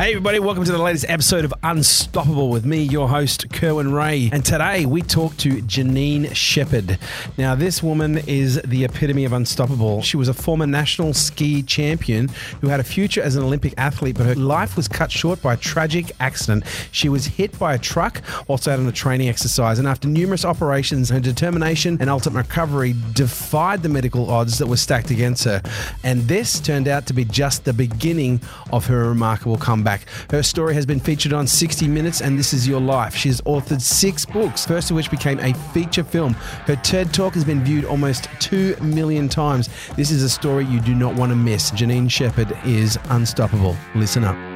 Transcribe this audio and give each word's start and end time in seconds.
Hey, 0.00 0.12
everybody, 0.12 0.38
welcome 0.38 0.64
to 0.64 0.72
the 0.72 0.78
latest 0.78 1.04
episode 1.10 1.44
of 1.44 1.52
Unstoppable 1.62 2.48
with 2.48 2.64
me, 2.64 2.84
your 2.84 3.06
host, 3.06 3.52
Kerwin 3.52 3.92
Rae. 3.92 4.30
And 4.32 4.42
today 4.42 4.86
we 4.86 5.02
talk 5.02 5.36
to 5.36 5.60
Janine 5.60 6.34
Shepherd. 6.34 6.98
Now, 7.36 7.54
this 7.54 7.82
woman 7.82 8.16
is 8.26 8.62
the 8.62 8.84
epitome 8.84 9.26
of 9.26 9.34
unstoppable. 9.34 10.00
She 10.00 10.16
was 10.16 10.28
a 10.28 10.32
former 10.32 10.66
national 10.66 11.12
ski 11.12 11.62
champion 11.62 12.30
who 12.62 12.68
had 12.68 12.80
a 12.80 12.82
future 12.82 13.20
as 13.20 13.36
an 13.36 13.42
Olympic 13.42 13.74
athlete, 13.76 14.16
but 14.16 14.24
her 14.24 14.34
life 14.34 14.74
was 14.74 14.88
cut 14.88 15.12
short 15.12 15.42
by 15.42 15.52
a 15.52 15.56
tragic 15.58 16.12
accident. 16.18 16.64
She 16.92 17.10
was 17.10 17.26
hit 17.26 17.58
by 17.58 17.74
a 17.74 17.78
truck 17.78 18.22
whilst 18.48 18.66
out 18.68 18.78
on 18.78 18.86
a 18.86 18.92
training 18.92 19.28
exercise, 19.28 19.78
and 19.78 19.86
after 19.86 20.08
numerous 20.08 20.46
operations, 20.46 21.10
her 21.10 21.20
determination 21.20 21.98
and 22.00 22.08
ultimate 22.08 22.38
recovery 22.38 22.94
defied 23.12 23.82
the 23.82 23.90
medical 23.90 24.30
odds 24.30 24.56
that 24.60 24.66
were 24.66 24.78
stacked 24.78 25.10
against 25.10 25.44
her. 25.44 25.60
And 26.02 26.22
this 26.22 26.58
turned 26.58 26.88
out 26.88 27.04
to 27.08 27.12
be 27.12 27.26
just 27.26 27.66
the 27.66 27.74
beginning 27.74 28.40
of 28.72 28.86
her 28.86 29.06
remarkable 29.06 29.58
comeback. 29.58 29.89
Her 30.30 30.42
story 30.42 30.74
has 30.74 30.86
been 30.86 31.00
featured 31.00 31.32
on 31.32 31.46
60 31.46 31.88
Minutes 31.88 32.20
and 32.20 32.38
This 32.38 32.52
Is 32.52 32.68
Your 32.68 32.80
Life. 32.80 33.14
She 33.14 33.28
has 33.28 33.40
authored 33.42 33.80
six 33.80 34.24
books, 34.24 34.64
first 34.64 34.90
of 34.90 34.96
which 34.96 35.10
became 35.10 35.38
a 35.40 35.52
feature 35.72 36.04
film. 36.04 36.34
Her 36.34 36.76
TED 36.76 37.12
Talk 37.12 37.34
has 37.34 37.44
been 37.44 37.64
viewed 37.64 37.84
almost 37.84 38.28
2 38.40 38.76
million 38.80 39.28
times. 39.28 39.68
This 39.96 40.10
is 40.10 40.22
a 40.22 40.28
story 40.28 40.64
you 40.66 40.80
do 40.80 40.94
not 40.94 41.14
want 41.14 41.30
to 41.30 41.36
miss. 41.36 41.70
Janine 41.70 42.10
Shepherd 42.10 42.56
is 42.64 42.98
unstoppable. 43.08 43.76
Listen 43.94 44.24
up. 44.24 44.49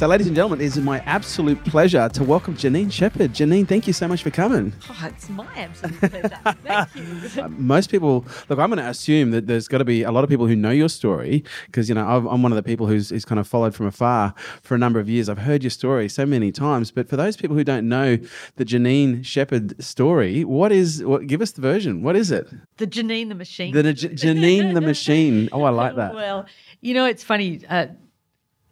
So, 0.00 0.06
ladies 0.06 0.28
and 0.28 0.34
gentlemen, 0.34 0.62
it 0.62 0.64
is 0.64 0.78
my 0.78 1.00
absolute 1.00 1.62
pleasure 1.66 2.08
to 2.08 2.24
welcome 2.24 2.56
Janine 2.56 2.90
Shepherd. 2.90 3.34
Janine, 3.34 3.68
thank 3.68 3.86
you 3.86 3.92
so 3.92 4.08
much 4.08 4.22
for 4.22 4.30
coming. 4.30 4.72
Oh, 4.88 5.04
it's 5.04 5.28
my 5.28 5.46
absolute 5.54 6.00
pleasure. 6.00 6.40
Thank 6.64 7.36
you. 7.36 7.48
most 7.58 7.90
people 7.90 8.24
look 8.48 8.58
i'm 8.58 8.70
going 8.70 8.78
to 8.82 8.88
assume 8.88 9.30
that 9.30 9.46
there's 9.46 9.68
got 9.68 9.76
to 9.78 9.84
be 9.84 10.02
a 10.02 10.10
lot 10.10 10.24
of 10.24 10.30
people 10.30 10.46
who 10.46 10.56
know 10.56 10.70
your 10.70 10.88
story 10.88 11.44
because 11.66 11.90
you 11.90 11.94
know 11.94 12.08
I've, 12.08 12.24
i'm 12.26 12.42
one 12.42 12.50
of 12.50 12.56
the 12.56 12.62
people 12.62 12.86
who's, 12.86 13.10
who's 13.10 13.26
kind 13.26 13.38
of 13.38 13.46
followed 13.46 13.74
from 13.74 13.86
afar 13.86 14.32
for 14.62 14.74
a 14.74 14.78
number 14.78 14.98
of 14.98 15.08
years 15.08 15.28
i've 15.28 15.38
heard 15.38 15.62
your 15.62 15.70
story 15.70 16.08
so 16.08 16.24
many 16.24 16.50
times 16.50 16.90
but 16.90 17.06
for 17.08 17.16
those 17.16 17.36
people 17.36 17.54
who 17.54 17.64
don't 17.64 17.86
know 17.86 18.16
the 18.56 18.64
janine 18.64 19.22
shepherd 19.24 19.82
story 19.84 20.44
what 20.44 20.72
is 20.72 21.04
what 21.04 21.26
give 21.26 21.42
us 21.42 21.52
the 21.52 21.60
version 21.60 22.02
what 22.02 22.16
is 22.16 22.30
it 22.30 22.48
The 22.78 22.86
Janine 22.86 23.28
the 23.28 23.34
Machine. 23.34 23.74
the 23.74 23.92
J- 23.92 24.08
janine 24.08 24.72
the 24.72 24.80
machine 24.80 25.50
oh 25.52 25.62
i 25.64 25.70
like 25.70 25.96
that 25.96 26.14
Well, 26.20 26.46
you 26.80 26.94
know, 26.94 27.04
it's 27.04 27.22
funny. 27.22 27.60
Uh, 27.68 27.88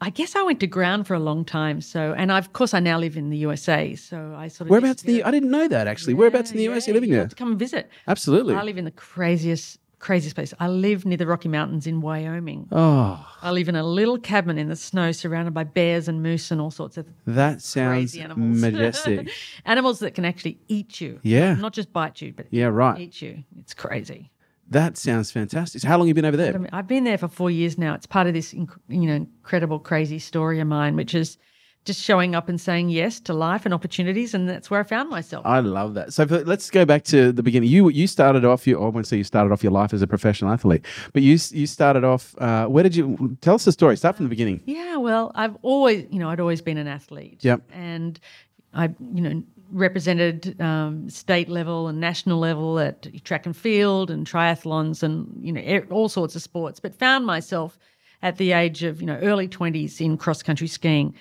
I 0.01 0.11
guess 0.11 0.37
I 0.37 0.43
went 0.43 0.61
to 0.61 0.67
ground 0.69 1.07
for 1.09 1.15
a 1.15 1.19
long 1.19 1.45
time. 1.45 1.81
So, 1.81 2.15
and 2.17 2.31
I, 2.31 2.39
of 2.39 2.53
course, 2.53 2.73
I 2.73 2.79
now 2.81 2.99
live 2.99 3.17
in 3.17 3.31
the 3.31 3.37
USA. 3.39 3.95
So 3.97 4.35
I 4.39 4.47
sort 4.49 4.67
of 4.67 4.71
whereabouts 4.71 5.03
in 5.03 5.13
the 5.13 5.25
i 5.25 5.31
didn't 5.33 5.51
know 5.51 5.67
that 5.67 5.89
actually 5.89 6.15
whereabouts 6.15 6.51
in 6.53 6.57
the 6.57 6.65
Yeah, 6.65 6.71
us 6.71 6.87
yeah, 6.87 6.93
are 6.93 6.95
you 6.95 7.01
living 7.01 7.11
you 7.11 7.17
there 7.17 7.27
to 7.29 7.35
come 7.35 7.51
and 7.51 7.59
visit. 7.59 7.91
absolutely 8.07 8.55
I 8.55 8.63
live 8.63 8.79
in 8.79 8.85
the 8.85 8.93
craziest, 8.93 9.79
craziest 9.99 10.37
place. 10.37 10.55
I 10.61 10.69
live 10.69 11.05
near 11.05 11.17
the 11.17 11.27
Rocky 11.27 11.49
Mountains 11.49 11.87
in 11.89 12.01
Wyoming. 12.01 12.69
oh 12.71 13.27
I 13.43 13.51
live 13.51 13.69
in 13.69 13.75
a 13.77 13.83
little 13.83 14.19
cabin 14.19 14.57
in 14.59 14.69
the 14.69 14.77
snow, 14.77 15.11
surrounded 15.11 15.53
by 15.55 15.65
bears 15.65 16.07
and 16.09 16.23
moose 16.23 16.51
and 16.53 16.61
all 16.61 16.71
sorts 16.71 16.97
of 16.97 17.07
that 17.27 17.61
sounds 17.63 18.13
crazy 18.13 18.21
animals. 18.21 18.61
majestic 18.61 19.29
animals 19.65 19.99
that 19.99 20.15
can 20.15 20.25
actually 20.25 20.59
eat 20.69 21.01
you. 21.01 21.19
Yeah. 21.25 21.55
not 21.55 21.73
just 21.73 21.93
bite 21.93 22.21
you, 22.23 22.33
but 22.37 22.47
yeah 22.51 22.67
right 22.67 23.01
eat 23.01 23.21
you. 23.21 23.43
It's 23.59 23.75
crazy. 23.75 24.31
That 24.71 24.97
sounds 24.97 25.31
fantastic 25.31 25.81
so 25.81 25.89
how 25.89 25.97
long 25.97 26.07
have 26.07 26.09
you 26.09 26.15
been 26.15 26.25
over 26.25 26.37
there 26.37 26.67
I've 26.73 26.87
been 26.87 27.05
there 27.05 27.19
for 27.19 27.29
four 27.29 27.51
years 27.51 27.79
now. 27.79 27.95
It's 27.95 28.07
part 28.07 28.27
of 28.27 28.35
this, 28.35 28.53
inc- 28.53 28.79
you 28.89 29.07
know, 29.07 29.15
incredible, 29.15 29.79
crazy 29.79 30.19
story 30.19 30.61
of 30.61 30.67
mine, 30.67 30.97
which 30.97 31.15
is 31.15 31.39
just 31.85 32.03
showing 32.03 32.35
up 32.35 32.49
and 32.49 32.61
saying 32.61 32.91
yes 32.91 33.19
to 33.21 33.33
life 33.33 33.65
and 33.65 33.73
opportunities, 33.73 34.35
and 34.35 34.49
that's 34.49 34.71
where 34.71 34.81
I 34.81 34.83
found 34.83 35.09
myself. 35.09 35.47
I 35.47 35.61
love 35.61 35.95
that. 35.95 36.13
So 36.13 36.27
for, 36.27 36.45
let's 36.45 36.69
go 36.69 36.85
back 36.85 37.05
to 37.05 37.33
the 37.33 37.43
beginning. 37.43 37.71
You 37.71 37.89
you 37.89 38.07
started 38.07 38.45
off 38.45 38.67
your 38.67 38.85
I 38.85 38.89
won't 38.89 39.07
say 39.07 39.17
you 39.17 39.25
started 39.25 39.53
off 39.53 39.63
your 39.63 39.73
life 39.73 39.95
as 39.95 40.03
a 40.03 40.07
professional 40.07 40.53
athlete, 40.53 40.85
but 41.15 41.23
you 41.23 41.39
you 41.51 41.67
started 41.67 42.05
off. 42.05 42.35
Uh, 42.39 42.67
where 42.67 42.83
did 42.83 42.95
you 42.95 43.39
tell 43.41 43.55
us 43.55 43.65
the 43.65 43.73
story? 43.73 43.97
Start 43.97 44.17
from 44.17 44.27
the 44.27 44.31
beginning. 44.31 44.61
yeah, 44.67 44.97
well, 44.97 45.33
I've 45.35 45.57
always, 45.63 46.07
you 46.11 46.19
know, 46.19 46.29
I'd 46.29 46.41
always 46.41 46.61
been 46.61 46.77
an 46.77 46.89
athlete. 46.89 47.39
Yep. 47.43 47.63
And 47.73 48.21
I, 48.75 48.85
you 49.15 49.23
know, 49.23 49.43
represented 49.71 50.61
um, 50.61 51.09
state 51.11 51.49
level 51.49 51.89
and 51.89 52.01
national 52.01 52.39
level 52.39 52.79
at 52.79 53.07
track 53.25 53.47
and 53.47 53.57
field 53.57 54.11
and 54.11 54.27
triathlons 54.27 55.03
and 55.03 55.29
you 55.41 55.53
know 55.53 55.83
all 55.91 56.09
sorts 56.09 56.35
of 56.37 56.43
sports, 56.43 56.81
but 56.81 56.95
found 56.95 57.27
myself 57.27 57.79
at 58.23 58.37
the 58.37 58.53
age 58.53 58.83
of 58.83 59.01
you 59.01 59.07
know 59.07 59.19
early 59.19 59.49
twenties 59.49 60.01
in 60.01 60.17
cross 60.17 60.43
country 60.43 60.67
skiing. 60.67 61.15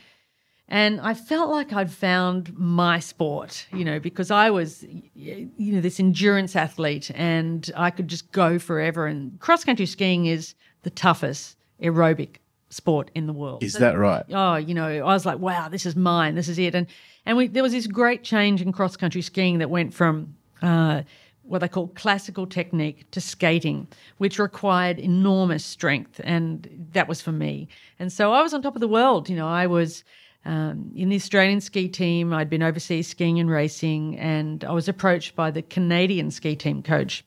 And 0.69 0.99
I 0.99 1.13
felt 1.13 1.49
like 1.49 1.71
I'd 1.71 1.91
found 1.91 2.53
my 2.57 2.99
sport, 2.99 3.65
you 3.71 3.85
know, 3.85 4.01
because 4.01 4.31
I 4.31 4.49
was, 4.49 4.83
you 5.15 5.49
know, 5.57 5.79
this 5.79 5.97
endurance 5.97 6.57
athlete 6.57 7.09
and 7.15 7.71
I 7.73 7.89
could 7.89 8.09
just 8.09 8.33
go 8.33 8.59
forever. 8.59 9.07
And 9.07 9.39
cross 9.39 9.63
country 9.63 9.85
skiing 9.85 10.25
is 10.25 10.55
the 10.83 10.89
toughest 10.89 11.55
aerobic 11.81 12.39
sport 12.69 13.11
in 13.15 13.27
the 13.27 13.33
world. 13.33 13.63
Is 13.63 13.73
that 13.73 13.97
right? 13.97 14.25
Oh, 14.31 14.55
you 14.55 14.73
know, 14.73 14.87
I 14.87 15.13
was 15.13 15.25
like, 15.25 15.39
wow, 15.39 15.69
this 15.69 15.85
is 15.85 15.95
mine. 15.95 16.35
This 16.35 16.49
is 16.49 16.59
it. 16.59 16.75
And 16.75 16.87
and 17.25 17.37
we 17.37 17.47
there 17.47 17.63
was 17.63 17.71
this 17.71 17.87
great 17.87 18.23
change 18.23 18.61
in 18.61 18.71
cross 18.71 18.97
country 18.97 19.21
skiing 19.21 19.59
that 19.59 19.69
went 19.69 19.93
from 19.93 20.35
uh, 20.61 21.03
what 21.43 21.59
they 21.59 21.67
call 21.67 21.87
classical 21.89 22.45
technique 22.45 23.09
to 23.11 23.21
skating, 23.21 23.87
which 24.17 24.39
required 24.39 24.99
enormous 24.99 25.63
strength, 25.63 26.19
and 26.23 26.89
that 26.93 27.07
was 27.07 27.21
for 27.21 27.31
me. 27.31 27.67
And 27.99 28.11
so 28.11 28.33
I 28.33 28.41
was 28.41 28.53
on 28.53 28.61
top 28.61 28.75
of 28.75 28.81
the 28.81 28.87
world. 28.87 29.29
You 29.29 29.35
know, 29.35 29.47
I 29.47 29.67
was. 29.67 30.03
Um, 30.45 30.93
in 30.95 31.09
the 31.09 31.17
Australian 31.17 31.59
ski 31.59 31.89
team, 31.89 32.31
I'd 32.31 32.49
been 32.49 32.63
overseas 32.63 33.09
skiing 33.09 33.37
and 33.37 33.49
racing, 33.49 34.17
and 34.17 34.63
I 34.63 34.71
was 34.71 34.87
approached 34.87 35.35
by 35.35 35.51
the 35.51 35.61
Canadian 35.61 36.31
ski 36.31 36.55
team 36.55 36.81
coach 36.81 37.25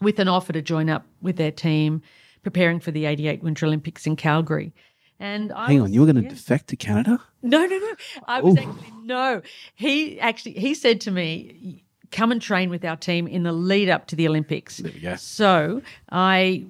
with 0.00 0.20
an 0.20 0.28
offer 0.28 0.52
to 0.52 0.62
join 0.62 0.88
up 0.88 1.04
with 1.20 1.36
their 1.36 1.50
team, 1.50 2.02
preparing 2.42 2.80
for 2.80 2.90
the 2.90 3.04
88 3.06 3.42
Winter 3.42 3.66
Olympics 3.66 4.06
in 4.06 4.16
Calgary. 4.16 4.72
And 5.20 5.52
I 5.52 5.66
Hang 5.68 5.80
was- 5.82 5.88
on, 5.90 5.92
you 5.94 6.00
were 6.00 6.06
going 6.06 6.16
to 6.16 6.22
yeah. 6.22 6.28
defect 6.28 6.68
to 6.68 6.76
Canada? 6.76 7.20
No, 7.42 7.66
no, 7.66 7.78
no. 7.78 7.94
I 8.26 8.40
was 8.40 8.54
Ooh. 8.54 8.58
actually 8.58 8.92
no. 9.04 9.42
He 9.74 10.20
actually 10.20 10.52
he 10.52 10.74
said 10.74 11.00
to 11.02 11.10
me, 11.10 11.82
"Come 12.12 12.30
and 12.32 12.40
train 12.40 12.70
with 12.70 12.84
our 12.84 12.96
team 12.96 13.26
in 13.26 13.42
the 13.42 13.52
lead 13.52 13.88
up 13.88 14.06
to 14.08 14.16
the 14.16 14.26
Olympics." 14.28 14.76
There 14.78 14.92
we 14.92 15.00
go. 15.00 15.16
So 15.16 15.82
I 16.10 16.66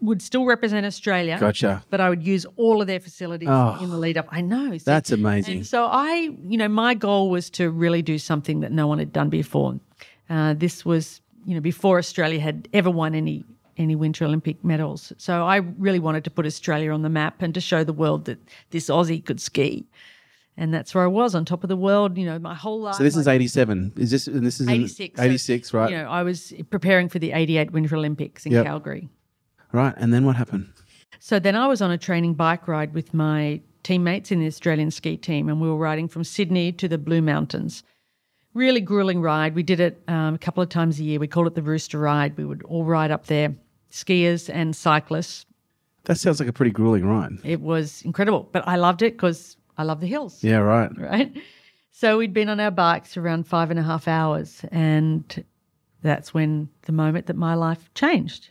would 0.00 0.20
still 0.20 0.44
represent 0.44 0.84
Australia, 0.84 1.38
Gotcha. 1.40 1.82
but 1.90 2.00
I 2.00 2.08
would 2.10 2.22
use 2.26 2.44
all 2.56 2.80
of 2.82 2.86
their 2.86 3.00
facilities 3.00 3.48
Oh. 3.50 3.78
in 3.82 3.90
the 3.90 3.96
lead 3.98 4.18
up. 4.18 4.26
I 4.30 4.40
know 4.42 4.70
see? 4.72 4.84
That's 4.84 5.10
amazing. 5.10 5.58
And 5.58 5.66
so 5.66 5.86
I, 5.86 6.30
you 6.46 6.58
know, 6.58 6.68
my 6.68 6.94
goal 6.94 7.30
was 7.30 7.48
to 7.50 7.70
really 7.70 8.02
do 8.02 8.18
something 8.18 8.60
that 8.60 8.72
no 8.72 8.86
one 8.86 8.98
had 8.98 9.12
done 9.12 9.30
before. 9.30 9.80
Uh, 10.28 10.54
this 10.54 10.84
was, 10.84 11.20
you 11.46 11.54
know, 11.54 11.60
before 11.60 11.98
Australia 11.98 12.40
had 12.40 12.68
ever 12.74 12.90
won 12.90 13.14
any 13.14 13.44
any 13.76 13.94
Winter 13.94 14.24
Olympic 14.24 14.64
medals. 14.64 15.12
So 15.18 15.44
I 15.44 15.56
really 15.56 15.98
wanted 15.98 16.24
to 16.24 16.30
put 16.30 16.46
Australia 16.46 16.92
on 16.92 17.02
the 17.02 17.08
map 17.08 17.42
and 17.42 17.52
to 17.54 17.60
show 17.60 17.84
the 17.84 17.92
world 17.92 18.24
that 18.26 18.38
this 18.70 18.88
Aussie 18.88 19.24
could 19.24 19.40
ski. 19.40 19.86
And 20.58 20.72
that's 20.72 20.94
where 20.94 21.04
I 21.04 21.08
was 21.08 21.34
on 21.34 21.44
top 21.44 21.62
of 21.64 21.68
the 21.68 21.76
world, 21.76 22.16
you 22.16 22.24
know, 22.24 22.38
my 22.38 22.54
whole 22.54 22.80
life. 22.80 22.94
So 22.94 23.02
this 23.04 23.16
is 23.16 23.28
87. 23.28 23.92
Is 23.96 24.10
this 24.10 24.26
and 24.26 24.46
this 24.46 24.58
is 24.58 24.66
in 24.66 24.72
86. 24.72 25.18
So, 25.18 25.24
86, 25.24 25.74
right? 25.74 25.90
You 25.90 25.98
know, 25.98 26.08
I 26.08 26.22
was 26.22 26.54
preparing 26.70 27.08
for 27.10 27.18
the 27.18 27.32
88 27.32 27.72
Winter 27.72 27.96
Olympics 27.96 28.46
in 28.46 28.52
Yep. 28.52 28.64
Calgary. 28.64 29.08
Right. 29.72 29.94
And 29.98 30.14
then 30.14 30.24
what 30.24 30.36
happened? 30.36 30.68
So 31.18 31.38
then 31.38 31.56
I 31.56 31.66
was 31.66 31.82
on 31.82 31.90
a 31.90 31.98
training 31.98 32.34
bike 32.34 32.66
ride 32.68 32.94
with 32.94 33.12
my 33.12 33.60
teammates 33.82 34.32
in 34.32 34.40
the 34.40 34.46
Australian 34.46 34.90
ski 34.90 35.16
team, 35.16 35.48
and 35.48 35.60
we 35.60 35.68
were 35.68 35.76
riding 35.76 36.08
from 36.08 36.24
Sydney 36.24 36.72
to 36.72 36.88
the 36.88 36.98
Blue 36.98 37.22
Mountains. 37.22 37.82
Really 38.54 38.80
grueling 38.80 39.20
ride. 39.20 39.54
We 39.54 39.62
did 39.62 39.80
it 39.80 40.02
um, 40.08 40.34
a 40.34 40.38
couple 40.38 40.62
of 40.62 40.70
times 40.70 40.98
a 40.98 41.04
year. 41.04 41.20
We 41.20 41.28
called 41.28 41.46
it 41.46 41.54
the 41.54 41.62
Rooster 41.62 41.98
Ride. 41.98 42.36
We 42.38 42.44
would 42.46 42.62
all 42.62 42.84
ride 42.84 43.10
up 43.10 43.26
there, 43.26 43.54
skiers 43.96 44.50
and 44.52 44.74
cyclists. 44.76 45.46
That 46.04 46.18
sounds 46.18 46.38
like 46.38 46.48
a 46.48 46.52
pretty 46.52 46.70
grueling 46.70 47.04
ride. 47.06 47.32
It 47.42 47.60
was 47.60 48.02
incredible, 48.02 48.48
but 48.52 48.66
I 48.68 48.76
loved 48.76 49.02
it 49.02 49.14
because 49.14 49.56
I 49.78 49.82
love 49.82 50.00
the 50.00 50.06
hills 50.06 50.44
Yeah, 50.44 50.58
right. 50.58 50.90
right? 50.98 51.32
So 51.90 52.18
we'd 52.18 52.32
been 52.34 52.48
on 52.50 52.60
our 52.60 52.70
bikes 52.70 53.16
around 53.16 53.46
five 53.46 53.70
and 53.70 53.80
a 53.80 53.82
half 53.82 54.06
hours, 54.06 54.62
and 54.70 55.44
that's 56.02 56.34
when 56.34 56.68
the 56.82 56.92
moment 56.92 57.26
that 57.26 57.36
my 57.36 57.54
life 57.54 57.88
changed. 57.94 58.50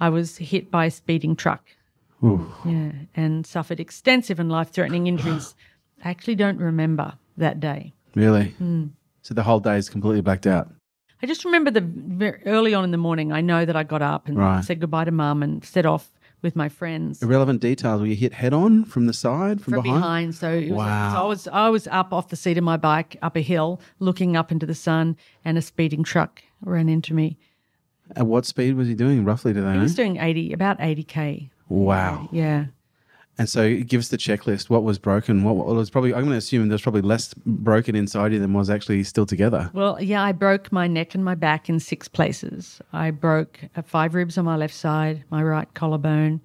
I 0.00 0.08
was 0.08 0.38
hit 0.38 0.70
by 0.70 0.86
a 0.86 0.90
speeding 0.90 1.36
truck, 1.36 1.62
Ooh. 2.24 2.50
yeah, 2.64 2.92
and 3.14 3.46
suffered 3.46 3.78
extensive 3.78 4.40
and 4.40 4.50
life 4.50 4.70
threatening 4.70 5.06
injuries. 5.06 5.54
I 6.04 6.10
actually 6.10 6.34
don't 6.36 6.58
remember 6.58 7.12
that 7.36 7.60
day. 7.60 7.92
Really? 8.14 8.48
Hmm. 8.58 8.86
So 9.22 9.34
the 9.34 9.42
whole 9.42 9.60
day 9.60 9.76
is 9.76 9.88
completely 9.90 10.22
blacked 10.22 10.46
out. 10.46 10.70
I 11.22 11.26
just 11.26 11.44
remember 11.44 11.70
the 11.70 11.80
very 11.80 12.42
early 12.46 12.74
on 12.74 12.84
in 12.84 12.90
the 12.90 12.98
morning. 12.98 13.32
I 13.32 13.40
know 13.40 13.64
that 13.64 13.74
I 13.76 13.82
got 13.84 14.02
up 14.02 14.28
and 14.28 14.36
Right. 14.36 14.64
said 14.64 14.80
goodbye 14.80 15.04
to 15.04 15.10
mum 15.10 15.42
and 15.42 15.64
set 15.64 15.86
off 15.86 16.10
with 16.42 16.54
my 16.54 16.68
friends 16.68 17.22
Irrelevant 17.22 17.60
details. 17.60 18.00
Were 18.00 18.06
you 18.06 18.14
hit 18.14 18.34
head 18.34 18.52
on 18.52 18.84
from 18.84 19.06
the 19.06 19.12
side, 19.14 19.60
from, 19.62 19.72
from 19.74 19.82
behind? 19.82 20.00
behind. 20.02 20.34
So, 20.34 20.52
it 20.52 20.68
was, 20.68 20.76
Wow. 20.76 21.12
so 21.14 21.18
I 21.18 21.26
was 21.26 21.48
I 21.48 21.68
was 21.70 21.86
up 21.88 22.12
off 22.12 22.28
the 22.28 22.36
seat 22.36 22.58
of 22.58 22.64
my 22.64 22.76
bike 22.76 23.16
up 23.22 23.36
a 23.36 23.40
hill, 23.40 23.80
looking 23.98 24.36
up 24.36 24.52
into 24.52 24.66
the 24.66 24.74
sun, 24.74 25.16
and 25.44 25.56
a 25.56 25.62
speeding 25.62 26.02
truck 26.04 26.42
ran 26.60 26.88
into 26.88 27.14
me. 27.14 27.38
At 28.14 28.26
what 28.26 28.44
speed 28.46 28.76
was 28.76 28.86
he 28.86 28.94
doing 28.94 29.24
roughly? 29.24 29.52
Do 29.52 29.62
they 29.62 29.70
He 29.72 29.76
know? 29.78 29.82
was 29.82 29.94
doing 29.94 30.18
eighty, 30.18 30.52
about 30.52 30.76
eighty 30.80 31.02
k. 31.02 31.50
Wow. 31.68 32.28
Yeah. 32.30 32.66
And 33.38 33.48
so 33.48 33.76
give 33.80 33.98
us 34.00 34.08
the 34.08 34.16
checklist. 34.16 34.70
What 34.70 34.82
was 34.82 34.98
broken? 34.98 35.44
What, 35.44 35.56
what 35.56 35.66
was 35.66 35.90
probably? 35.90 36.14
I'm 36.14 36.20
going 36.22 36.32
to 36.32 36.38
assume 36.38 36.68
there's 36.68 36.80
probably 36.80 37.02
less 37.02 37.34
broken 37.34 37.94
inside 37.94 38.32
you 38.32 38.38
than 38.38 38.54
was 38.54 38.70
actually 38.70 39.04
still 39.04 39.26
together. 39.26 39.70
Well, 39.74 40.00
yeah, 40.02 40.22
I 40.22 40.32
broke 40.32 40.72
my 40.72 40.86
neck 40.86 41.14
and 41.14 41.22
my 41.24 41.34
back 41.34 41.68
in 41.68 41.78
six 41.78 42.08
places. 42.08 42.80
I 42.94 43.10
broke 43.10 43.60
uh, 43.76 43.82
five 43.82 44.14
ribs 44.14 44.38
on 44.38 44.46
my 44.46 44.56
left 44.56 44.74
side, 44.74 45.22
my 45.30 45.42
right 45.42 45.72
collarbone, 45.74 46.40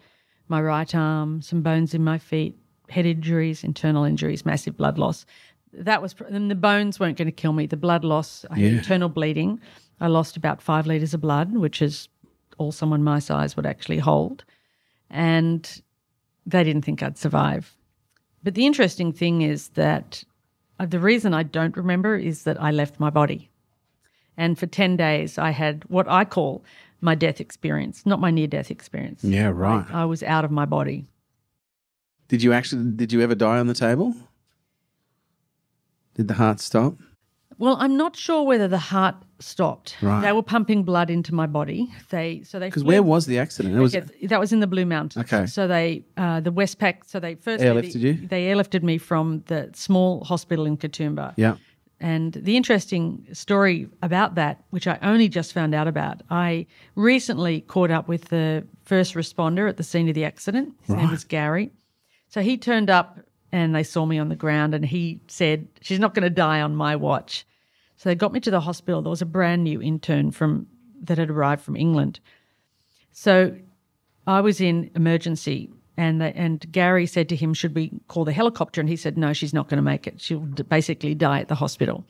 my 0.50 0.62
right 0.62 0.94
arm, 0.94 1.42
some 1.42 1.62
bones 1.62 1.94
in 1.94 2.04
my 2.04 2.18
feet, 2.18 2.58
head 2.90 3.06
injuries, 3.06 3.64
internal 3.64 4.04
injuries, 4.04 4.46
massive 4.46 4.76
blood 4.76 4.98
loss. 4.98 5.26
That 5.72 6.02
was, 6.02 6.14
and 6.28 6.52
the 6.52 6.56
bones 6.56 7.00
weren't 7.00 7.18
going 7.18 7.28
to 7.30 7.32
kill 7.32 7.54
me. 7.54 7.68
The 7.68 7.78
blood 7.78 8.04
loss, 8.04 8.44
I 8.50 8.56
had 8.60 8.64
Yeah. 8.66 8.78
internal 8.80 9.08
bleeding. 9.08 9.62
I 10.02 10.08
lost 10.08 10.36
about 10.36 10.62
five 10.62 10.86
litres 10.88 11.14
of 11.14 11.22
blood, 11.22 11.54
which 11.54 11.82
is 11.82 12.10
all 12.58 12.74
someone 12.74 13.02
my 13.02 13.20
size 13.20 13.56
would 13.56 13.66
actually 13.66 14.00
hold. 14.00 14.44
And 15.10 15.82
they 16.46 16.64
didn't 16.64 16.84
think 16.84 17.04
I'd 17.04 17.18
survive. 17.18 17.76
But 18.44 18.56
the 18.56 18.66
interesting 18.66 19.14
thing 19.14 19.42
is 19.42 19.70
that 19.70 20.24
uh, 20.80 20.86
the 20.86 21.00
reason 21.00 21.34
I 21.34 21.44
don't 21.44 21.78
remember 21.78 22.16
is 22.16 22.44
that 22.44 22.62
I 22.62 22.72
left 22.72 23.00
my 23.00 23.10
body. 23.10 23.50
And 24.38 24.58
for 24.58 24.66
10 24.66 24.98
days, 24.98 25.38
I 25.38 25.52
had 25.52 25.84
what 25.90 26.08
I 26.08 26.26
call 26.26 26.64
my 27.02 27.16
death 27.16 27.40
experience, 27.40 28.06
not 28.06 28.20
my 28.20 28.32
near 28.32 28.48
death 28.48 28.72
experience. 28.72 29.24
Yeah, 29.24 29.52
right. 29.54 29.86
I 29.92 30.06
was 30.06 30.24
out 30.24 30.46
of 30.46 30.52
my 30.52 30.66
body. 30.66 31.06
Did 32.28 32.42
you 32.42 32.54
actually? 32.54 32.92
Did 32.92 33.12
you 33.12 33.22
ever 33.22 33.36
die 33.36 33.60
on 33.60 33.68
the 33.68 33.74
table? 33.74 34.16
Did 36.16 36.30
the 36.30 36.36
heart 36.36 36.60
stop? 36.60 36.96
Well, 37.62 37.78
I'm 37.80 37.96
not 37.96 38.16
sure 38.16 38.42
whether 38.42 38.68
the 38.68 38.80
heart 38.80 39.16
stopped. 39.38 39.96
Right. 40.02 40.20
They 40.22 40.32
were 40.32 40.42
pumping 40.42 40.82
blood 40.82 41.12
into 41.12 41.32
my 41.36 41.46
body. 41.46 41.94
They 42.10 42.42
so 42.42 42.58
they 42.58 42.70
Because 42.70 42.84
where 42.84 43.04
was 43.04 43.28
the 43.28 43.38
accident? 43.38 43.76
It 43.76 43.80
was 43.80 43.96
Okay, 43.96 44.26
that 44.26 44.40
was 44.40 44.52
in 44.52 44.62
the 44.62 44.68
Blue 44.68 44.84
Mountains. 44.84 45.24
Okay. 45.32 45.46
So 45.46 45.68
they, 45.68 46.04
uh, 46.18 46.40
the 46.40 46.52
Westpac, 46.52 47.06
so 47.06 47.20
they 47.20 47.36
first 47.36 47.64
Airlifted 47.64 48.00
you? 48.00 48.14
They 48.16 48.46
airlifted 48.46 48.82
me 48.82 48.98
from 48.98 49.44
the 49.46 49.70
small 49.76 50.24
hospital 50.24 50.66
in 50.66 50.76
Katoomba. 50.76 51.36
yeah. 51.38 51.58
And 52.00 52.34
the 52.34 52.58
interesting 52.58 53.28
story 53.32 53.88
about 54.02 54.34
that, 54.34 54.64
which 54.72 54.88
I 54.88 54.98
only 55.04 55.30
just 55.30 55.54
found 55.54 55.76
out 55.76 55.88
about, 55.88 56.24
I 56.32 56.66
recently 56.96 57.62
caught 57.62 57.92
up 57.92 58.08
with 58.08 58.30
the 58.30 58.66
first 58.86 59.14
responder 59.14 59.70
at 59.70 59.78
the 59.78 59.84
scene 59.84 60.10
of 60.10 60.16
the 60.16 60.26
accident. 60.26 60.74
His 60.82 60.96
name 60.96 61.12
was 61.12 61.24
Gary. 61.24 61.70
So 62.28 62.42
he 62.42 62.58
turned 62.58 62.90
up 62.90 63.20
and 63.52 63.76
they 63.76 63.84
saw 63.84 64.08
me 64.08 64.18
on 64.18 64.30
the 64.30 64.36
ground 64.36 64.74
and 64.74 64.84
he 64.84 65.22
said, 65.28 65.68
She's 65.82 66.00
not 66.00 66.16
going 66.16 66.24
to 66.24 66.32
die 66.32 66.62
on 66.62 66.76
my 66.76 66.96
watch. 66.96 67.46
So 68.02 68.10
they 68.10 68.16
got 68.16 68.34
me 68.34 68.40
to 68.40 68.50
the 68.50 68.62
hospital. 68.62 69.04
There 69.04 69.12
was 69.12 69.22
a 69.22 69.28
brand 69.28 69.64
new 69.64 69.80
intern 69.80 70.32
from 70.32 70.66
that 71.04 71.20
had 71.20 71.30
arrived 71.30 71.62
from 71.62 71.76
England. 71.76 72.20
So 73.12 73.56
I 74.26 74.42
was 74.42 74.60
in 74.60 74.90
emergency, 74.96 75.70
and 75.98 76.24
and 76.24 76.66
Gary 76.72 77.06
said 77.06 77.30
to 77.30 77.36
him, 77.36 77.54
"Should 77.54 77.76
we 77.76 77.92
call 78.08 78.26
the 78.26 78.34
helicopter?" 78.34 78.82
And 78.82 78.90
he 78.90 78.96
said, 78.96 79.20
"No, 79.20 79.34
she's 79.34 79.54
not 79.54 79.70
going 79.70 79.78
to 79.78 79.84
make 79.84 80.08
it. 80.08 80.20
She'll 80.20 80.40
basically 80.40 81.14
die 81.14 81.42
at 81.42 81.48
the 81.48 81.62
hospital." 81.64 82.04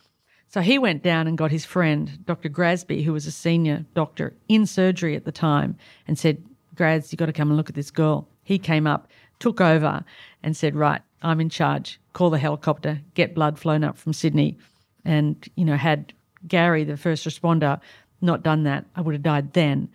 So 0.48 0.62
he 0.62 0.78
went 0.78 1.02
down 1.02 1.26
and 1.26 1.36
got 1.36 1.50
his 1.50 1.66
friend, 1.66 2.24
Dr. 2.24 2.48
Grasby, 2.48 3.04
who 3.04 3.12
was 3.12 3.26
a 3.26 3.30
senior 3.30 3.84
doctor 3.92 4.32
in 4.48 4.64
surgery 4.64 5.14
at 5.14 5.26
the 5.26 5.30
time, 5.50 5.76
and 6.08 6.18
said, 6.18 6.42
"Graz, 6.74 7.12
you 7.12 7.18
got 7.18 7.26
to 7.26 7.34
come 7.34 7.50
and 7.50 7.58
look 7.58 7.68
at 7.68 7.74
this 7.74 7.90
girl." 7.90 8.26
He 8.42 8.58
came 8.58 8.86
up, 8.86 9.08
took 9.38 9.60
over, 9.60 10.06
and 10.42 10.56
said, 10.56 10.74
"Right, 10.74 11.02
I'm 11.20 11.38
in 11.38 11.50
charge. 11.50 12.00
Call 12.14 12.30
the 12.30 12.38
helicopter, 12.38 13.02
get 13.12 13.34
blood 13.34 13.58
flown 13.58 13.84
up 13.84 13.98
from 13.98 14.14
Sydney." 14.14 14.56
And 15.04 15.48
you 15.56 15.64
know, 15.64 15.76
had 15.76 16.12
Gary, 16.46 16.84
the 16.84 16.96
first 16.96 17.26
responder, 17.26 17.80
not 18.20 18.42
done 18.42 18.62
that, 18.62 18.84
I 18.94 19.00
would 19.00 19.14
have 19.14 19.22
died 19.22 19.52
then. 19.52 19.88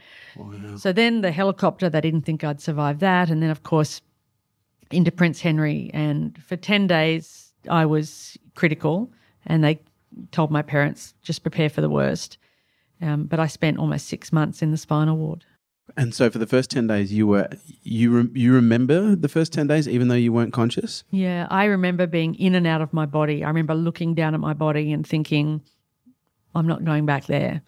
So 0.78 0.92
then 0.92 1.22
the 1.22 1.32
helicopter, 1.32 1.90
they 1.90 2.02
didn't 2.02 2.22
think 2.24 2.44
I'd 2.44 2.62
survive 2.62 3.00
that. 3.00 3.30
And 3.30 3.42
then, 3.42 3.50
of 3.50 3.64
course, 3.64 4.02
into 4.92 5.12
Prince 5.12 5.42
Henry. 5.42 5.90
And 5.94 6.38
for 6.44 6.58
10 6.58 6.88
days, 6.88 7.54
I 7.70 7.86
was 7.86 8.38
critical. 8.56 9.10
And 9.46 9.64
they 9.64 9.80
told 10.32 10.52
my 10.52 10.62
parents, 10.62 11.14
just 11.22 11.42
prepare 11.42 11.70
for 11.70 11.82
the 11.82 11.90
worst. 11.90 12.38
Um, 13.02 13.24
but 13.26 13.40
I 13.40 13.48
spent 13.48 13.78
almost 13.78 14.08
six 14.08 14.34
months 14.34 14.62
in 14.62 14.72
the 14.72 14.78
spinal 14.78 15.18
ward. 15.18 15.46
And 15.96 16.14
so 16.14 16.30
for 16.30 16.38
the 16.38 16.48
first 16.48 16.70
ten 16.70 16.88
days, 16.88 17.14
you 17.14 17.28
were 17.28 17.50
you 17.84 18.12
re, 18.12 18.30
you 18.34 18.54
remember 18.54 19.16
the 19.16 19.30
first 19.30 19.54
ten 19.54 19.68
days, 19.68 19.88
even 19.88 20.10
though 20.10 20.16
you 20.16 20.34
weren't 20.34 20.54
conscious. 20.54 21.04
Yeah, 21.12 21.48
I 21.50 21.66
remember 21.66 22.06
being 22.08 22.36
in 22.36 22.56
and 22.56 22.68
out 22.68 22.82
of 22.82 22.92
my 22.92 23.06
body. 23.06 23.44
I 23.44 23.48
remember 23.48 23.74
looking 23.74 24.14
down 24.14 24.34
at 24.34 24.40
my 24.40 24.54
body 24.54 24.92
and 24.92 25.08
thinking, 25.08 25.62
I'm 26.56 26.68
not 26.68 26.84
going 26.84 27.06
back 27.06 27.26
there. 27.26 27.62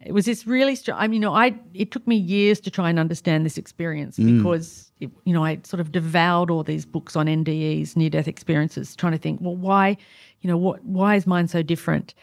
It 0.00 0.12
was 0.12 0.24
this 0.24 0.46
really 0.46 0.76
strange. 0.76 0.98
I 0.98 1.08
mean, 1.08 1.14
you 1.14 1.20
know, 1.20 1.34
I 1.34 1.58
it 1.74 1.90
took 1.90 2.06
me 2.06 2.16
years 2.16 2.60
to 2.60 2.70
try 2.70 2.88
and 2.88 2.98
understand 2.98 3.44
this 3.44 3.58
experience 3.58 4.18
mm. 4.18 4.38
because 4.38 4.92
it, 5.00 5.10
you 5.24 5.34
know 5.34 5.44
I 5.44 5.60
sort 5.64 5.80
of 5.80 5.92
devoured 5.92 6.50
all 6.50 6.62
these 6.62 6.86
books 6.86 7.16
on 7.16 7.26
NDEs, 7.26 7.96
near 7.96 8.10
death 8.10 8.28
experiences, 8.28 8.96
trying 8.96 9.12
to 9.12 9.18
think, 9.18 9.40
well, 9.42 9.56
why, 9.56 9.96
you 10.40 10.48
know, 10.48 10.56
what 10.56 10.82
why 10.84 11.16
is 11.16 11.26
mine 11.26 11.48
so 11.48 11.62
different? 11.62 12.14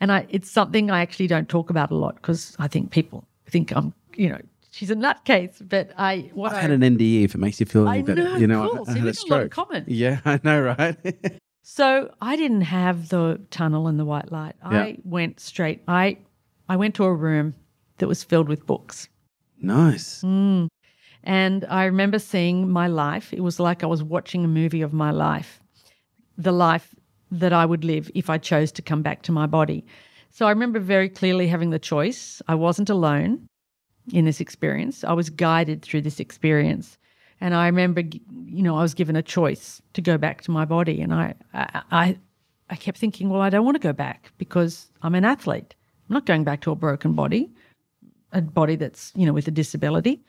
And 0.00 0.10
I, 0.10 0.26
it's 0.30 0.50
something 0.50 0.90
I 0.90 1.00
actually 1.00 1.28
don't 1.28 1.48
talk 1.48 1.70
about 1.70 1.92
a 1.92 1.94
lot 1.94 2.16
because 2.16 2.56
I 2.58 2.66
think 2.66 2.90
people 2.90 3.24
think 3.46 3.70
I'm, 3.70 3.94
you 4.16 4.30
know, 4.30 4.40
she's 4.72 4.90
a 4.90 4.96
nutcase. 4.96 5.56
But 5.66 5.92
I, 5.96 6.30
what 6.34 6.50
I've 6.52 6.58
I, 6.58 6.60
had 6.62 6.70
an 6.72 6.80
NDE 6.80 7.22
if 7.24 7.34
it 7.36 7.38
makes 7.38 7.60
you 7.60 7.66
feel 7.66 7.88
any 7.88 8.02
better. 8.02 8.24
know, 8.24 8.36
you 8.36 8.46
know, 8.48 8.68
cool. 8.68 8.84
I, 8.88 8.90
I 8.90 8.94
So 8.94 8.98
had 8.98 9.02
a 9.02 9.04
we've 9.04 9.10
a 9.10 9.14
stroke. 9.14 9.50
common. 9.52 9.84
Yeah, 9.88 10.20
I 10.24 10.40
know, 10.42 10.60
right? 10.60 10.96
So 11.64 12.12
I 12.20 12.34
didn't 12.34 12.62
have 12.62 13.08
the 13.10 13.40
tunnel 13.50 13.86
and 13.86 13.96
the 13.96 14.04
white 14.04 14.32
light. 14.32 14.56
I 14.64 14.86
Yeah. 14.88 14.96
went 15.04 15.38
straight. 15.38 15.82
I 15.86 16.18
I 16.68 16.74
went 16.74 16.96
to 16.96 17.04
a 17.04 17.14
room 17.14 17.54
that 17.98 18.08
was 18.08 18.24
filled 18.24 18.48
with 18.48 18.66
books. 18.66 19.08
nice. 19.60 20.22
Mm. 20.22 20.66
And 21.22 21.64
I 21.66 21.84
remember 21.84 22.18
seeing 22.18 22.68
my 22.68 22.88
life. 22.88 23.32
It 23.32 23.42
was 23.42 23.60
like 23.60 23.84
I 23.84 23.86
was 23.86 24.02
watching 24.02 24.44
a 24.44 24.48
movie 24.48 24.82
of 24.82 24.92
my 24.92 25.12
life, 25.12 25.60
the 26.36 26.50
life 26.50 26.96
that 27.30 27.52
I 27.52 27.64
would 27.64 27.84
live 27.84 28.10
if 28.14 28.28
I 28.28 28.38
chose 28.38 28.72
to 28.72 28.82
come 28.82 29.02
back 29.02 29.22
to 29.22 29.32
my 29.32 29.46
body. 29.46 29.84
So 30.30 30.46
I 30.46 30.50
remember 30.50 30.80
very 30.80 31.08
clearly 31.08 31.46
having 31.46 31.70
the 31.70 31.78
choice. 31.78 32.42
I 32.48 32.56
wasn't 32.56 32.90
alone 32.90 33.46
in 34.12 34.24
this 34.24 34.40
experience, 34.40 35.04
I 35.04 35.12
was 35.12 35.30
guided 35.30 35.82
through 35.82 36.02
this 36.02 36.20
experience. 36.20 36.98
And 37.40 37.54
I 37.54 37.66
remember, 37.66 38.02
you 38.46 38.62
know, 38.62 38.76
I 38.76 38.82
was 38.82 38.94
given 38.94 39.16
a 39.16 39.22
choice 39.22 39.82
to 39.94 40.00
go 40.00 40.16
back 40.16 40.42
to 40.42 40.50
my 40.50 40.64
body. 40.64 41.00
And 41.00 41.12
I, 41.12 41.34
I, 41.54 41.82
I, 41.90 42.18
I 42.70 42.76
kept 42.76 42.98
thinking, 42.98 43.30
well, 43.30 43.40
I 43.40 43.50
don't 43.50 43.64
want 43.64 43.74
to 43.74 43.80
go 43.80 43.92
back 43.92 44.32
because 44.38 44.90
I'm 45.02 45.14
an 45.14 45.24
athlete. 45.24 45.74
I'm 46.08 46.14
not 46.14 46.26
going 46.26 46.44
back 46.44 46.60
to 46.62 46.70
a 46.70 46.76
broken 46.76 47.14
body, 47.14 47.50
a 48.32 48.40
body 48.40 48.76
that's, 48.76 49.12
you 49.14 49.26
know, 49.26 49.32
with 49.32 49.48
a 49.48 49.50
disability. 49.50 50.22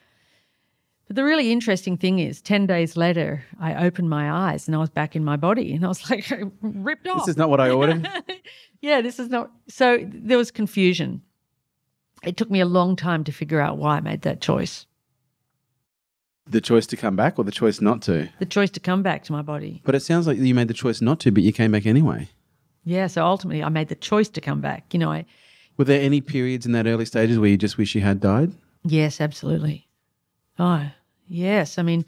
But 1.07 1.17
the 1.17 1.23
really 1.23 1.51
interesting 1.51 1.97
thing 1.97 2.19
is, 2.19 2.41
10 2.41 2.65
days 2.65 2.95
later, 2.95 3.43
I 3.59 3.85
opened 3.85 4.09
my 4.09 4.31
eyes 4.31 4.67
and 4.67 4.75
I 4.75 4.79
was 4.79 4.89
back 4.89 5.15
in 5.15 5.23
my 5.23 5.35
body 5.35 5.73
and 5.73 5.83
I 5.83 5.87
was 5.87 6.09
like, 6.09 6.31
ripped 6.61 7.07
off. 7.07 7.19
This 7.19 7.29
is 7.29 7.37
not 7.37 7.49
what 7.49 7.59
I 7.59 7.69
ordered. 7.69 8.07
yeah, 8.81 9.01
this 9.01 9.19
is 9.19 9.29
not. 9.29 9.51
So 9.67 9.99
there 10.11 10.37
was 10.37 10.51
confusion. 10.51 11.21
It 12.23 12.37
took 12.37 12.49
me 12.49 12.59
a 12.59 12.65
long 12.65 12.95
time 12.95 13.23
to 13.25 13.31
figure 13.31 13.59
out 13.59 13.77
why 13.77 13.97
I 13.97 13.99
made 14.01 14.21
that 14.21 14.41
choice. 14.41 14.85
the 16.45 16.61
choice 16.61 16.85
to 16.87 16.97
come 16.97 17.15
back 17.15 17.39
or 17.39 17.45
the 17.45 17.51
choice 17.51 17.79
not 17.79 18.01
to. 18.03 18.29
The 18.39 18.45
choice 18.45 18.69
to 18.71 18.79
come 18.79 19.01
back 19.01 19.23
to 19.23 19.31
my 19.31 19.41
body. 19.41 19.81
But 19.85 19.95
it 19.95 20.01
sounds 20.01 20.27
like 20.27 20.37
you 20.37 20.53
made 20.53 20.67
the 20.67 20.73
choice 20.73 21.01
not 21.01 21.19
to, 21.21 21.31
but 21.31 21.43
you 21.43 21.53
came 21.53 21.71
back 21.71 21.85
anyway. 21.85 22.27
Yeah, 22.83 23.07
so 23.07 23.25
ultimately 23.25 23.63
I 23.63 23.69
made 23.69 23.87
the 23.87 23.95
choice 23.95 24.27
to 24.29 24.41
come 24.41 24.59
back. 24.59 24.93
You 24.93 24.99
know, 24.99 25.11
I, 25.11 25.25
Were 25.77 25.85
there 25.85 26.01
any 26.01 26.19
periods 26.19 26.65
in 26.65 26.73
that 26.73 26.85
early 26.85 27.05
stages 27.05 27.39
where 27.39 27.49
you 27.49 27.57
just 27.57 27.77
wish 27.77 27.95
you 27.95 28.01
had 28.01 28.19
died? 28.19 28.51
yes, 28.83 29.21
absolutely. 29.21 29.87
Oh, 30.59 30.85
yes. 31.27 31.77
I 31.77 31.81
mean, 31.83 32.05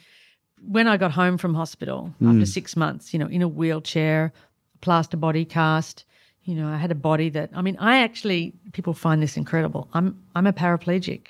when 0.61 0.87
I 0.87 0.97
got 0.97 1.11
home 1.11 1.37
from 1.37 1.53
hospital 1.53 2.13
hmm. 2.19 2.29
after 2.29 2.45
six 2.45 2.75
months, 2.75 3.13
you 3.13 3.19
know, 3.19 3.27
in 3.27 3.41
a 3.41 3.47
wheelchair, 3.47 4.33
plaster 4.81 5.17
body 5.17 5.45
cast, 5.45 6.03
you 6.45 6.55
know, 6.55 6.67
I 6.67 6.77
had 6.77 6.91
a 6.91 6.95
body 6.95 7.29
that, 7.29 7.49
I 7.53 7.61
mean, 7.61 7.75
I 7.79 7.97
actually, 8.03 8.53
people 8.71 8.93
find 8.93 9.21
this 9.21 9.35
incredible. 9.35 9.89
I'm, 9.93 10.21
I'm 10.35 10.47
a 10.47 10.53
paraplegic. 10.53 11.27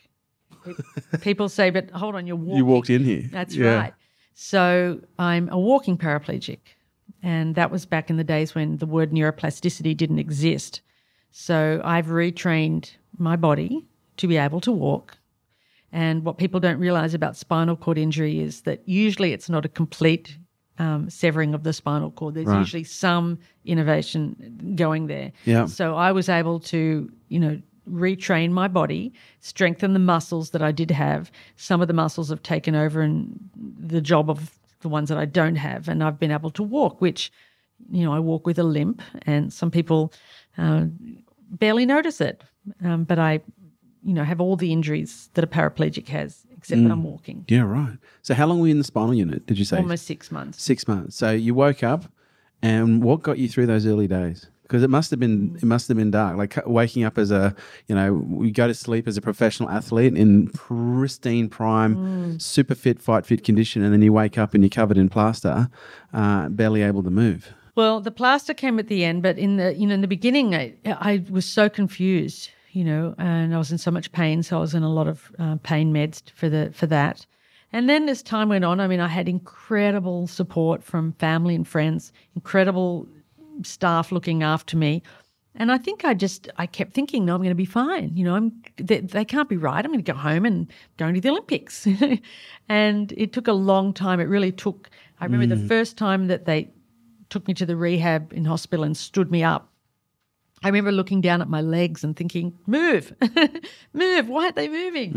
people 1.22 1.50
say, 1.50 1.70
but 1.70 1.90
hold 1.92 2.16
on, 2.16 2.28
you're 2.28 2.36
walking. 2.36 2.58
You 2.58 2.66
walked 2.66 2.90
in 2.90 3.04
here. 3.04 3.24
That's 3.32 3.56
Yeah. 3.56 3.76
right. 3.76 3.94
So 4.34 5.00
I'm 5.18 5.48
a 5.50 5.58
walking 5.60 5.98
paraplegic. 5.98 6.60
And 7.24 7.56
that 7.56 7.72
was 7.72 7.86
back 7.86 8.10
in 8.10 8.18
the 8.18 8.24
days 8.24 8.54
when 8.54 8.78
the 8.78 8.86
word 8.86 9.12
neuroplasticity 9.12 9.96
didn't 9.96 10.20
exist. 10.20 10.82
So 11.32 11.82
I've 11.84 12.08
retrained 12.08 12.92
my 13.18 13.36
body 13.36 13.86
to 14.18 14.28
be 14.28 14.38
able 14.38 14.62
to 14.62 14.72
walk. 14.72 15.18
And 15.92 16.24
what 16.26 16.38
people 16.38 16.60
don't 16.60 16.78
realize 16.78 17.14
about 17.14 17.38
spinal 17.38 17.76
cord 17.78 17.98
injury 17.98 18.42
is 18.42 18.62
that 18.62 18.82
usually 18.86 19.32
it's 19.32 19.50
not 19.50 19.66
a 19.66 19.70
complete 19.70 20.38
um, 20.78 21.10
severing 21.10 21.54
of 21.54 21.64
the 21.64 21.74
spinal 21.74 22.12
cord. 22.12 22.34
There's 22.34 22.48
Right. 22.48 22.60
usually 22.60 22.84
some 22.84 23.40
innervation 23.66 24.74
going 24.76 25.08
there. 25.08 25.32
Yeah. 25.46 25.66
So 25.66 25.96
I 25.96 26.12
was 26.12 26.30
able 26.30 26.60
to, 26.62 27.10
you 27.30 27.40
know, 27.40 27.62
retrain 27.90 28.52
my 28.52 28.68
body, 28.68 29.14
strengthen 29.40 29.94
the 29.94 30.00
muscles 30.00 30.50
that 30.50 30.62
I 30.62 30.72
did 30.72 30.92
have. 30.92 31.32
Some 31.56 31.82
of 31.82 31.88
the 31.88 31.94
muscles 31.94 32.30
have 32.30 32.42
taken 32.44 32.76
over 32.76 33.02
and 33.02 33.40
the 33.56 34.02
job 34.02 34.30
of 34.30 34.58
the 34.82 34.90
ones 34.90 35.10
that 35.10 35.18
I 35.18 35.26
don't 35.26 35.56
have, 35.56 35.88
and 35.88 36.04
I've 36.04 36.20
been 36.20 36.32
able 36.32 36.52
to 36.52 36.64
walk, 36.64 37.00
which, 37.02 37.32
you 37.92 38.04
know, 38.04 38.14
I 38.14 38.20
walk 38.20 38.46
with 38.46 38.60
a 38.60 38.64
limp, 38.64 39.02
and 39.24 39.52
some 39.54 39.72
people 39.72 40.12
uh, 40.58 40.86
barely 41.50 41.86
notice 41.86 42.22
it. 42.22 42.44
Um, 42.84 43.04
but 43.04 43.20
I, 43.20 43.42
you 44.04 44.14
know, 44.14 44.24
have 44.24 44.42
all 44.42 44.56
the 44.56 44.72
injuries 44.72 45.30
that 45.36 45.44
a 45.44 45.48
paraplegic 45.48 46.08
has, 46.10 46.45
except 46.66 46.84
that 46.84 46.92
I'm 46.92 47.02
mm. 47.02 47.06
walking. 47.06 47.46
Yeah, 47.48 47.62
right. 47.62 47.98
So 48.22 48.34
how 48.34 48.48
long 48.48 48.60
were 48.60 48.68
you 48.68 48.72
in 48.72 48.78
the 48.78 48.84
spinal 48.84 49.14
unit, 49.14 49.46
did 49.46 49.58
you 49.58 49.66
say? 49.66 49.78
Almost 49.78 50.06
six 50.06 50.32
months. 50.32 50.62
Six 50.62 50.88
months. 50.88 51.16
So 51.16 51.32
you 51.32 51.54
woke 51.54 51.84
up, 51.84 52.06
and 52.62 53.04
what 53.04 53.22
got 53.22 53.38
you 53.38 53.48
through 53.48 53.68
those 53.68 53.86
early 53.86 54.08
days? 54.08 54.48
because 54.68 54.82
it 54.82 54.90
must 54.90 55.12
have 55.12 55.20
been 55.20 55.52
mm. 55.52 55.58
it 55.58 55.66
must 55.66 55.88
have 55.88 55.98
been 55.98 56.12
dark. 56.12 56.38
Like 56.38 56.58
uh, 56.58 56.64
waking 56.66 57.04
up 57.04 57.18
as 57.18 57.32
a 57.32 57.56
you 57.88 57.96
know 57.96 58.14
we 58.14 58.52
go 58.52 58.68
to 58.68 58.74
sleep 58.74 59.08
as 59.08 59.18
a 59.18 59.22
professional 59.22 59.70
athlete 59.70 60.18
in 60.18 60.48
pristine 60.50 61.50
prime, 61.50 61.96
mm. 61.96 62.42
super 62.42 62.76
fit, 62.76 63.02
fight 63.02 63.26
fit 63.26 63.44
condition, 63.44 63.84
and 63.84 63.94
then 63.94 64.02
you 64.02 64.12
wake 64.12 64.38
up 64.38 64.54
and 64.54 64.64
you're 64.64 64.70
covered 64.70 64.98
in 64.98 65.10
plaster, 65.10 65.70
uh, 66.14 66.50
barely 66.50 66.82
able 66.82 67.04
to 67.04 67.12
move. 67.12 67.54
Well, 67.76 68.00
the 68.00 68.12
plaster 68.12 68.54
came 68.54 68.80
at 68.80 68.88
the 68.88 69.04
end, 69.04 69.22
but 69.22 69.38
in 69.38 69.58
the 69.58 69.76
you 69.76 69.86
know 69.86 69.94
in 69.94 70.02
the 70.02 70.08
beginning, 70.08 70.56
I, 70.56 70.74
I 70.86 71.24
was 71.30 71.46
so 71.46 71.70
confused, 71.70 72.50
you 72.76 72.84
know, 72.84 73.16
and 73.18 73.56
I 73.56 73.58
was 73.58 73.72
in 73.72 73.78
so 73.78 73.90
much 73.90 74.12
pain, 74.12 74.44
so 74.44 74.58
I 74.58 74.60
was 74.60 74.76
in 74.76 74.84
a 74.84 74.92
lot 74.92 75.08
of 75.08 75.32
uh, 75.40 75.56
pain 75.64 75.94
meds 75.94 76.30
for 76.32 76.50
the 76.50 76.72
for 76.74 76.88
that. 76.88 77.26
And 77.72 77.90
then 77.90 78.10
as 78.10 78.22
time 78.22 78.50
went 78.50 78.66
on, 78.66 78.80
I 78.80 78.88
mean, 78.88 79.00
I 79.00 79.08
had 79.08 79.28
incredible 79.30 80.28
support 80.28 80.84
from 80.84 81.14
family 81.14 81.56
and 81.56 81.68
friends, 81.68 82.12
incredible 82.36 83.08
staff 83.64 84.12
looking 84.12 84.44
after 84.44 84.78
me. 84.78 85.04
And 85.56 85.72
I 85.72 85.78
think 85.78 86.04
I 86.04 86.14
just 86.14 86.50
I 86.58 86.66
kept 86.66 86.94
thinking, 86.94 87.24
no, 87.24 87.36
I'm 87.36 87.42
going 87.42 87.50
to 87.50 87.56
be 87.56 87.64
fine. 87.64 88.12
You 88.14 88.26
know, 88.26 88.36
I'm 88.36 88.52
they, 88.76 89.00
they 89.00 89.24
can't 89.24 89.48
be 89.48 89.56
right. 89.56 89.84
I'm 89.84 89.92
going 89.92 90.04
to 90.04 90.12
go 90.12 90.18
home 90.18 90.46
and 90.46 90.72
go 90.98 91.10
to 91.10 91.22
the 91.22 91.30
Olympics. 91.30 91.88
and 92.70 93.14
it 93.14 93.32
took 93.32 93.48
a 93.48 93.54
long 93.54 93.94
time. 93.94 94.20
It 94.20 94.26
really 94.26 94.52
took. 94.52 94.90
I 95.22 95.26
remember 95.26 95.56
the 95.56 95.68
first 95.68 95.98
time 95.98 96.28
that 96.28 96.44
they 96.44 96.72
took 97.30 97.48
me 97.48 97.54
to 97.54 97.66
the 97.66 97.78
rehab 97.78 98.34
in 98.34 98.44
hospital 98.44 98.84
and 98.84 98.98
stood 98.98 99.32
me 99.32 99.44
up. 99.46 99.72
I 100.64 100.70
remember 100.70 100.92
looking 100.92 101.22
down 101.22 101.42
at 101.42 101.50
my 101.50 101.62
legs 101.62 102.04
and 102.04 102.16
thinking, 102.16 102.58
move, 102.66 103.14
move, 103.94 104.30
why 104.30 104.46
aren't 104.46 104.56
they 104.56 104.70
moving? 104.70 105.12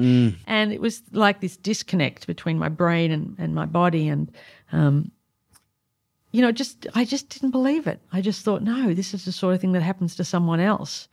And 0.46 0.72
it 0.72 0.80
was 0.80 1.02
like 1.12 1.40
this 1.40 1.56
disconnect 1.56 2.26
between 2.26 2.58
my 2.58 2.68
brain 2.68 3.10
and, 3.10 3.36
and 3.38 3.54
my 3.54 3.64
body. 3.64 4.08
And, 4.08 4.30
um, 4.72 5.10
you 6.32 6.42
know, 6.42 6.52
just, 6.52 6.86
I 6.94 7.04
just 7.04 7.28
didn't 7.30 7.52
believe 7.52 7.86
it. 7.86 8.00
I 8.12 8.20
just 8.20 8.44
thought, 8.44 8.62
no, 8.62 8.92
this 8.92 9.14
is 9.14 9.24
the 9.24 9.32
sort 9.32 9.54
of 9.54 9.60
thing 9.60 9.72
that 9.72 9.82
happens 9.82 10.16
to 10.16 10.24
someone 10.24 10.60
else. 10.60 11.08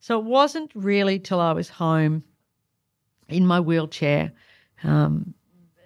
So 0.00 0.18
it 0.18 0.24
wasn't 0.24 0.70
really 0.74 1.18
till 1.18 1.40
I 1.40 1.52
was 1.52 1.68
home 1.68 2.24
in 3.28 3.46
my 3.46 3.60
wheelchair. 3.60 4.32
Um, 4.82 5.34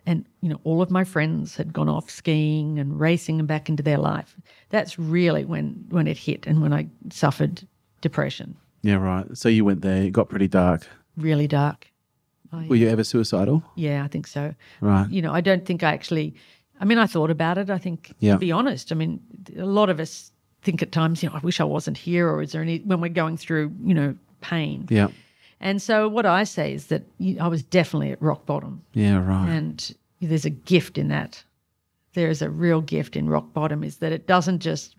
and 0.06 0.26
you 0.40 0.48
know 0.48 0.60
all 0.64 0.82
of 0.82 0.90
my 0.90 1.04
friends 1.04 1.56
had 1.56 1.72
gone 1.72 1.88
off 1.88 2.10
skiing 2.10 2.78
and 2.78 2.98
racing 2.98 3.38
and 3.38 3.46
back 3.46 3.68
into 3.68 3.82
their 3.82 3.98
life 3.98 4.36
that's 4.68 4.98
really 4.98 5.44
when 5.44 5.84
when 5.90 6.06
it 6.06 6.18
hit 6.18 6.46
and 6.46 6.60
when 6.60 6.72
i 6.72 6.86
suffered 7.10 7.66
depression 8.02 8.56
Yeah, 8.82 8.96
right. 8.96 9.26
So 9.36 9.48
you 9.48 9.64
went 9.64 9.80
there. 9.82 10.02
It 10.02 10.12
got 10.12 10.28
pretty 10.28 10.48
dark. 10.48 10.86
really 11.16 11.46
dark 11.48 11.88
I, 12.52 12.66
Were 12.68 12.76
you 12.76 12.88
ever 12.90 13.04
suicidal? 13.04 13.62
yeah 13.76 14.04
i 14.04 14.08
think 14.08 14.26
so 14.26 14.54
Right. 14.82 15.08
you 15.10 15.22
know 15.22 15.32
i 15.32 15.40
don't 15.40 15.64
think 15.64 15.82
i 15.82 15.92
actually 15.94 16.34
i 16.80 16.84
mean 16.84 16.98
i 16.98 17.06
thought 17.06 17.30
about 17.30 17.56
it 17.58 17.70
i 17.70 17.78
think 17.78 18.12
Yeah. 18.18 18.34
to 18.34 18.38
be 18.38 18.52
honest 18.52 18.92
i 18.92 18.94
mean 18.94 19.20
a 19.56 19.64
lot 19.64 19.88
of 19.88 19.98
us 20.00 20.30
think 20.62 20.82
at 20.82 20.92
times 20.92 21.22
you 21.22 21.28
know 21.30 21.34
i 21.34 21.38
wish 21.48 21.60
i 21.60 21.64
wasn't 21.64 21.96
here 21.96 22.28
or 22.28 22.42
is 22.42 22.52
there 22.52 22.60
any 22.62 22.78
when 22.80 23.00
we're 23.00 23.08
going 23.24 23.36
through 23.38 23.72
you 23.82 23.94
know 23.94 24.14
pain 24.42 24.86
Yeah. 24.90 25.08
and 25.60 25.80
so 25.80 26.08
what 26.08 26.26
i 26.26 26.44
say 26.44 26.74
is 26.74 26.86
that 26.86 27.02
you, 27.18 27.36
i 27.40 27.48
was 27.48 27.62
definitely 27.62 28.12
at 28.12 28.20
rock 28.22 28.44
bottom 28.46 28.82
Yeah. 28.92 29.18
Right. 29.24 29.48
and 29.48 29.94
there's 30.20 30.44
a 30.44 30.50
gift 30.50 30.98
in 30.98 31.08
that 31.08 31.42
there 32.14 32.28
is 32.28 32.42
a 32.42 32.50
real 32.50 32.80
gift 32.82 33.16
in 33.16 33.28
rock 33.30 33.52
bottom 33.54 33.82
is 33.82 33.96
that 33.98 34.12
it 34.12 34.26
doesn't 34.26 34.60
just 34.60 34.94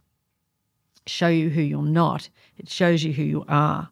show 1.06 1.28
you 1.28 1.50
who 1.50 1.62
you're 1.62 1.82
not 1.82 2.30
it 2.58 2.70
shows 2.70 3.04
you 3.04 3.14
who 3.14 3.24
you 3.24 3.46
are 3.48 3.90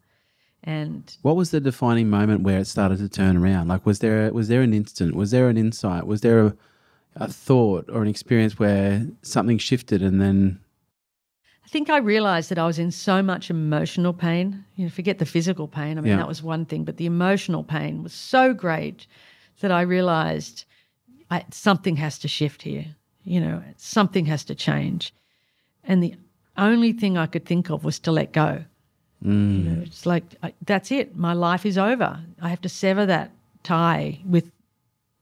and 0.64 1.18
What 1.24 1.36
was 1.36 1.50
the 1.52 1.60
defining 1.60 2.10
moment 2.10 2.42
where 2.44 2.60
it 2.60 2.68
started 2.68 3.00
to 3.00 3.10
turn 3.10 3.36
around? 3.38 3.68
Like, 3.68 3.84
was 3.86 3.98
there 4.00 4.32
was 4.32 4.48
there 4.48 4.62
an 4.62 4.74
instant? 4.74 5.16
Was 5.16 5.32
there 5.32 5.50
an 5.50 5.58
insight? 5.58 6.06
Was 6.06 6.22
there 6.22 6.46
a, 6.46 6.56
a 7.16 7.28
thought 7.28 7.90
or 7.92 8.04
an 8.04 8.08
experience 8.08 8.60
where 8.60 9.08
something 9.24 9.58
shifted 9.58 10.04
and 10.04 10.22
then? 10.22 10.60
I 11.66 11.68
think 11.68 11.90
I 11.90 11.98
realized 11.98 12.50
that 12.52 12.60
I 12.60 12.68
was 12.68 12.78
in 12.78 12.92
so 12.92 13.24
much 13.24 13.50
emotional 13.50 14.14
pain. 14.14 14.64
You 14.76 14.86
know, 14.86 14.92
forget 14.92 15.18
the 15.18 15.26
physical 15.26 15.68
pain. 15.68 15.98
I 15.98 16.02
mean, 16.02 16.12
Yeah. 16.12 16.18
that 16.18 16.28
was 16.28 16.44
one 16.44 16.66
thing, 16.66 16.84
but 16.84 16.98
the 16.98 17.08
emotional 17.08 17.64
pain 17.64 18.04
was 18.04 18.14
so 18.14 18.54
great 18.54 19.08
that 19.62 19.72
I 19.72 19.82
realized 19.82 20.66
I, 21.32 21.46
something 21.50 21.96
has 21.96 22.20
to 22.20 22.28
shift 22.28 22.62
here. 22.62 22.86
You 23.24 23.42
know, 23.42 23.64
something 23.78 24.26
has 24.28 24.44
to 24.46 24.54
change. 24.54 25.12
And 25.84 26.04
the 26.04 26.14
only 26.58 26.94
thing 26.94 27.18
I 27.18 27.26
could 27.26 27.46
think 27.46 27.70
of 27.70 27.84
was 27.84 28.00
to 28.00 28.12
let 28.12 28.32
go. 28.34 28.64
You 29.24 29.32
know, 29.32 29.76
mm. 29.82 29.86
it's 29.86 30.06
like 30.06 30.24
I, 30.42 30.54
that's 30.66 30.92
it. 30.92 31.16
My 31.16 31.34
life 31.34 31.66
is 31.66 31.78
over. 31.78 32.20
I 32.42 32.50
have 32.50 32.62
to 32.62 32.70
sever 32.70 33.06
that 33.06 33.32
tie 33.62 34.20
with, 34.26 34.52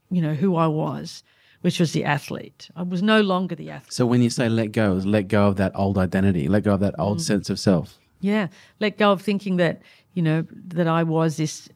you 0.10 0.22
know, 0.22 0.34
who 0.34 0.56
I 0.56 0.68
was, 0.68 1.22
which 1.62 1.82
was 1.82 1.92
the 1.92 2.06
athlete. 2.06 2.70
I 2.78 2.84
was 2.84 3.04
no 3.04 3.20
longer 3.22 3.56
the 3.56 3.70
athlete. 3.72 3.92
So 3.92 4.06
when 4.06 4.22
you 4.22 4.30
say 4.30 4.48
let 4.48 4.72
go, 4.72 4.96
is 4.96 5.06
let 5.06 5.28
go 5.28 5.48
of 5.48 5.58
that 5.58 5.74
old 5.76 5.98
identity, 5.98 6.48
let 6.48 6.64
go 6.64 6.76
of 6.76 6.80
that 6.80 6.96
old 6.98 7.18
mm. 7.18 7.22
sense 7.22 7.50
of 7.50 7.60
self. 7.60 7.98
Yeah, 8.22 8.48
let 8.80 8.98
go 8.98 9.12
of 9.12 9.22
thinking 9.22 9.58
that 9.58 9.82
you 10.14 10.22
know 10.22 10.46
that 10.68 10.88
I 10.88 11.04
was 11.04 11.36
this 11.36 11.68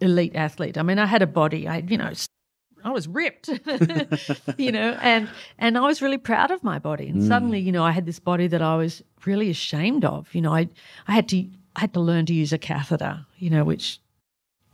elite 0.00 0.34
athlete. 0.34 0.76
I 0.76 0.82
mean, 0.82 0.98
I 0.98 1.06
had 1.06 1.22
a 1.22 1.26
body. 1.26 1.68
I 1.68 1.78
you 1.78 1.98
know 1.98 2.12
I 2.84 2.90
was 2.90 3.08
ripped, 3.08 3.48
you 4.58 4.70
know, 4.70 4.98
and 5.00 5.28
and 5.58 5.78
I 5.78 5.80
was 5.80 6.02
really 6.02 6.18
proud 6.18 6.50
of 6.50 6.62
my 6.62 6.78
body. 6.78 7.08
And 7.08 7.24
suddenly, 7.24 7.62
mm. 7.62 7.64
you 7.64 7.72
know, 7.72 7.82
I 7.82 7.92
had 7.92 8.04
this 8.04 8.18
body 8.18 8.46
that 8.48 8.60
I 8.60 8.76
was 8.76 9.02
really 9.24 9.48
ashamed 9.50 10.04
of. 10.04 10.32
You 10.34 10.42
know, 10.42 10.54
I 10.54 10.68
I 11.08 11.12
had 11.12 11.28
to 11.30 11.46
I 11.76 11.80
had 11.80 11.94
to 11.94 12.00
learn 12.00 12.26
to 12.26 12.34
use 12.34 12.52
a 12.52 12.58
catheter. 12.58 13.24
You 13.38 13.50
know, 13.50 13.64
which 13.64 14.00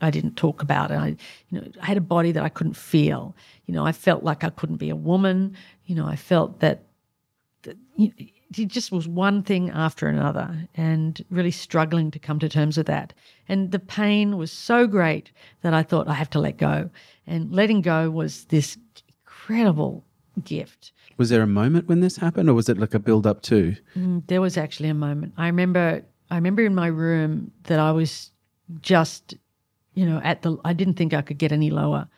I 0.00 0.10
didn't 0.10 0.36
talk 0.36 0.62
about. 0.62 0.90
And 0.90 1.00
I, 1.00 1.16
you 1.50 1.60
know, 1.60 1.66
I 1.80 1.86
had 1.86 1.96
a 1.96 2.02
body 2.02 2.32
that 2.32 2.42
I 2.42 2.48
couldn't 2.48 2.76
feel. 2.76 3.36
You 3.66 3.74
know, 3.74 3.86
I 3.86 3.92
felt 3.92 4.24
like 4.24 4.44
I 4.44 4.50
couldn't 4.50 4.76
be 4.76 4.90
a 4.90 4.96
woman. 4.96 5.56
You 5.84 5.94
know, 5.94 6.06
I 6.06 6.16
felt 6.16 6.60
that, 6.60 6.84
that 7.62 7.76
you 7.96 8.12
it 8.56 8.68
just 8.68 8.90
was 8.90 9.06
one 9.06 9.42
thing 9.42 9.70
after 9.70 10.08
another, 10.08 10.68
and 10.74 11.24
really 11.30 11.50
struggling 11.50 12.10
to 12.10 12.18
come 12.18 12.38
to 12.40 12.48
terms 12.48 12.76
with 12.76 12.86
that. 12.86 13.12
And 13.48 13.70
the 13.70 13.78
pain 13.78 14.36
was 14.36 14.50
so 14.52 14.86
great 14.86 15.30
that 15.62 15.74
I 15.74 15.82
thought 15.82 16.08
I 16.08 16.14
have 16.14 16.30
to 16.30 16.40
let 16.40 16.56
go. 16.56 16.90
And 17.26 17.52
letting 17.52 17.80
go 17.80 18.10
was 18.10 18.44
this 18.46 18.76
incredible 19.08 20.04
gift. 20.44 20.92
Was 21.16 21.28
there 21.28 21.42
a 21.42 21.46
moment 21.46 21.86
when 21.88 22.00
this 22.00 22.16
happened, 22.16 22.48
or 22.48 22.54
was 22.54 22.68
it 22.68 22.78
like 22.78 22.94
a 22.94 22.98
build 22.98 23.26
up 23.26 23.42
too? 23.42 23.76
Mm, 23.96 24.26
There 24.26 24.40
was 24.40 24.56
actually 24.56 24.88
a 24.88 24.94
moment. 24.94 25.34
I 25.36 25.46
remember. 25.46 26.02
I 26.32 26.36
remember 26.36 26.64
in 26.64 26.74
my 26.76 26.86
room 26.86 27.50
that 27.64 27.80
I 27.80 27.90
was 27.90 28.30
just, 28.80 29.34
you 29.94 30.06
know, 30.06 30.20
at 30.24 30.42
the. 30.42 30.56
I 30.64 30.72
didn't 30.72 30.94
think 30.94 31.12
I 31.12 31.22
could 31.22 31.38
get 31.38 31.52
any 31.52 31.70
lower. 31.70 32.08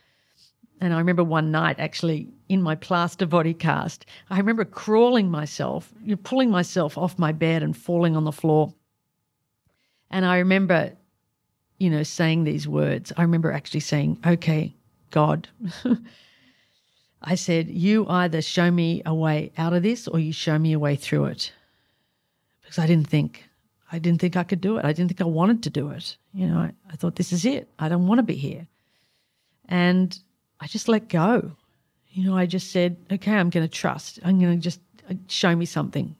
And 0.80 0.92
I 0.92 0.98
remember 0.98 1.24
one 1.24 1.50
night 1.50 1.76
actually 1.78 2.28
in 2.52 2.60
my 2.60 2.74
plaster 2.74 3.24
body 3.24 3.54
cast, 3.54 4.04
I 4.28 4.36
remember 4.36 4.66
crawling 4.66 5.30
myself, 5.30 5.90
pulling 6.22 6.50
myself 6.50 6.98
off 6.98 7.18
my 7.18 7.32
bed 7.32 7.62
and 7.62 7.74
falling 7.74 8.14
on 8.14 8.24
the 8.24 8.30
floor. 8.30 8.74
And 10.10 10.26
I 10.26 10.36
remember, 10.36 10.92
you 11.78 11.88
know, 11.88 12.02
saying 12.02 12.44
these 12.44 12.68
words. 12.68 13.10
I 13.16 13.22
remember 13.22 13.50
actually 13.50 13.80
saying, 13.80 14.18
okay, 14.26 14.74
God. 15.10 15.48
I 17.22 17.36
said, 17.36 17.70
you 17.70 18.06
either 18.06 18.42
show 18.42 18.70
me 18.70 19.00
a 19.06 19.14
way 19.14 19.50
out 19.56 19.72
of 19.72 19.82
this 19.82 20.06
or 20.06 20.18
you 20.18 20.34
show 20.34 20.58
me 20.58 20.74
a 20.74 20.78
way 20.78 20.94
through 20.94 21.24
it. 21.26 21.52
Because 22.60 22.78
I 22.78 22.86
didn't 22.86 23.08
think, 23.08 23.48
I 23.90 23.98
didn't 23.98 24.20
think 24.20 24.36
I 24.36 24.44
could 24.44 24.60
do 24.60 24.76
it. 24.76 24.84
I 24.84 24.92
didn't 24.92 25.08
think 25.08 25.22
I 25.22 25.24
wanted 25.24 25.62
to 25.62 25.70
do 25.70 25.88
it. 25.88 26.18
You 26.34 26.48
know, 26.48 26.58
I, 26.58 26.72
I 26.90 26.96
thought, 26.96 27.16
this 27.16 27.32
is 27.32 27.46
it. 27.46 27.70
I 27.78 27.88
don't 27.88 28.06
want 28.06 28.18
to 28.18 28.22
be 28.22 28.36
here. 28.36 28.66
And 29.70 30.18
I 30.60 30.66
just 30.66 30.86
let 30.86 31.08
go. 31.08 31.56
You 32.12 32.24
know, 32.24 32.36
I 32.36 32.46
just 32.46 32.70
said, 32.70 32.96
okay, 33.10 33.32
I'm 33.32 33.50
going 33.50 33.66
to 33.66 33.72
trust. 33.72 34.18
I'm 34.24 34.38
going 34.38 34.56
to 34.56 34.62
just 34.62 34.80
uh, 35.10 35.14
show 35.28 35.56
me 35.56 35.64
something. 35.64 36.14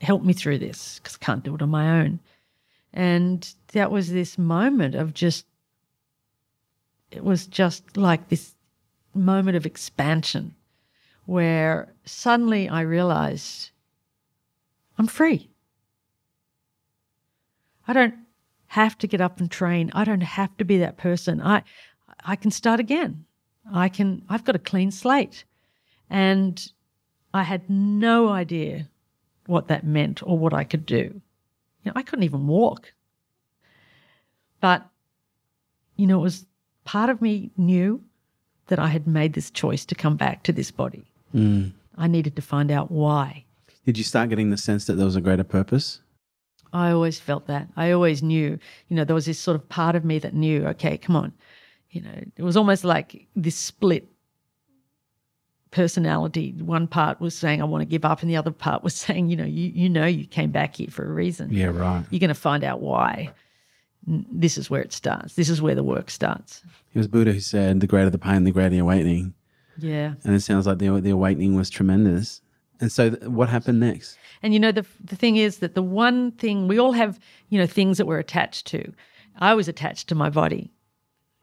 Help 0.00 0.22
me 0.22 0.32
through 0.32 0.58
this 0.58 0.98
because 0.98 1.18
I 1.20 1.24
can't 1.24 1.44
do 1.44 1.54
it 1.54 1.62
on 1.62 1.70
my 1.70 2.00
own. 2.00 2.20
And 2.92 3.52
that 3.72 3.90
was 3.90 4.12
this 4.12 4.38
moment 4.38 4.94
of 4.94 5.14
just, 5.14 5.46
it 7.10 7.24
was 7.24 7.46
just 7.46 7.96
like 7.96 8.28
this 8.28 8.54
moment 9.14 9.56
of 9.56 9.66
expansion 9.66 10.54
where 11.26 11.92
suddenly 12.04 12.68
I 12.68 12.80
realized 12.82 13.70
I'm 14.98 15.06
free. 15.06 15.50
I 17.86 17.92
don't 17.92 18.14
have 18.66 18.96
to 18.98 19.06
get 19.06 19.20
up 19.20 19.40
and 19.40 19.50
train. 19.50 19.90
I 19.94 20.04
don't 20.04 20.22
have 20.22 20.56
to 20.58 20.64
be 20.64 20.78
that 20.78 20.96
person. 20.96 21.40
I 21.40 21.62
I 22.24 22.36
can 22.36 22.50
start 22.50 22.80
again. 22.80 23.24
I 23.70 23.88
can 23.88 24.22
I've 24.28 24.44
got 24.44 24.56
a 24.56 24.60
clean 24.60 24.90
slate. 24.90 25.44
And 26.10 26.70
I 27.32 27.42
had 27.42 27.68
no 27.68 28.28
idea 28.28 28.88
what 29.46 29.68
that 29.68 29.84
meant 29.84 30.22
or 30.22 30.38
what 30.38 30.52
I 30.52 30.64
could 30.64 30.84
do. 30.84 31.20
You 31.82 31.86
know, 31.86 31.92
I 31.94 32.02
couldn't 32.02 32.24
even 32.24 32.46
walk. 32.46 32.92
But 34.60 34.86
you 35.96 36.06
know, 36.06 36.18
it 36.18 36.22
was 36.22 36.46
part 36.84 37.10
of 37.10 37.20
me 37.22 37.50
knew 37.56 38.02
that 38.68 38.78
I 38.78 38.88
had 38.88 39.06
made 39.06 39.34
this 39.34 39.50
choice 39.50 39.84
to 39.86 39.94
come 39.94 40.16
back 40.16 40.42
to 40.44 40.52
this 40.52 40.70
body. 40.70 41.04
Mm. 41.34 41.72
I 41.96 42.06
needed 42.06 42.36
to 42.36 42.42
find 42.42 42.70
out 42.70 42.90
why. 42.90 43.44
Did 43.84 43.98
you 43.98 44.04
start 44.04 44.28
getting 44.28 44.50
the 44.50 44.56
sense 44.56 44.86
that 44.86 44.94
there 44.94 45.04
was 45.04 45.16
a 45.16 45.20
greater 45.20 45.44
purpose? 45.44 46.00
I 46.72 46.90
always 46.90 47.18
felt 47.18 47.46
that. 47.48 47.68
I 47.76 47.90
always 47.90 48.22
knew, 48.22 48.58
you 48.88 48.96
know, 48.96 49.04
there 49.04 49.14
was 49.14 49.26
this 49.26 49.38
sort 49.38 49.56
of 49.56 49.68
part 49.68 49.94
of 49.94 50.04
me 50.04 50.18
that 50.20 50.34
knew, 50.34 50.66
okay, 50.68 50.96
come 50.96 51.16
on. 51.16 51.32
You 51.92 52.00
know, 52.00 52.22
it 52.36 52.42
was 52.42 52.56
almost 52.56 52.84
like 52.84 53.28
this 53.36 53.54
split 53.54 54.08
personality. 55.70 56.54
One 56.58 56.86
part 56.86 57.20
was 57.20 57.34
saying, 57.34 57.60
I 57.60 57.64
want 57.64 57.82
to 57.82 57.86
give 57.86 58.04
up, 58.04 58.22
and 58.22 58.30
the 58.30 58.36
other 58.36 58.50
part 58.50 58.82
was 58.82 58.94
saying, 59.04 59.28
you 59.28 59.36
know, 59.36 59.44
you, 59.44 59.70
you 59.74 59.88
know, 59.88 60.06
you 60.06 60.26
came 60.26 60.50
back 60.50 60.76
here 60.76 60.88
for 60.90 61.04
a 61.04 61.12
reason. 61.12 61.52
Yeah, 61.52 61.66
right. 61.66 62.04
You're 62.10 62.20
going 62.20 62.28
to 62.28 62.34
find 62.34 62.64
out 62.64 62.80
why. 62.80 63.32
This 64.04 64.58
is 64.58 64.68
where 64.68 64.82
it 64.82 64.92
starts. 64.92 65.34
This 65.34 65.48
is 65.48 65.62
where 65.62 65.76
the 65.76 65.84
work 65.84 66.10
starts. 66.10 66.64
It 66.92 66.98
was 66.98 67.06
Buddha 67.06 67.32
who 67.32 67.38
said, 67.38 67.78
"The 67.78 67.86
greater 67.86 68.10
the 68.10 68.18
pain, 68.18 68.42
the 68.42 68.50
greater 68.50 68.70
the 68.70 68.78
awakening." 68.78 69.34
Yeah. 69.78 70.14
And 70.24 70.34
it 70.34 70.40
sounds 70.40 70.66
like 70.66 70.78
the 70.78 70.88
the 71.00 71.10
awakening 71.10 71.54
was 71.54 71.70
tremendous. 71.70 72.40
And 72.80 72.90
so, 72.90 73.10
th- 73.10 73.22
what 73.28 73.48
happened 73.48 73.78
next? 73.78 74.18
And 74.42 74.52
you 74.52 74.58
know, 74.58 74.72
the 74.72 74.84
the 75.04 75.14
thing 75.14 75.36
is 75.36 75.58
that 75.58 75.76
the 75.76 75.84
one 75.84 76.32
thing 76.32 76.66
we 76.66 76.80
all 76.80 76.90
have, 76.90 77.20
you 77.48 77.60
know, 77.60 77.66
things 77.66 77.96
that 77.98 78.06
we're 78.06 78.18
attached 78.18 78.66
to. 78.68 78.92
I 79.38 79.54
was 79.54 79.68
attached 79.68 80.08
to 80.08 80.16
my 80.16 80.30
body. 80.30 80.72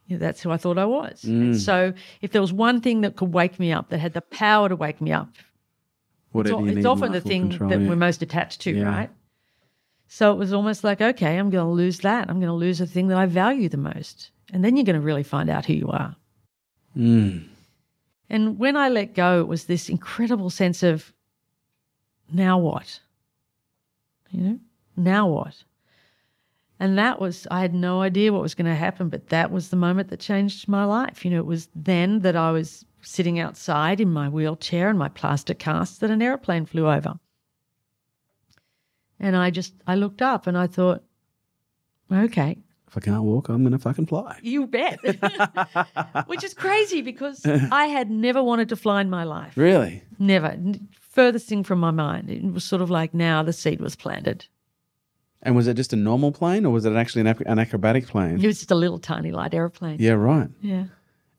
You 0.10 0.18
know, 0.18 0.20
that's 0.26 0.42
who 0.42 0.50
I 0.50 0.58
thought 0.58 0.80
I 0.80 0.86
was. 0.86 1.24
And 1.24 1.56
so, 1.56 1.94
if 2.22 2.32
there 2.32 2.42
was 2.42 2.52
one 2.52 2.82
thing 2.82 3.02
that 3.02 3.16
could 3.16 3.32
wake 3.32 3.60
me 3.60 3.72
up, 3.72 3.90
that 3.90 4.00
had 4.00 4.14
the 4.14 4.22
power 4.22 4.68
to 4.68 4.76
wake 4.76 5.00
me 5.00 5.12
up, 5.12 5.30
it's, 5.32 5.44
Whatever 6.32 6.68
it's 6.68 6.76
need 6.78 6.86
often 6.88 7.12
the 7.12 7.22
thing 7.22 7.50
control, 7.50 7.70
that 7.70 7.80
yeah. 7.80 7.88
we're 7.88 7.96
most 7.96 8.24
attached 8.24 8.62
to, 8.62 8.72
Yeah. 8.72 8.84
right? 8.86 9.10
So 10.08 10.32
it 10.32 10.38
was 10.40 10.52
almost 10.52 10.84
like, 10.84 11.00
okay, 11.00 11.38
I'm 11.38 11.52
going 11.52 11.64
to 11.64 11.72
lose 11.72 12.00
that. 12.00 12.28
I'm 12.28 12.40
going 12.40 12.50
to 12.50 12.54
lose 12.54 12.80
the 12.80 12.88
thing 12.88 13.10
that 13.10 13.20
I 13.20 13.28
value 13.28 13.70
the 13.70 13.78
most, 13.78 14.32
and 14.52 14.66
then 14.66 14.76
you're 14.76 14.84
going 14.86 14.96
to 15.00 15.06
really 15.06 15.22
find 15.22 15.48
out 15.48 15.66
who 15.66 15.74
you 15.74 15.90
are. 15.90 16.16
Mm. 16.98 17.48
And 18.32 18.58
when 18.58 18.76
I 18.76 18.90
let 18.90 19.14
go, 19.14 19.42
it 19.42 19.48
was 19.48 19.66
this 19.66 19.90
incredible 19.90 20.50
sense 20.50 20.82
of 20.82 21.14
now 22.32 22.58
what? 22.58 23.00
You 24.32 24.42
know, 24.42 24.60
now 24.98 25.28
what? 25.28 25.64
And 26.80 26.98
that 26.98 27.20
was, 27.20 27.46
I 27.52 27.60
had 27.60 27.74
no 27.74 28.02
idea 28.02 28.32
what 28.32 28.42
was 28.42 28.56
going 28.56 28.66
to 28.68 28.76
happen, 28.76 29.10
but 29.10 29.28
that 29.30 29.52
was 29.52 29.70
the 29.70 29.76
moment 29.76 30.10
that 30.10 30.20
changed 30.22 30.68
my 30.70 30.86
life. 30.86 31.26
You 31.26 31.32
know, 31.32 31.40
it 31.40 31.46
was 31.46 31.68
then 31.76 32.20
that 32.20 32.38
I 32.38 32.52
was 32.52 32.86
sitting 33.02 33.38
outside 33.40 34.00
in 34.00 34.12
my 34.12 34.30
wheelchair 34.30 34.90
and 34.90 34.98
my 34.98 35.10
plaster 35.10 35.54
cast 35.54 36.00
that 36.00 36.10
an 36.10 36.22
aeroplane 36.22 36.66
flew 36.66 36.90
over. 36.90 37.20
And 39.20 39.36
I 39.36 39.50
just, 39.50 39.74
I 39.88 39.96
looked 39.96 40.22
up 40.22 40.48
and 40.48 40.58
I 40.58 40.68
thought, 40.68 41.04
okay, 42.12 42.58
If 42.88 42.96
I 42.98 43.02
can't 43.02 43.24
walk, 43.24 43.50
I'm 43.50 43.64
gonna 43.64 43.78
fucking 43.78 44.06
fly. 44.06 44.40
you 44.42 44.66
bet. 44.66 45.00
Which 46.28 46.44
is 46.46 46.54
crazy 46.54 47.02
because 47.02 47.46
I 47.46 47.86
had 47.88 48.10
never 48.10 48.42
wanted 48.42 48.70
to 48.70 48.76
fly 48.78 49.02
in 49.02 49.10
my 49.10 49.26
life. 49.26 49.58
Really? 49.58 50.04
Never. 50.18 50.58
Furthest 51.12 51.48
thing 51.50 51.64
from 51.66 51.80
my 51.80 51.92
mind. 51.92 52.30
It 52.30 52.44
was 52.54 52.64
sort 52.64 52.82
of 52.82 52.90
like 52.90 53.14
now 53.14 53.44
the 53.44 53.52
seed 53.54 53.82
was 53.82 53.96
planted. 53.98 54.46
And 55.42 55.56
was 55.56 55.68
it 55.68 55.76
just 55.76 55.94
a 55.94 55.96
normal 55.96 56.32
plane, 56.32 56.66
or 56.66 56.72
was 56.74 56.84
it 56.86 56.94
actually 56.94 57.22
an, 57.22 57.28
ac- 57.28 57.44
an 57.46 57.60
acrobatic 57.60 58.08
plane? 58.08 58.40
It 58.44 58.48
was 58.48 58.58
just 58.60 58.72
a 58.72 58.76
little 58.76 59.00
tiny 59.00 59.32
light 59.32 59.54
airplane. 59.54 59.98
Yeah, 60.00 60.12
right. 60.12 60.50
Yeah. 60.62 60.86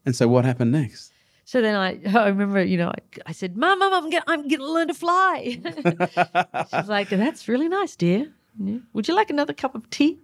And 0.07 0.17
so, 0.17 0.27
what 0.27 0.45
happened 0.47 0.73
next? 0.73 1.13
So 1.45 1.61
then 1.61 1.75
I, 1.75 2.01
I 2.19 2.29
remember, 2.29 2.63
you 2.65 2.79
know, 2.79 2.89
I, 2.89 3.01
I 3.27 3.33
said, 3.33 3.57
"Mum, 3.57 3.79
Mum, 3.79 3.93
I'm 3.93 4.09
going, 4.11 4.23
I'm 4.27 4.49
to 4.49 4.57
learn 4.73 4.89
to 4.89 4.95
fly." 4.95 5.59
She's 6.71 6.89
like, 6.89 7.09
"That's 7.11 7.49
really 7.49 7.69
nice, 7.69 7.97
dear. 7.97 8.31
Yeah. 8.59 8.79
Would 8.95 9.09
you 9.09 9.15
like 9.15 9.31
another 9.31 9.53
cup 9.53 9.75
of 9.75 9.89
tea?" 9.91 10.19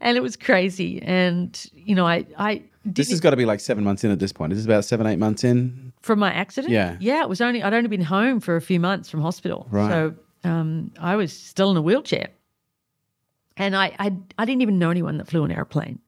And 0.00 0.16
it 0.16 0.22
was 0.22 0.36
crazy. 0.36 1.02
And 1.02 1.58
you 1.74 1.94
know, 1.94 2.06
I, 2.06 2.26
I 2.38 2.62
This 2.84 3.10
has 3.10 3.20
got 3.20 3.30
to 3.30 3.36
be 3.36 3.44
like 3.44 3.60
seven 3.60 3.84
months 3.84 4.04
in 4.04 4.10
at 4.10 4.18
this 4.18 4.32
point. 4.32 4.50
This 4.50 4.58
is 4.60 4.64
about 4.66 4.84
seven, 4.84 5.06
eight 5.06 5.18
months 5.18 5.44
in. 5.44 5.92
from 6.00 6.18
my 6.20 6.32
accident. 6.32 6.72
Yeah. 6.72 6.96
yeah. 7.00 7.22
It 7.22 7.28
was 7.28 7.40
only 7.40 7.62
I'd 7.62 7.74
only 7.74 7.88
been 7.88 8.00
home 8.02 8.40
for 8.40 8.56
a 8.56 8.60
few 8.62 8.78
months 8.80 9.10
from 9.10 9.20
hospital, 9.20 9.66
Right. 9.70 9.90
so 9.90 10.14
um, 10.44 10.90
I 11.00 11.16
was 11.16 11.32
still 11.32 11.70
in 11.70 11.76
a 11.76 11.82
wheelchair, 11.82 12.28
and 13.56 13.76
I, 13.76 13.94
I 13.98 14.16
I 14.38 14.44
didn't 14.44 14.62
even 14.62 14.78
know 14.78 14.90
anyone 14.90 15.18
that 15.18 15.28
flew 15.28 15.44
an 15.44 15.50
airplane. 15.50 15.98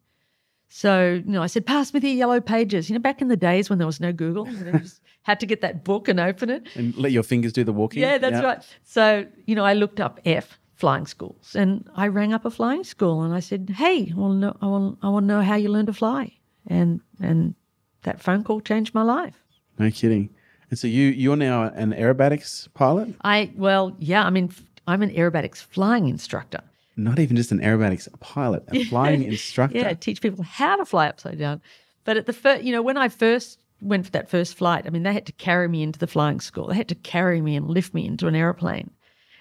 So 0.68 1.22
you 1.24 1.32
know, 1.32 1.42
I 1.42 1.46
said, 1.46 1.64
"Pass 1.64 1.94
me 1.94 2.00
the 2.00 2.10
yellow 2.10 2.40
pages." 2.40 2.88
You 2.90 2.94
know, 2.94 3.00
back 3.00 3.22
in 3.22 3.28
the 3.28 3.36
days 3.36 3.70
when 3.70 3.78
there 3.78 3.86
was 3.86 4.00
no 4.00 4.12
Google, 4.12 4.48
you, 4.48 4.64
know, 4.64 4.72
you 4.72 4.78
just 4.80 5.00
had 5.22 5.40
to 5.40 5.46
get 5.46 5.60
that 5.60 5.84
book 5.84 6.08
and 6.08 6.20
open 6.20 6.50
it. 6.50 6.66
And 6.74 6.96
let 6.96 7.12
your 7.12 7.22
fingers 7.22 7.52
do 7.52 7.64
the 7.64 7.72
walking. 7.72 8.02
Yeah, 8.02 8.18
that's 8.18 8.42
right. 8.42 8.64
So, 8.84 9.26
you 9.46 9.54
know, 9.54 9.64
I 9.64 9.74
looked 9.74 10.00
up 10.00 10.20
F 10.24 10.58
flying 10.74 11.06
schools 11.06 11.56
and 11.56 11.88
I 11.96 12.08
rang 12.08 12.34
up 12.34 12.44
a 12.44 12.50
flying 12.50 12.84
school 12.84 13.22
and 13.22 13.34
I 13.34 13.40
said, 13.40 13.72
Hey, 13.74 14.12
I 14.12 14.14
want 14.14 14.34
to 14.34 14.38
know 14.38 14.56
I 14.60 14.66
want 14.66 14.98
I 15.02 15.08
want 15.08 15.24
to 15.24 15.26
know 15.28 15.42
how 15.42 15.54
you 15.54 15.68
learn 15.70 15.86
to 15.86 15.92
fly. 15.92 16.32
And 16.66 17.00
and 17.20 17.54
that 18.02 18.20
phone 18.20 18.44
call 18.44 18.60
changed 18.60 18.94
my 18.94 19.02
life. 19.02 19.34
No 19.78 19.90
kidding. 19.90 20.30
And 20.70 20.78
so 20.78 20.86
you 20.86 21.08
you're 21.08 21.36
now 21.36 21.62
an 21.62 21.92
aerobatics 21.92 22.72
pilot, 22.74 23.14
I 23.24 23.52
well, 23.56 23.96
yeah, 23.98 24.24
I 24.24 24.30
mean 24.30 24.50
I'm 24.86 25.02
an 25.02 25.10
aerobatics 25.10 25.62
flying 25.62 26.08
instructor. 26.08 26.60
Not 26.96 27.18
even 27.18 27.36
just 27.36 27.52
an 27.52 27.60
aerobatics 27.60 28.08
pilot, 28.20 28.64
a 28.68 28.84
flying 28.88 29.22
instructor. 29.22 29.78
Yeah, 29.78 29.92
teach 29.94 30.20
people 30.20 30.44
how 30.44 30.76
to 30.76 30.84
fly 30.84 31.08
upside 31.08 31.38
down. 31.38 31.60
But 32.04 32.16
at 32.16 32.26
the 32.26 32.32
first, 32.32 32.62
you 32.62 32.72
know, 32.72 32.82
when 32.82 32.96
I 32.96 33.08
first 33.08 33.58
went 33.80 34.06
for 34.06 34.12
that 34.12 34.30
first 34.30 34.56
flight, 34.56 34.84
I 34.86 34.90
mean, 34.90 35.02
they 35.02 35.12
had 35.12 35.26
to 35.26 35.32
carry 35.32 35.68
me 35.68 35.82
into 35.82 35.98
the 35.98 36.06
flying 36.06 36.40
school. 36.40 36.68
They 36.68 36.76
had 36.76 36.88
to 36.88 36.94
carry 36.94 37.40
me 37.40 37.56
and 37.56 37.68
lift 37.68 37.92
me 37.92 38.06
into 38.06 38.26
an 38.26 38.34
airplane. 38.34 38.90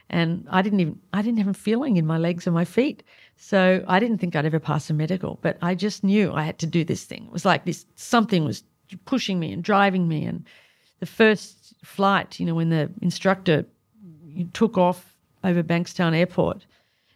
And 0.10 0.48
I 0.52 0.62
didn't 0.62 0.82
even, 0.82 1.00
I 1.14 1.22
didn't 1.22 1.40
have 1.40 1.48
a 1.48 1.54
feeling 1.54 1.98
in 1.98 2.06
my 2.06 2.18
legs 2.18 2.46
or 2.46 2.52
my 2.52 2.66
feet. 2.66 3.04
So 3.38 3.84
I 3.88 4.00
didn't 4.00 4.20
think 4.20 4.36
I'd 4.36 4.46
ever 4.46 4.60
pass 4.60 4.90
a 4.90 4.94
medical, 4.94 5.40
but 5.42 5.58
I 5.62 5.76
just 5.76 6.04
knew 6.04 6.32
I 6.32 6.44
had 6.44 6.60
to 6.60 6.68
do 6.68 6.84
this 6.84 7.06
thing. 7.06 7.26
It 7.26 7.32
was 7.32 7.46
like 7.46 7.66
this, 7.66 7.86
something 7.96 8.46
was 8.46 8.64
pushing 9.06 9.40
me 9.40 9.52
and 9.52 9.64
driving 9.64 10.08
me. 10.08 10.26
And 10.26 10.46
the 11.00 11.06
first 11.06 11.74
flight, 11.84 12.40
you 12.40 12.46
know, 12.46 12.56
when 12.56 12.70
the 12.70 12.92
instructor 13.02 13.66
took 14.54 14.78
off 14.78 15.16
over 15.44 15.64
Bankstown 15.64 16.16
Airport, 16.16 16.66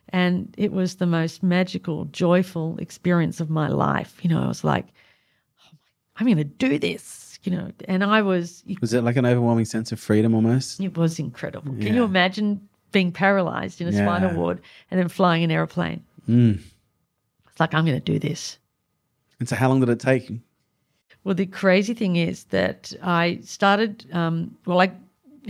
and 0.09 0.53
it 0.57 0.71
was 0.71 0.95
the 0.95 1.05
most 1.05 1.43
magical, 1.43 2.05
joyful 2.05 2.77
experience 2.79 3.39
of 3.39 3.49
my 3.49 3.67
life. 3.67 4.19
You 4.21 4.29
know, 4.29 4.41
I 4.41 4.47
was 4.47 4.63
like, 4.63 4.85
oh 5.59 5.69
my, 5.71 5.77
I'm 6.17 6.25
going 6.25 6.37
to 6.37 6.43
do 6.43 6.77
this, 6.79 7.39
you 7.43 7.51
know, 7.51 7.71
and 7.87 8.03
I 8.03 8.21
was, 8.21 8.63
Was 8.81 8.93
it 8.93 9.03
like 9.03 9.15
an 9.15 9.25
overwhelming 9.25 9.65
sense 9.65 9.91
of 9.91 9.99
freedom 9.99 10.33
almost? 10.33 10.79
it 10.79 10.97
was 10.97 11.19
incredible. 11.19 11.71
Can 11.73 11.93
you 11.95 12.03
imagine 12.03 12.67
being 12.91 13.11
paralyzed 13.11 13.81
in 13.81 13.87
a 13.87 13.93
spinal 13.93 14.33
ward 14.35 14.61
and 14.91 14.99
then 14.99 15.09
flying 15.09 15.43
an 15.43 15.51
airplane? 15.51 16.03
Mm. 16.27 16.59
It's 17.49 17.59
like, 17.59 17.73
I'm 17.73 17.85
going 17.85 17.99
to 17.99 18.11
do 18.11 18.19
this. 18.19 18.57
And 19.39 19.47
so, 19.47 19.55
how 19.55 19.69
long 19.69 19.79
did 19.79 19.89
it 19.89 19.99
take? 19.99 20.31
Well, 21.23 21.35
the 21.35 21.45
crazy 21.45 21.93
thing 21.93 22.15
is 22.15 22.45
that 22.45 22.93
I 23.01 23.39
started. 23.43 24.05
Um, 24.13 24.55
well, 24.65 24.81
I 24.81 24.91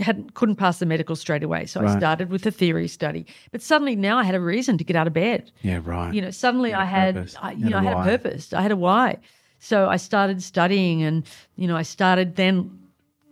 hadn't 0.00 0.34
couldn't 0.34 0.56
pass 0.56 0.78
the 0.78 0.86
medical 0.86 1.16
straight 1.16 1.42
away, 1.42 1.66
so 1.66 1.84
I 1.84 1.96
started 1.96 2.30
with 2.30 2.44
a 2.46 2.50
theory 2.50 2.88
study. 2.88 3.26
But 3.52 3.62
suddenly, 3.62 3.96
now 3.96 4.18
I 4.18 4.24
had 4.24 4.34
a 4.34 4.40
reason 4.40 4.78
to 4.78 4.84
get 4.84 4.96
out 4.96 5.06
of 5.06 5.12
bed. 5.12 5.52
Yeah, 5.62 5.80
right. 5.84 6.12
You 6.12 6.22
know, 6.22 6.30
suddenly 6.30 6.74
I 6.74 6.84
had, 6.84 7.14
purpose. 7.14 7.36
I, 7.40 7.52
You 7.52 7.64
you 7.64 7.70
know, 7.70 7.78
I 7.78 7.82
had 7.82 7.94
why. 7.94 8.02
a 8.02 8.18
purpose. 8.18 8.52
I 8.52 8.62
had 8.62 8.72
a 8.72 8.76
why. 8.76 9.18
So 9.58 9.88
I 9.88 9.96
started 9.96 10.42
studying, 10.42 11.02
and 11.02 11.24
you 11.56 11.68
know, 11.68 11.76
I 11.76 11.82
started 11.82 12.36
then. 12.36 12.76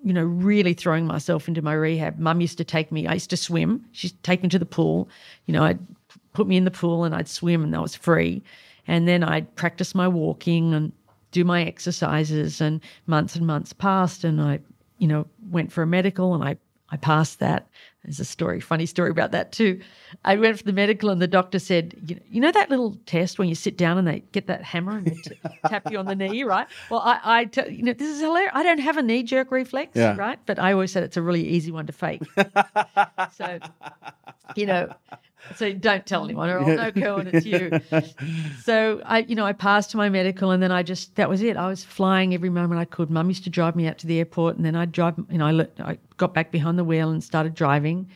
You 0.04 0.12
know, 0.12 0.22
really 0.22 0.74
throwing 0.74 1.06
myself 1.06 1.48
into 1.48 1.60
my 1.60 1.72
rehab. 1.74 2.20
Mum 2.20 2.40
used 2.40 2.56
to 2.58 2.64
take 2.64 2.92
me. 2.92 3.08
I 3.08 3.14
used 3.14 3.30
to 3.30 3.36
swim. 3.36 3.84
She'd 3.90 4.22
take 4.22 4.44
me 4.44 4.48
to 4.50 4.58
the 4.58 4.64
pool. 4.64 5.08
You 5.46 5.52
know, 5.52 5.64
I'd 5.64 5.80
put 6.34 6.46
me 6.46 6.56
in 6.56 6.64
the 6.64 6.70
pool 6.70 7.02
and 7.02 7.16
I'd 7.16 7.28
swim, 7.28 7.64
and 7.64 7.74
that 7.74 7.82
was 7.82 7.96
free. 7.96 8.40
And 8.86 9.08
then 9.08 9.24
I'd 9.24 9.52
practice 9.56 9.96
my 9.96 10.06
walking 10.06 10.72
and 10.72 10.92
do 11.32 11.44
my 11.44 11.64
exercises. 11.64 12.60
And 12.60 12.80
months 13.06 13.34
and 13.34 13.44
months 13.44 13.72
passed, 13.72 14.22
and 14.22 14.40
I, 14.40 14.60
you 14.98 15.06
know, 15.08 15.26
went 15.50 15.72
for 15.72 15.82
a 15.82 15.86
medical, 15.86 16.34
and 16.34 16.44
I 16.44 16.56
I 16.90 16.96
passed 16.96 17.40
that. 17.40 17.68
There's 18.02 18.18
a 18.20 18.24
story, 18.24 18.60
funny 18.60 18.86
story 18.86 19.10
about 19.10 19.32
that 19.32 19.52
too. 19.52 19.80
I 20.24 20.36
went 20.36 20.56
for 20.56 20.64
the 20.64 20.72
medical, 20.72 21.10
and 21.10 21.20
the 21.20 21.26
doctor 21.26 21.58
said, 21.58 21.94
you 22.06 22.14
know, 22.14 22.22
you 22.30 22.40
know 22.40 22.50
that 22.52 22.70
little 22.70 22.96
test 23.04 23.38
when 23.38 23.48
you 23.48 23.54
sit 23.54 23.76
down 23.76 23.98
and 23.98 24.08
they 24.08 24.20
get 24.32 24.46
that 24.46 24.62
hammer 24.64 24.96
and 24.96 25.06
they 25.06 25.14
t- 25.16 25.34
tap 25.68 25.90
you 25.90 25.98
on 25.98 26.06
the 26.06 26.14
knee, 26.14 26.44
right? 26.44 26.66
Well, 26.90 27.00
I, 27.00 27.20
I 27.22 27.44
t- 27.44 27.70
you 27.70 27.82
know, 27.82 27.92
this 27.92 28.08
is 28.08 28.20
hilarious. 28.22 28.52
I 28.54 28.62
don't 28.62 28.78
have 28.80 28.96
a 28.96 29.02
knee 29.02 29.22
jerk 29.22 29.50
reflex, 29.50 29.96
Yeah. 29.96 30.16
right? 30.16 30.38
But 30.46 30.58
I 30.58 30.72
always 30.72 30.90
said 30.90 31.02
it's 31.02 31.18
a 31.18 31.22
really 31.22 31.46
easy 31.46 31.70
one 31.70 31.86
to 31.86 31.92
fake. 31.92 32.22
so, 33.36 33.58
you 34.56 34.64
know, 34.64 34.94
so 35.56 35.72
don't 35.72 36.06
tell 36.06 36.24
anyone, 36.24 36.50
or 36.50 36.60
I'll 36.60 36.76
know, 36.76 36.92
Cohen, 36.92 37.28
it's 37.32 37.46
you. 37.46 37.70
So 38.64 39.00
I, 39.04 39.20
you 39.20 39.34
know, 39.34 39.46
I 39.46 39.52
passed 39.52 39.94
my 39.94 40.08
medical, 40.08 40.50
and 40.50 40.62
then 40.62 40.70
I 40.70 40.82
just 40.82 41.14
that 41.16 41.28
was 41.28 41.42
it. 41.42 41.56
I 41.56 41.68
was 41.68 41.84
flying 41.84 42.34
every 42.34 42.50
moment 42.50 42.80
I 42.80 42.84
could. 42.84 43.10
Mum 43.10 43.28
used 43.28 43.44
to 43.44 43.50
drive 43.50 43.76
me 43.76 43.86
out 43.86 43.98
to 43.98 44.06
the 44.06 44.18
airport, 44.18 44.56
and 44.56 44.64
then 44.64 44.76
I'd 44.76 44.92
drive. 44.92 45.14
You 45.30 45.38
know, 45.38 45.46
I, 45.46 45.52
le- 45.52 45.68
I 45.78 45.98
got 46.16 46.34
back 46.34 46.50
behind 46.50 46.78
the 46.78 46.84
wheel 46.84 47.10
and 47.10 47.22
started 47.24 47.54
driving, 47.54 48.08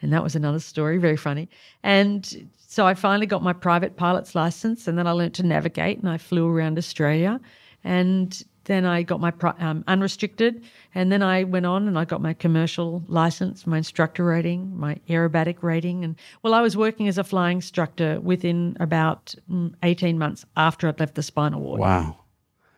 and 0.00 0.12
that 0.12 0.22
was 0.22 0.34
another 0.34 0.60
story, 0.60 0.98
very 0.98 1.16
funny. 1.16 1.48
And 1.82 2.48
so 2.56 2.86
I 2.86 2.94
finally 2.94 3.26
got 3.26 3.42
my 3.42 3.52
private 3.52 3.96
pilot's 3.96 4.34
license, 4.34 4.88
and 4.88 4.96
then 4.96 5.06
I 5.06 5.12
learned 5.12 5.34
to 5.34 5.42
navigate, 5.42 5.98
and 5.98 6.08
I 6.08 6.18
flew 6.18 6.48
around 6.48 6.78
Australia, 6.78 7.40
and 7.84 8.42
then 8.68 8.84
I 8.84 9.02
got 9.02 9.20
my 9.20 9.32
um, 9.58 9.82
unrestricted, 9.88 10.62
and 10.94 11.10
then 11.10 11.22
I 11.22 11.42
went 11.42 11.66
on 11.66 11.88
and 11.88 11.98
I 11.98 12.04
got 12.04 12.22
my 12.22 12.34
commercial 12.34 13.02
license, 13.08 13.66
my 13.66 13.78
instructor 13.78 14.24
rating, 14.24 14.78
my 14.78 15.00
aerobatic 15.08 15.62
rating, 15.62 16.04
and 16.04 16.14
well, 16.42 16.54
I 16.54 16.60
was 16.60 16.76
working 16.76 17.08
as 17.08 17.18
a 17.18 17.24
flying 17.24 17.58
instructor 17.58 18.20
within 18.20 18.76
about 18.78 19.34
mm, 19.50 19.74
eighteen 19.82 20.18
months 20.18 20.44
after 20.56 20.86
I'd 20.86 21.00
left 21.00 21.16
the 21.16 21.22
spinal 21.22 21.60
ward. 21.60 21.80
Wow, 21.80 22.18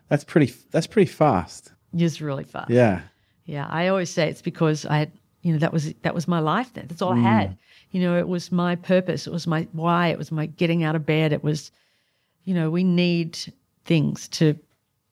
that's 0.08 0.24
pretty. 0.24 0.54
That's 0.70 0.86
pretty 0.86 1.10
fast. 1.10 1.72
It 1.92 2.02
was 2.02 2.22
really 2.22 2.44
fast. 2.44 2.70
Yeah. 2.70 3.02
Yeah, 3.46 3.66
I 3.68 3.88
always 3.88 4.10
say 4.10 4.28
it's 4.28 4.42
because 4.42 4.86
I 4.86 4.98
had, 4.98 5.12
you 5.42 5.52
know, 5.52 5.58
that 5.58 5.72
was 5.72 5.92
that 6.02 6.14
was 6.14 6.28
my 6.28 6.38
life 6.38 6.72
then. 6.74 6.86
That's 6.86 7.02
all 7.02 7.14
I 7.14 7.18
had. 7.18 7.58
You 7.90 8.00
know, 8.00 8.16
it 8.16 8.28
was 8.28 8.52
my 8.52 8.76
purpose. 8.76 9.26
It 9.26 9.32
was 9.32 9.48
my 9.48 9.66
why. 9.72 10.08
It 10.08 10.18
was 10.18 10.30
my 10.30 10.46
getting 10.46 10.84
out 10.84 10.94
of 10.94 11.04
bed. 11.04 11.32
It 11.32 11.42
was, 11.42 11.72
you 12.44 12.54
know, 12.54 12.70
we 12.70 12.84
need 12.84 13.36
things 13.84 14.28
to 14.28 14.56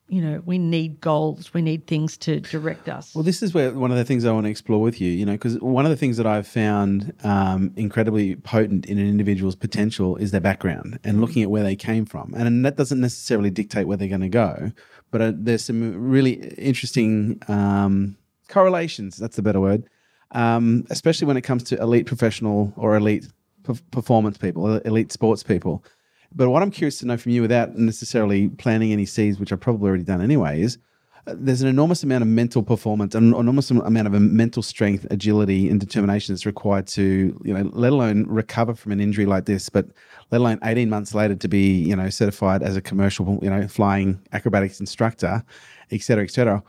you 0.09 0.23
know, 0.23 0.42
we 0.47 0.57
need 0.59 1.01
goals, 1.01 1.53
we 1.53 1.61
need 1.61 1.87
things 1.87 2.16
to 2.16 2.40
direct 2.40 2.88
us. 2.88 3.14
Well, 3.14 3.25
this 3.25 3.42
is 3.42 3.53
where 3.53 3.73
one 3.73 3.90
of 3.90 3.99
the 3.99 4.05
things 4.05 4.25
I 4.25 4.33
want 4.33 4.47
to 4.47 4.51
explore 4.51 4.81
with 4.81 5.01
you, 5.01 5.11
you 5.11 5.27
know, 5.27 5.33
because 5.33 5.59
one 5.61 5.85
of 5.85 5.90
the 5.90 5.97
things 5.97 6.16
that 6.16 6.27
I've 6.27 6.47
found 6.47 7.12
um, 7.25 7.73
incredibly 7.77 8.37
potent 8.37 8.87
in 8.87 8.99
an 8.99 9.07
individual's 9.07 9.55
potential 9.55 10.16
is 10.16 10.31
their 10.31 10.40
background 10.40 10.99
and 11.05 11.21
looking 11.21 11.42
at 11.42 11.51
where 11.51 11.62
they 11.62 11.77
came 11.77 12.07
from. 12.07 12.33
And 12.35 12.64
that 12.64 12.77
doesn't 12.77 13.01
necessarily 13.01 13.51
dictate 13.51 13.87
where 13.87 13.99
they're 13.99 14.09
going 14.09 14.23
to 14.23 14.29
go, 14.31 14.73
but 15.11 15.21
uh, 15.21 15.33
there's 15.35 15.64
some 15.64 16.11
really 16.11 16.35
interesting 16.57 17.40
um, 17.49 18.16
correlations, 18.49 19.18
that's 19.18 19.37
the 19.37 19.42
better 19.42 19.61
word, 19.61 19.85
um, 20.31 20.87
especially 20.88 21.27
when 21.27 21.37
it 21.37 21.42
comes 21.42 21.62
to 21.64 21.79
elite 21.81 22.07
professional 22.07 22.73
or 22.77 22.97
elite 22.97 23.27
performance 23.90 24.38
people, 24.38 24.77
elite 24.79 25.12
sports 25.12 25.42
people. 25.42 25.85
But 26.35 26.51
what 26.51 26.62
I'm 26.62 26.71
curious 26.71 26.99
to 26.99 27.07
know 27.07 27.17
from 27.17 27.33
you, 27.33 27.43
without 27.43 27.77
necessarily 27.77 28.49
planting 28.49 28.93
any 28.93 29.07
seeds, 29.07 29.41
which 29.41 29.53
I've 29.53 29.61
probably 29.61 29.88
already 29.88 30.05
done 30.05 30.21
anyway, 30.21 30.61
is 30.61 30.79
uh, 31.27 31.35
there's 31.37 31.62
an 31.62 31.69
enormous 31.69 32.03
amount 32.03 32.23
of 32.23 32.29
mental 32.29 32.62
performance, 32.62 33.14
an 33.14 33.35
enormous 33.35 33.71
amount 33.71 34.07
of 34.07 34.12
mental 34.21 34.62
strength, 34.62 35.07
agility, 35.11 35.69
and 35.69 35.81
determination 35.81 36.35
that's 36.35 36.47
required 36.47 36.87
to, 36.88 37.41
you 37.45 37.55
know, 37.55 37.69
let 37.73 37.93
alone 37.93 38.27
recover 38.29 38.75
from 38.75 38.93
an 38.93 39.01
injury 39.01 39.27
like 39.27 39.47
this, 39.47 39.69
but 39.69 39.87
let 40.31 40.41
alone 40.41 40.59
18 40.62 40.91
months 40.91 41.14
later 41.14 41.35
to 41.35 41.49
be, 41.49 41.79
you 41.81 41.97
know, 41.97 42.11
certified 42.11 42.62
as 42.62 42.77
a 42.77 42.81
commercial, 42.81 43.38
you 43.43 43.51
know, 43.51 43.67
flying 43.67 44.21
acrobatics 44.33 44.81
instructor, 44.81 45.43
et 45.91 46.03
cetera, 46.03 46.25
et 46.25 46.31
cetera. 46.31 46.62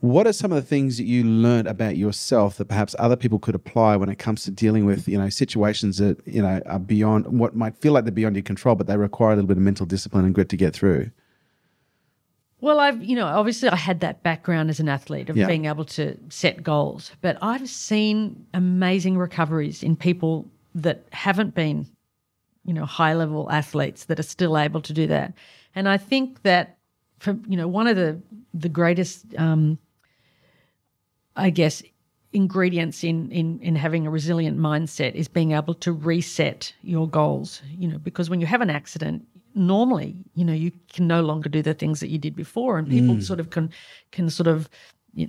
What 0.00 0.26
are 0.26 0.32
some 0.32 0.50
of 0.50 0.56
the 0.56 0.66
things 0.66 0.96
that 0.96 1.04
you 1.04 1.24
learned 1.24 1.68
about 1.68 1.98
yourself 1.98 2.56
that 2.56 2.68
perhaps 2.68 2.96
other 2.98 3.16
people 3.16 3.38
could 3.38 3.54
apply 3.54 3.96
when 3.96 4.08
it 4.08 4.18
comes 4.18 4.44
to 4.44 4.50
dealing 4.50 4.86
with, 4.86 5.06
you 5.06 5.18
know, 5.18 5.28
situations 5.28 5.98
that, 5.98 6.26
you 6.26 6.40
know, 6.40 6.62
are 6.64 6.78
beyond 6.78 7.26
what 7.38 7.54
might 7.54 7.76
feel 7.76 7.92
like 7.92 8.04
they're 8.04 8.12
beyond 8.12 8.34
your 8.34 8.42
control, 8.42 8.74
but 8.74 8.86
they 8.86 8.96
require 8.96 9.32
a 9.32 9.36
little 9.36 9.48
bit 9.48 9.58
of 9.58 9.62
mental 9.62 9.84
discipline 9.84 10.24
and 10.24 10.34
grit 10.34 10.48
to 10.48 10.56
get 10.56 10.72
through? 10.74 11.10
Well, 12.62 12.80
I've, 12.80 13.02
you 13.02 13.14
know, 13.14 13.26
obviously 13.26 13.68
I 13.68 13.76
had 13.76 14.00
that 14.00 14.22
background 14.22 14.70
as 14.70 14.80
an 14.80 14.88
athlete 14.88 15.28
of 15.28 15.36
Yeah. 15.36 15.46
being 15.46 15.66
able 15.66 15.84
to 15.86 16.16
set 16.30 16.62
goals, 16.62 17.12
but 17.20 17.36
I've 17.42 17.68
seen 17.68 18.46
amazing 18.54 19.18
recoveries 19.18 19.82
in 19.82 19.96
people 19.96 20.46
that 20.74 21.04
haven't 21.12 21.54
been, 21.54 21.86
you 22.64 22.72
know, 22.72 22.86
high 22.86 23.14
level 23.14 23.50
athletes 23.50 24.06
that 24.06 24.18
are 24.18 24.22
still 24.24 24.56
able 24.56 24.80
to 24.80 24.94
do 24.94 25.06
that. 25.08 25.34
And 25.74 25.88
I 25.88 25.98
think 25.98 26.42
that, 26.42 26.78
from, 27.18 27.42
you 27.46 27.56
know, 27.56 27.68
one 27.68 27.86
of 27.86 27.96
the, 27.96 28.18
the 28.54 28.68
greatest, 28.70 29.26
um, 29.36 29.78
I 31.36 31.50
guess, 31.50 31.82
ingredients 32.32 33.02
in, 33.02 33.30
in 33.32 33.58
in 33.60 33.74
having 33.74 34.06
a 34.06 34.10
resilient 34.10 34.58
mindset 34.58 35.14
is 35.14 35.26
being 35.26 35.52
able 35.52 35.74
to 35.74 35.92
reset 35.92 36.72
your 36.82 37.08
goals 37.08 37.60
you 37.76 37.88
know 37.88 37.98
because 37.98 38.30
when 38.30 38.40
you 38.40 38.46
have 38.46 38.60
an 38.60 38.70
accident 38.70 39.26
normally 39.56 40.16
you 40.34 40.44
know 40.44 40.52
you 40.52 40.70
can 40.92 41.08
no 41.08 41.22
longer 41.22 41.48
do 41.48 41.60
the 41.60 41.74
things 41.74 41.98
that 41.98 42.08
you 42.08 42.18
did 42.18 42.36
before 42.36 42.78
and 42.78 42.88
people 42.88 43.16
mm. 43.16 43.22
sort 43.22 43.40
of 43.40 43.50
can 43.50 43.68
can 44.12 44.30
sort 44.30 44.46
of 44.46 44.68
you 45.12 45.28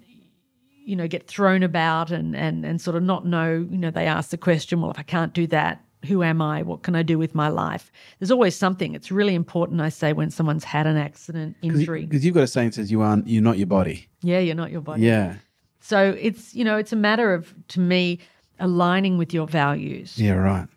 you 0.85 0.95
know 0.95 1.07
get 1.07 1.27
thrown 1.27 1.63
about 1.63 2.11
and 2.11 2.35
and 2.35 2.63
and 2.63 2.79
sort 2.79 2.95
of 2.95 3.01
not 3.01 3.25
know 3.25 3.67
you 3.71 3.79
know 3.79 3.89
they 3.89 4.05
ask 4.05 4.29
the 4.29 4.37
question 4.37 4.79
well 4.79 4.91
if 4.91 4.99
i 4.99 5.03
can't 5.03 5.33
do 5.33 5.47
that 5.47 5.83
who 6.07 6.23
am 6.23 6.41
i? 6.41 6.63
What 6.63 6.81
can 6.81 6.95
i 6.95 7.03
do 7.03 7.19
with 7.19 7.35
my 7.35 7.47
life? 7.47 7.91
There's 8.17 8.31
always 8.31 8.55
something. 8.55 8.95
It's 8.95 9.11
really 9.11 9.35
important 9.35 9.81
i 9.81 9.89
say 9.89 10.13
when 10.13 10.31
someone's 10.31 10.63
had 10.63 10.87
an 10.87 10.97
accident 10.97 11.55
injury. 11.61 12.05
Because 12.05 12.25
you've 12.25 12.33
got 12.33 12.41
a 12.43 12.47
saying 12.47 12.69
that 12.69 12.73
says 12.73 12.91
you 12.91 13.01
aren't, 13.01 13.27
you're 13.27 13.43
not 13.43 13.59
your 13.59 13.67
body. 13.67 14.07
yeah 14.21 14.39
you're 14.39 14.55
not 14.55 14.71
your 14.71 14.81
body. 14.81 15.03
Yeah. 15.03 15.35
So 15.81 16.15
it's 16.19 16.55
you 16.55 16.63
know 16.63 16.77
it's 16.77 16.93
a 16.93 16.95
matter 16.95 17.33
of 17.33 17.53
to 17.69 17.79
me 17.79 18.19
aligning 18.59 19.17
with 19.17 19.33
your 19.33 19.47
values. 19.47 20.17
Yeah, 20.17 20.33
right. 20.33 20.67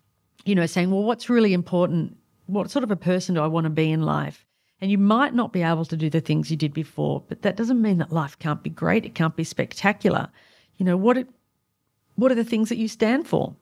You 0.44 0.54
know, 0.54 0.66
saying, 0.66 0.90
well, 0.90 1.04
what's 1.04 1.30
really 1.30 1.52
important? 1.52 2.16
What 2.46 2.70
sort 2.70 2.82
of 2.82 2.90
a 2.90 2.96
person 2.96 3.34
do 3.34 3.42
I 3.42 3.46
want 3.46 3.64
to 3.64 3.70
be 3.70 3.90
in 3.90 4.02
life? 4.02 4.44
And 4.80 4.90
you 4.90 4.98
might 4.98 5.34
not 5.34 5.52
be 5.52 5.62
able 5.62 5.84
to 5.86 5.96
do 5.96 6.10
the 6.10 6.20
things 6.20 6.50
you 6.50 6.56
did 6.56 6.74
before, 6.74 7.22
but 7.28 7.42
that 7.42 7.56
doesn't 7.56 7.80
mean 7.80 7.98
that 7.98 8.12
life 8.12 8.38
can't 8.38 8.62
be 8.62 8.70
great. 8.70 9.04
It 9.04 9.14
can't 9.14 9.36
be 9.36 9.44
spectacular. 9.44 10.28
You 10.76 10.84
know, 10.84 10.96
what 10.96 11.16
it, 11.16 11.28
what 12.16 12.32
are 12.32 12.34
the 12.34 12.44
things 12.44 12.68
that 12.68 12.76
you 12.76 12.88
stand 12.88 13.26
for? 13.26 13.54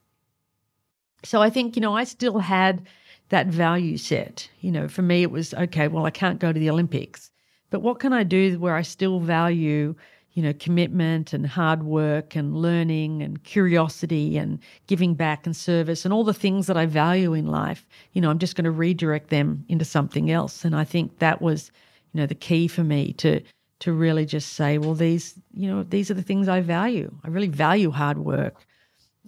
So 1.23 1.41
I 1.41 1.49
think, 1.49 1.75
you 1.75 1.81
know, 1.81 1.95
I 1.95 2.03
still 2.03 2.39
had 2.39 2.87
that 3.29 3.47
value 3.47 3.97
set. 3.97 4.49
You 4.59 4.71
know, 4.71 4.87
for 4.87 5.01
me, 5.01 5.21
it 5.21 5.31
was 5.31 5.53
okay, 5.53 5.87
well, 5.87 6.05
I 6.05 6.11
can't 6.11 6.39
go 6.39 6.51
to 6.51 6.59
the 6.59 6.69
Olympics, 6.69 7.31
but 7.69 7.81
what 7.81 7.99
can 7.99 8.11
I 8.11 8.23
do 8.23 8.59
where 8.59 8.75
I 8.75 8.81
still 8.81 9.19
value, 9.19 9.95
you 10.33 10.43
know, 10.43 10.53
commitment 10.53 11.33
and 11.33 11.45
hard 11.45 11.83
work 11.83 12.35
and 12.35 12.55
learning 12.55 13.21
and 13.21 13.43
curiosity 13.43 14.37
and 14.37 14.59
giving 14.87 15.13
back 15.13 15.45
and 15.45 15.55
service 15.55 16.05
and 16.05 16.13
all 16.13 16.23
the 16.23 16.33
things 16.33 16.67
that 16.67 16.77
I 16.77 16.85
value 16.85 17.33
in 17.33 17.47
life? 17.47 17.85
You 18.13 18.21
know, 18.21 18.29
I'm 18.29 18.39
just 18.39 18.55
going 18.55 18.65
to 18.65 18.71
redirect 18.71 19.29
them 19.29 19.65
into 19.69 19.85
something 19.85 20.31
else. 20.31 20.65
And 20.65 20.75
I 20.75 20.83
think 20.83 21.19
that 21.19 21.41
was, 21.41 21.71
you 22.13 22.19
know, 22.19 22.25
the 22.25 22.35
key 22.35 22.67
for 22.67 22.83
me 22.83 23.13
to 23.13 23.41
to 23.79 23.91
really 23.91 24.25
just 24.25 24.53
say, 24.53 24.77
well, 24.77 24.93
these, 24.93 25.37
you 25.53 25.69
know, 25.69 25.83
these 25.83 26.09
are 26.09 26.13
the 26.13 26.21
things 26.21 26.47
I 26.47 26.61
value. 26.61 27.13
I 27.25 27.27
really 27.27 27.49
value 27.49 27.91
hard 27.91 28.17
work. 28.17 28.55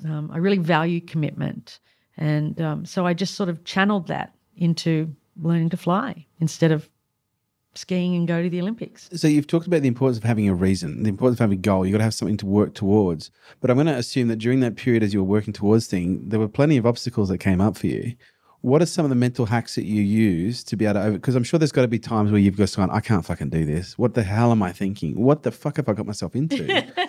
Um, 0.06 0.32
I 0.32 0.38
really 0.38 0.60
value 0.60 1.02
commitment. 1.02 1.80
And 2.16 2.62
um, 2.62 2.86
so 2.86 3.06
I 3.06 3.14
just 3.14 3.36
sort 3.36 3.50
of 3.50 3.66
channeled 3.66 4.08
that 4.08 4.34
into 4.56 5.14
learning 5.42 5.70
to 5.72 5.78
fly 5.78 6.26
instead 6.40 6.72
of 6.72 6.90
skiing 7.78 8.16
and 8.16 8.28
go 8.28 8.42
to 8.42 8.50
the 8.50 8.62
Olympics. 8.62 9.10
So 9.14 9.28
you've 9.28 9.48
talked 9.48 9.68
about 9.68 9.82
the 9.82 9.88
importance 9.88 10.18
of 10.18 10.24
having 10.24 10.48
a 10.50 10.56
reason, 10.56 11.04
the 11.04 11.10
importance 11.10 11.38
of 11.38 11.44
having 11.44 11.60
a 11.60 11.62
goal. 11.62 11.86
You've 11.86 11.94
got 11.94 12.00
to 12.00 12.04
have 12.06 12.14
something 12.14 12.38
to 12.38 12.46
work 12.46 12.74
towards. 12.74 13.32
But 13.62 13.70
I'm 13.70 13.78
going 13.78 13.88
to 13.88 13.96
assume 13.96 14.28
that 14.30 14.38
during 14.38 14.60
that 14.62 14.76
period, 14.76 15.04
as 15.04 15.14
you 15.14 15.20
were 15.20 15.30
working 15.30 15.54
towards 15.54 15.88
thing, 15.88 16.30
there 16.30 16.40
were 16.40 16.48
plenty 16.48 16.78
of 16.78 16.86
obstacles 16.86 17.30
that 17.30 17.40
came 17.40 17.62
up 17.62 17.78
for 17.78 17.88
you. 17.88 18.16
What 18.62 18.82
are 18.82 18.88
some 18.88 19.06
of 19.06 19.10
the 19.10 19.16
mental 19.16 19.46
hacks 19.46 19.76
that 19.76 19.84
you 19.86 20.02
use 20.02 20.64
to 20.64 20.76
be 20.76 20.86
able 20.86 20.96
to 20.96 21.02
over? 21.02 21.12
Because 21.12 21.36
I'm 21.36 21.44
sure 21.44 21.60
there's 21.60 21.72
got 21.72 21.84
to 21.84 21.88
be 21.88 22.00
times 22.00 22.32
where 22.32 22.40
you've 22.40 22.58
just 22.58 22.76
gone, 22.76 22.90
I 22.90 23.00
can't 23.00 23.24
fucking 23.24 23.50
do 23.50 23.64
this. 23.64 23.98
What 23.98 24.16
the 24.16 24.24
hell 24.24 24.52
am 24.52 24.64
I 24.64 24.72
thinking? 24.72 25.20
What 25.20 25.44
the 25.44 25.52
fuck 25.52 25.78
have 25.78 25.88
I 25.88 25.94
got 25.94 26.08
myself 26.08 26.36
into? 26.36 26.66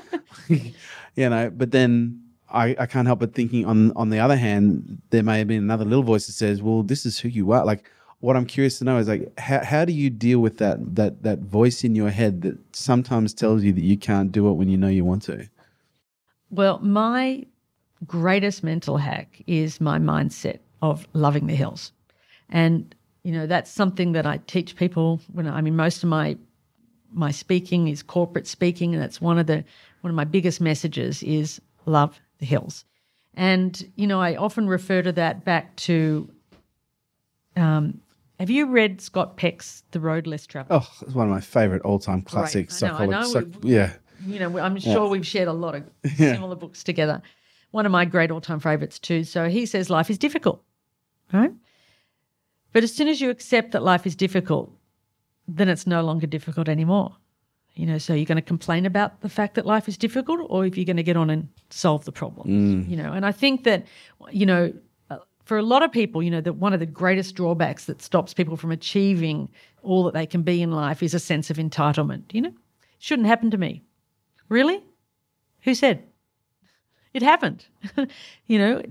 you 0.48 1.30
know. 1.30 1.50
But 1.50 1.70
then 1.70 2.22
I, 2.50 2.76
I 2.78 2.86
can't 2.86 3.06
help 3.06 3.20
but 3.20 3.34
thinking 3.34 3.64
on 3.64 3.92
on 3.96 4.10
the 4.10 4.18
other 4.18 4.36
hand, 4.36 5.00
there 5.10 5.22
may 5.22 5.38
have 5.38 5.48
been 5.48 5.62
another 5.62 5.84
little 5.84 6.02
voice 6.02 6.26
that 6.26 6.32
says, 6.32 6.62
"Well, 6.62 6.82
this 6.82 7.06
is 7.06 7.18
who 7.18 7.28
you 7.28 7.52
are." 7.52 7.64
Like, 7.64 7.90
what 8.20 8.36
I'm 8.36 8.46
curious 8.46 8.78
to 8.78 8.84
know 8.84 8.98
is 8.98 9.08
like, 9.08 9.38
how 9.38 9.62
how 9.64 9.84
do 9.84 9.92
you 9.92 10.10
deal 10.10 10.40
with 10.40 10.58
that 10.58 10.96
that 10.96 11.22
that 11.22 11.40
voice 11.40 11.84
in 11.84 11.94
your 11.94 12.10
head 12.10 12.42
that 12.42 12.58
sometimes 12.74 13.34
tells 13.34 13.62
you 13.62 13.72
that 13.72 13.82
you 13.82 13.96
can't 13.96 14.32
do 14.32 14.48
it 14.48 14.54
when 14.54 14.68
you 14.68 14.76
know 14.76 14.88
you 14.88 15.04
want 15.04 15.22
to? 15.24 15.48
Well, 16.50 16.78
my 16.80 17.44
greatest 18.06 18.62
mental 18.62 18.96
hack 18.96 19.42
is 19.46 19.80
my 19.80 19.98
mindset 19.98 20.58
of 20.82 21.06
loving 21.12 21.46
the 21.46 21.54
hills. 21.54 21.92
And, 22.48 22.94
you 23.24 23.32
know, 23.32 23.46
that's 23.46 23.70
something 23.70 24.12
that 24.12 24.26
I 24.26 24.38
teach 24.46 24.76
people 24.76 25.20
when 25.32 25.46
I 25.46 25.60
mean 25.60 25.76
most 25.76 26.02
of 26.02 26.08
my 26.08 26.36
my 27.12 27.30
speaking 27.30 27.88
is 27.88 28.02
corporate 28.02 28.46
speaking 28.46 28.92
and 28.92 29.02
that's 29.02 29.20
one 29.20 29.38
of 29.38 29.46
the 29.46 29.64
one 30.00 30.10
of 30.10 30.14
my 30.14 30.24
biggest 30.24 30.60
messages 30.60 31.22
is 31.22 31.60
love 31.86 32.20
the 32.38 32.46
hills. 32.46 32.84
And, 33.34 33.90
you 33.96 34.06
know, 34.06 34.20
I 34.20 34.36
often 34.36 34.66
refer 34.66 35.02
to 35.02 35.12
that 35.12 35.44
back 35.44 35.76
to 35.76 36.30
um, 37.54 38.00
have 38.38 38.50
you 38.50 38.66
read 38.66 39.00
Scott 39.00 39.36
Peck's 39.36 39.82
The 39.92 40.00
Road 40.00 40.26
Less 40.26 40.46
Traveled? 40.46 40.82
Oh, 40.82 40.88
it's 41.02 41.14
one 41.14 41.26
of 41.26 41.32
my 41.32 41.40
favorite 41.40 41.82
all 41.82 41.98
time 41.98 42.22
classics. 42.22 42.82
I 42.82 42.88
know, 42.88 42.96
I 42.96 43.06
know. 43.06 43.50
We- 43.62 43.72
yeah. 43.72 43.92
you 44.26 44.38
know, 44.38 44.58
I'm 44.58 44.78
sure 44.78 45.08
we've 45.08 45.26
shared 45.26 45.48
a 45.48 45.52
lot 45.52 45.74
of 45.74 45.84
similar 46.16 46.56
books 46.56 46.84
together. 46.84 47.22
One 47.70 47.86
of 47.86 47.92
my 47.92 48.04
great 48.04 48.30
all 48.30 48.40
time 48.40 48.60
favorites, 48.60 48.98
too. 48.98 49.24
So 49.24 49.48
he 49.48 49.66
says 49.66 49.90
life 49.90 50.10
is 50.10 50.18
difficult, 50.18 50.62
right? 51.32 51.52
But 52.72 52.84
as 52.84 52.94
soon 52.94 53.08
as 53.08 53.20
you 53.20 53.30
accept 53.30 53.72
that 53.72 53.82
life 53.82 54.06
is 54.06 54.14
difficult, 54.14 54.70
then 55.48 55.68
it's 55.68 55.86
no 55.86 56.02
longer 56.02 56.26
difficult 56.26 56.68
anymore. 56.68 57.16
You 57.74 57.84
know, 57.84 57.98
so 57.98 58.14
you're 58.14 58.24
going 58.24 58.36
to 58.36 58.42
complain 58.42 58.86
about 58.86 59.20
the 59.20 59.28
fact 59.28 59.54
that 59.54 59.66
life 59.66 59.86
is 59.86 59.98
difficult, 59.98 60.40
or 60.48 60.64
if 60.64 60.76
you're 60.78 60.86
going 60.86 60.96
to 60.96 61.02
get 61.02 61.16
on 61.16 61.28
and 61.28 61.48
solve 61.68 62.06
the 62.06 62.12
problem. 62.12 62.48
Mm. 62.48 62.88
You 62.88 62.96
know, 62.96 63.12
and 63.12 63.26
I 63.26 63.32
think 63.32 63.64
that, 63.64 63.84
you 64.30 64.46
know, 64.46 64.72
for 65.46 65.56
a 65.56 65.62
lot 65.62 65.84
of 65.84 65.92
people, 65.92 66.24
you 66.24 66.30
know, 66.30 66.40
that 66.40 66.54
one 66.54 66.72
of 66.72 66.80
the 66.80 66.86
greatest 66.86 67.36
drawbacks 67.36 67.84
that 67.84 68.02
stops 68.02 68.34
people 68.34 68.56
from 68.56 68.72
achieving 68.72 69.48
all 69.84 70.02
that 70.02 70.12
they 70.12 70.26
can 70.26 70.42
be 70.42 70.60
in 70.60 70.72
life 70.72 71.04
is 71.04 71.14
a 71.14 71.20
sense 71.20 71.50
of 71.50 71.56
entitlement. 71.56 72.34
You 72.34 72.42
know, 72.42 72.52
shouldn't 72.98 73.28
happen 73.28 73.52
to 73.52 73.56
me. 73.56 73.84
Really? 74.48 74.82
Who 75.60 75.76
said? 75.76 76.02
It 77.14 77.22
happened. 77.22 77.64
you 78.48 78.58
know, 78.58 78.82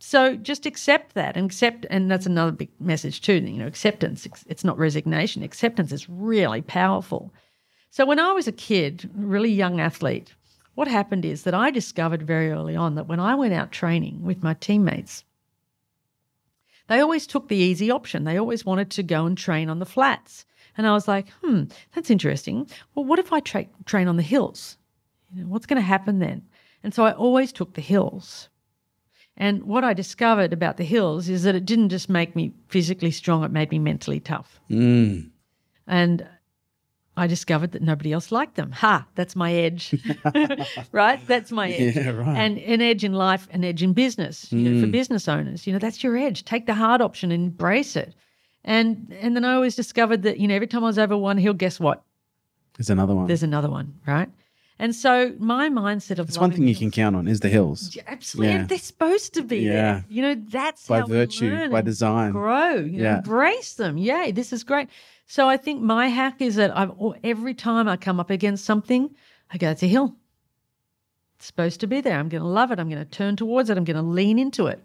so 0.00 0.36
just 0.36 0.66
accept 0.66 1.14
that 1.14 1.34
and 1.34 1.46
accept 1.46 1.86
and 1.88 2.10
that's 2.10 2.26
another 2.26 2.52
big 2.52 2.68
message 2.78 3.22
too, 3.22 3.36
you 3.36 3.58
know, 3.58 3.66
acceptance. 3.66 4.26
It's- 4.26 4.64
not 4.64 4.76
resignation. 4.76 5.42
Acceptance 5.42 5.92
is 5.92 6.10
really 6.10 6.60
powerful. 6.60 7.32
So 7.88 8.04
when 8.04 8.20
I 8.20 8.32
was 8.32 8.46
a 8.46 8.52
kid, 8.52 9.08
really 9.16 9.50
young 9.50 9.80
athlete, 9.80 10.34
what 10.74 10.88
happened 10.88 11.24
is 11.24 11.44
that 11.44 11.54
I 11.54 11.70
discovered 11.70 12.22
very 12.22 12.50
early 12.50 12.76
on 12.76 12.96
that 12.96 13.08
when 13.08 13.18
I 13.18 13.34
went 13.34 13.54
out 13.54 13.72
training 13.72 14.22
with 14.22 14.42
my 14.42 14.52
teammates, 14.54 15.24
they 16.88 17.00
always 17.00 17.26
took 17.26 17.48
the 17.48 17.56
easy 17.56 17.90
option. 17.90 18.24
They 18.24 18.38
always 18.38 18.64
wanted 18.64 18.90
to 18.92 19.02
go 19.02 19.26
and 19.26 19.36
train 19.36 19.68
on 19.68 19.78
the 19.78 19.86
flats. 19.86 20.44
And 20.76 20.86
I 20.86 20.92
was 20.92 21.06
like, 21.06 21.28
hmm, 21.42 21.64
that's 21.94 22.10
interesting. 22.10 22.68
Well, 22.94 23.04
what 23.04 23.18
if 23.18 23.32
I 23.32 23.40
tra- 23.40 23.66
train 23.84 24.08
on 24.08 24.16
the 24.16 24.22
hills? 24.22 24.78
You 25.34 25.42
know, 25.42 25.48
what's 25.48 25.66
going 25.66 25.80
to 25.80 25.86
happen 25.86 26.18
then? 26.18 26.42
And 26.82 26.94
so 26.94 27.04
I 27.04 27.12
always 27.12 27.52
took 27.52 27.74
the 27.74 27.80
hills. 27.80 28.48
And 29.36 29.62
what 29.64 29.84
I 29.84 29.94
discovered 29.94 30.52
about 30.52 30.76
the 30.76 30.84
hills 30.84 31.28
is 31.28 31.42
that 31.44 31.54
it 31.54 31.64
didn't 31.64 31.88
just 31.88 32.08
make 32.08 32.36
me 32.36 32.52
physically 32.68 33.10
strong, 33.10 33.44
it 33.44 33.50
made 33.50 33.70
me 33.70 33.78
mentally 33.78 34.20
tough. 34.20 34.60
Mm. 34.70 35.30
And 35.86 36.28
I 37.16 37.26
discovered 37.26 37.72
that 37.72 37.82
nobody 37.82 38.12
else 38.12 38.32
liked 38.32 38.54
them. 38.54 38.72
Ha, 38.72 39.06
that's 39.16 39.36
my 39.36 39.52
edge. 39.52 39.94
right? 40.92 41.20
That's 41.26 41.52
my 41.52 41.70
edge. 41.70 41.96
Yeah, 41.96 42.10
right. 42.10 42.36
And 42.36 42.58
an 42.58 42.80
edge 42.80 43.04
in 43.04 43.12
life, 43.12 43.46
an 43.50 43.64
edge 43.64 43.82
in 43.82 43.92
business, 43.92 44.50
you 44.50 44.70
know, 44.70 44.80
for 44.80 44.86
mm. 44.86 44.92
business 44.92 45.28
owners. 45.28 45.66
You 45.66 45.74
know, 45.74 45.78
that's 45.78 46.02
your 46.02 46.16
edge. 46.16 46.44
Take 46.44 46.66
the 46.66 46.74
hard 46.74 47.02
option 47.02 47.30
and 47.30 47.44
embrace 47.44 47.96
it. 47.96 48.14
And 48.64 49.14
and 49.20 49.36
then 49.36 49.44
I 49.44 49.54
always 49.54 49.74
discovered 49.74 50.22
that, 50.22 50.38
you 50.38 50.48
know, 50.48 50.54
every 50.54 50.68
time 50.68 50.84
I 50.84 50.86
was 50.86 50.98
over 50.98 51.16
one 51.16 51.36
hill, 51.36 51.52
guess 51.52 51.78
what? 51.78 52.02
There's 52.78 52.90
another 52.90 53.14
one. 53.14 53.26
There's 53.26 53.42
another 53.42 53.68
one, 53.68 54.00
right? 54.06 54.30
And 54.78 54.96
so 54.96 55.34
my 55.38 55.68
mindset 55.68 56.18
of 56.18 56.28
It's 56.28 56.38
one 56.38 56.50
thing 56.50 56.66
you 56.66 56.74
can 56.74 56.90
count 56.90 57.14
on 57.14 57.28
is 57.28 57.40
the 57.40 57.48
hills. 57.48 57.96
Absolutely. 58.06 58.52
Yeah. 58.54 58.64
They're 58.64 58.78
supposed 58.78 59.34
to 59.34 59.42
be 59.42 59.58
Yeah. 59.58 59.72
there. 59.72 60.04
You 60.08 60.22
know, 60.22 60.34
that's 60.48 60.88
By 60.88 61.02
virtue, 61.02 61.68
by 61.68 61.82
design. 61.82 62.32
grow. 62.32 62.76
You 62.76 62.98
know, 62.98 63.04
Yeah. 63.04 63.16
embrace 63.18 63.74
them. 63.74 63.98
Yay, 63.98 64.32
this 64.32 64.52
is 64.52 64.64
great. 64.64 64.88
So 65.32 65.48
I 65.48 65.56
think 65.56 65.80
my 65.80 66.08
hack 66.08 66.42
is 66.42 66.56
that 66.56 66.76
I've 66.76 66.92
every 67.24 67.54
time 67.54 67.88
I 67.88 67.96
come 67.96 68.20
up 68.20 68.28
against 68.28 68.66
something, 68.66 69.14
I 69.50 69.56
go, 69.56 69.70
it's 69.70 69.82
a 69.82 69.86
hill. 69.86 70.14
It's 71.36 71.46
supposed 71.46 71.80
to 71.80 71.86
be 71.86 72.02
there. 72.02 72.18
I'm 72.18 72.28
going 72.28 72.42
to 72.42 72.48
love 72.48 72.70
it. 72.70 72.78
I'm 72.78 72.90
going 72.90 73.02
to 73.02 73.10
turn 73.10 73.36
towards 73.36 73.70
it. 73.70 73.78
I'm 73.78 73.84
going 73.84 73.96
to 73.96 74.02
lean 74.02 74.38
into 74.38 74.66
it. 74.66 74.82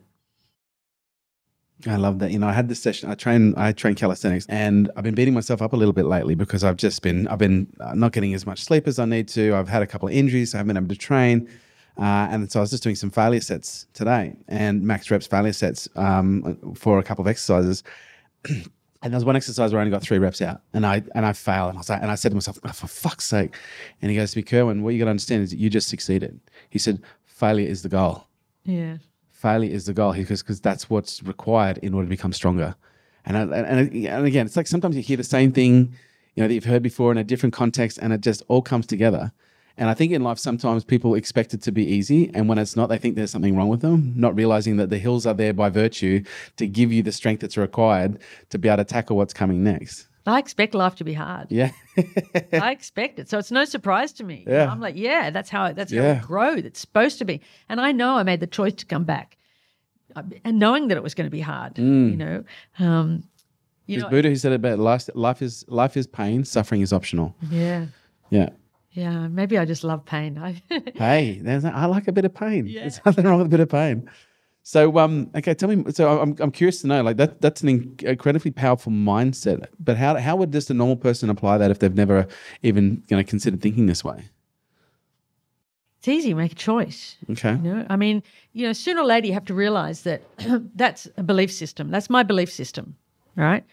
I 1.86 1.98
love 1.98 2.20
that. 2.20 2.32
You 2.32 2.40
know, 2.40 2.48
I 2.48 2.54
had 2.54 2.70
this 2.70 2.82
session. 2.82 3.12
I 3.12 3.16
train. 3.16 3.56
I 3.58 3.74
train 3.74 3.96
calisthenics, 3.96 4.46
and 4.48 4.90
I've 4.96 5.04
been 5.04 5.16
beating 5.16 5.34
myself 5.34 5.62
up 5.62 5.74
a 5.74 5.76
little 5.76 5.92
bit 5.92 6.06
lately 6.06 6.34
because 6.34 6.64
I've 6.64 6.78
just 6.78 7.02
been. 7.02 7.28
I've 7.28 7.40
been 7.40 7.68
uh, 7.82 7.94
not 7.96 8.14
getting 8.14 8.34
as 8.34 8.46
much 8.46 8.64
sleep 8.64 8.88
as 8.88 9.00
I 9.00 9.06
need 9.06 9.28
to. 9.28 9.54
I've 9.54 9.68
had 9.68 9.82
a 9.82 9.88
couple 9.88 10.08
of 10.08 10.14
injuries. 10.14 10.52
So 10.52 10.58
I 10.58 10.60
haven't 10.60 10.76
been 10.76 10.78
able 10.82 10.96
to 10.96 10.98
train, 10.98 11.50
uh, 11.98 12.30
and 12.32 12.50
so 12.50 12.62
I 12.62 12.64
was 12.64 12.72
just 12.72 12.84
doing 12.84 12.96
some 12.96 13.12
failure 13.12 13.42
sets 13.42 13.86
today, 13.94 14.38
and 14.48 14.82
max 14.82 15.12
reps 15.12 15.28
failure 15.28 15.52
sets 15.52 15.90
um, 15.98 16.74
for 16.74 17.00
a 17.00 17.04
couple 17.04 17.22
of 17.22 17.28
exercises. 17.28 17.84
And 19.02 19.14
there 19.14 19.18
was 19.18 19.26
one 19.26 19.36
exercise 19.36 19.72
where 19.72 19.80
I 19.80 19.84
only 19.84 19.92
got 19.92 20.02
three 20.02 20.18
reps 20.18 20.42
out, 20.42 20.62
and 20.74 20.86
I 20.86 21.04
and 21.14 21.26
I 21.26 21.34
failed, 21.34 21.70
and 21.70 21.78
I 21.78 21.80
was 21.82 21.90
like, 21.90 22.02
and 22.02 22.10
I 22.10 22.16
said 22.16 22.30
to 22.30 22.36
myself, 22.36 22.58
oh, 22.64 22.70
for 22.70 22.88
fuck's 22.88 23.26
sake! 23.26 23.56
And 24.02 24.10
he 24.12 24.18
goes 24.18 24.32
to 24.32 24.40
me, 24.40 24.44
Kerwin, 24.44 24.82
what 24.82 24.94
you 24.94 25.00
got 25.00 25.06
to 25.06 25.12
understand 25.12 25.44
is 25.44 25.52
that 25.52 25.60
you 25.60 25.70
just 25.70 25.88
succeeded. 25.88 26.40
He 26.70 26.80
said, 26.80 27.02
failure 27.26 27.68
is 27.68 27.84
the 27.84 27.90
goal 27.90 28.26
Yeah. 28.64 28.98
failure 29.30 29.72
is 29.72 29.86
the 29.86 29.94
goal 29.94 30.14
because 30.14 30.42
because 30.42 30.60
that's 30.60 30.90
what's 30.90 31.22
required 31.24 31.78
in 31.80 31.94
order 31.94 32.08
to 32.08 32.10
become 32.10 32.34
stronger. 32.34 32.76
And, 33.26 33.38
I, 33.38 33.42
and 33.42 33.94
and 34.08 34.26
again, 34.26 34.46
it's 34.48 34.58
like 34.58 34.68
sometimes 34.68 34.96
you 34.96 35.04
hear 35.04 35.18
the 35.18 35.24
same 35.24 35.52
thing, 35.52 35.94
you 36.34 36.42
know, 36.42 36.48
that 36.48 36.54
you've 36.56 36.64
heard 36.66 36.82
before 36.82 37.12
in 37.12 37.18
a 37.20 37.24
different 37.24 37.54
context, 37.54 38.00
and 38.02 38.12
it 38.14 38.22
just 38.22 38.42
all 38.48 38.62
comes 38.62 38.88
together. 38.88 39.32
And 39.78 39.90
I 39.90 39.94
think 39.94 40.12
in 40.12 40.24
life, 40.24 40.40
sometimes 40.40 40.84
people 40.84 41.14
expect 41.16 41.54
it 41.54 41.62
to 41.64 41.72
be 41.72 41.86
easy, 41.86 42.32
and 42.34 42.50
when 42.50 42.58
it's 42.58 42.76
not, 42.76 42.88
they 42.90 42.98
think 42.98 43.16
there's 43.16 43.30
something 43.32 43.56
wrong 43.56 43.68
with 43.70 43.82
them, 43.82 44.14
not 44.16 44.36
realizing 44.36 44.78
that 44.78 44.90
the 44.90 44.98
hills 44.98 45.26
are 45.28 45.34
there 45.36 45.54
by 45.54 45.70
virtue 45.70 46.24
to 46.58 46.68
give 46.68 46.92
you 46.92 47.04
the 47.04 47.12
strength 47.12 47.42
that's 47.42 47.58
required 47.58 48.20
to 48.50 48.58
be 48.58 48.68
able 48.70 48.78
to 48.78 48.84
tackle 48.86 49.18
what's 49.18 49.34
coming 49.34 49.64
next. 49.64 50.08
I 50.26 50.40
expect 50.40 50.74
life 50.74 50.96
to 50.96 51.04
be 51.06 51.14
hard. 51.14 51.48
Yeah, 51.52 51.72
I 52.54 52.72
expect 52.72 53.18
it. 53.20 53.30
So 53.30 53.38
it's 53.38 53.52
no 53.52 53.64
surprise 53.66 54.12
to 54.14 54.24
me. 54.26 54.44
Yeah. 54.48 54.70
I'm 54.70 54.82
like, 54.82 54.96
yeah, 54.98 55.30
that's 55.30 55.50
how 55.50 55.72
that's 55.72 55.94
how 55.94 56.02
Yeah. 56.02 56.20
I 56.22 56.26
grow. 56.26 56.54
It's 56.56 56.82
supposed 56.82 57.18
to 57.20 57.26
be. 57.26 57.40
And 57.70 57.80
I 57.80 57.94
know 57.94 58.18
I 58.18 58.24
made 58.24 58.42
the 58.42 58.48
choice 58.48 58.74
to 58.74 58.86
come 58.86 59.06
back. 59.06 59.38
Uh, 60.18 60.24
And 60.44 60.60
knowing 60.60 60.90
that 60.90 60.98
it 60.98 61.04
was 61.04 61.14
going 61.14 61.28
to 61.28 61.32
be 61.32 61.40
hard, 61.40 61.78
you 61.78 62.18
know. 62.18 62.44
Um, 62.80 63.24
you 63.86 63.96
It's 63.96 64.04
know, 64.04 64.10
Buddha 64.10 64.28
who 64.28 64.36
said 64.36 64.52
it 64.52 64.56
about 64.56 64.80
life. 64.80 65.08
Life 65.16 65.42
is 65.42 65.64
life 65.70 65.96
is 65.96 66.08
pain. 66.08 66.44
Suffering 66.44 66.82
is 66.82 66.92
optional. 66.92 67.34
yeah. 67.50 67.86
Yeah. 68.30 68.50
Yeah, 68.98 69.28
maybe 69.28 69.60
I 69.60 69.66
just 69.66 69.84
love 69.84 70.04
pain. 70.06 70.60
Hey, 70.96 71.40
there's 71.44 71.64
I 71.64 71.86
like 71.86 72.08
a 72.08 72.12
bit 72.12 72.26
of 72.26 72.34
pain. 72.34 72.66
There's 72.74 73.00
nothing 73.06 73.26
wrong 73.26 73.38
with 73.38 73.46
a 73.46 73.50
bit 73.50 73.60
of 73.60 73.70
pain. 73.70 74.10
So, 74.64 74.98
um, 74.98 75.30
okay, 75.36 75.54
tell 75.54 75.70
me. 75.70 75.92
So, 75.92 76.20
I'm, 76.20 76.36
I'm 76.40 76.50
curious 76.52 76.82
to 76.82 76.88
know, 76.88 77.04
like 77.04 77.18
that 77.18 77.40
that's 77.40 77.62
an 77.62 77.96
incredibly 78.02 78.50
powerful 78.50 78.92
mindset. 78.92 79.68
But 79.80 79.98
how 79.98 80.18
how 80.18 80.36
would 80.38 80.52
just 80.52 80.72
a 80.72 80.74
normal 80.74 80.96
person 80.96 81.30
apply 81.30 81.60
that 81.60 81.70
if 81.70 81.78
they've 81.78 81.94
never 81.94 82.28
even 82.64 83.04
you 83.08 83.16
know 83.16 83.24
considered 83.24 83.62
thinking 83.62 83.86
this 83.86 84.04
way? 84.04 84.30
it's 86.00 86.08
easy. 86.08 86.34
Make 86.34 86.54
a 86.54 86.56
choice. 86.56 87.18
Okay. 87.30 87.52
You 87.52 87.76
know, 87.76 87.86
I 87.90 87.98
mean, 87.98 88.24
you 88.54 88.66
know, 88.66 88.74
sooner 88.74 89.02
or 89.02 89.06
later 89.06 89.28
you 89.28 89.34
have 89.34 89.46
to 89.46 89.54
realize 89.54 90.02
that 90.02 90.22
that's 90.76 91.08
a 91.18 91.24
belief 91.24 91.52
system. 91.52 91.92
That's 91.92 92.10
my 92.10 92.24
belief 92.24 92.52
system, 92.52 92.96
right? 93.36 93.64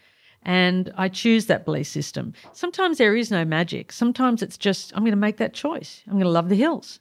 And 0.45 0.93
I 0.95 1.09
choose 1.09 1.47
that 1.47 1.65
belief 1.65 1.87
system. 1.87 2.33
Sometimes 2.53 2.99
there 2.99 3.15
is 3.15 3.31
no 3.31 3.43
magic. 3.43 3.91
Sometimes 3.91 4.43
it's 4.43 4.57
just 4.57 4.93
I'm 4.95 5.01
going 5.01 5.11
to 5.11 5.17
make 5.17 5.37
that 5.37 5.53
choice. 5.53 6.03
I'm 6.05 6.13
going 6.13 6.23
to 6.23 6.29
love 6.29 6.49
the 6.49 6.55
hills. 6.55 6.99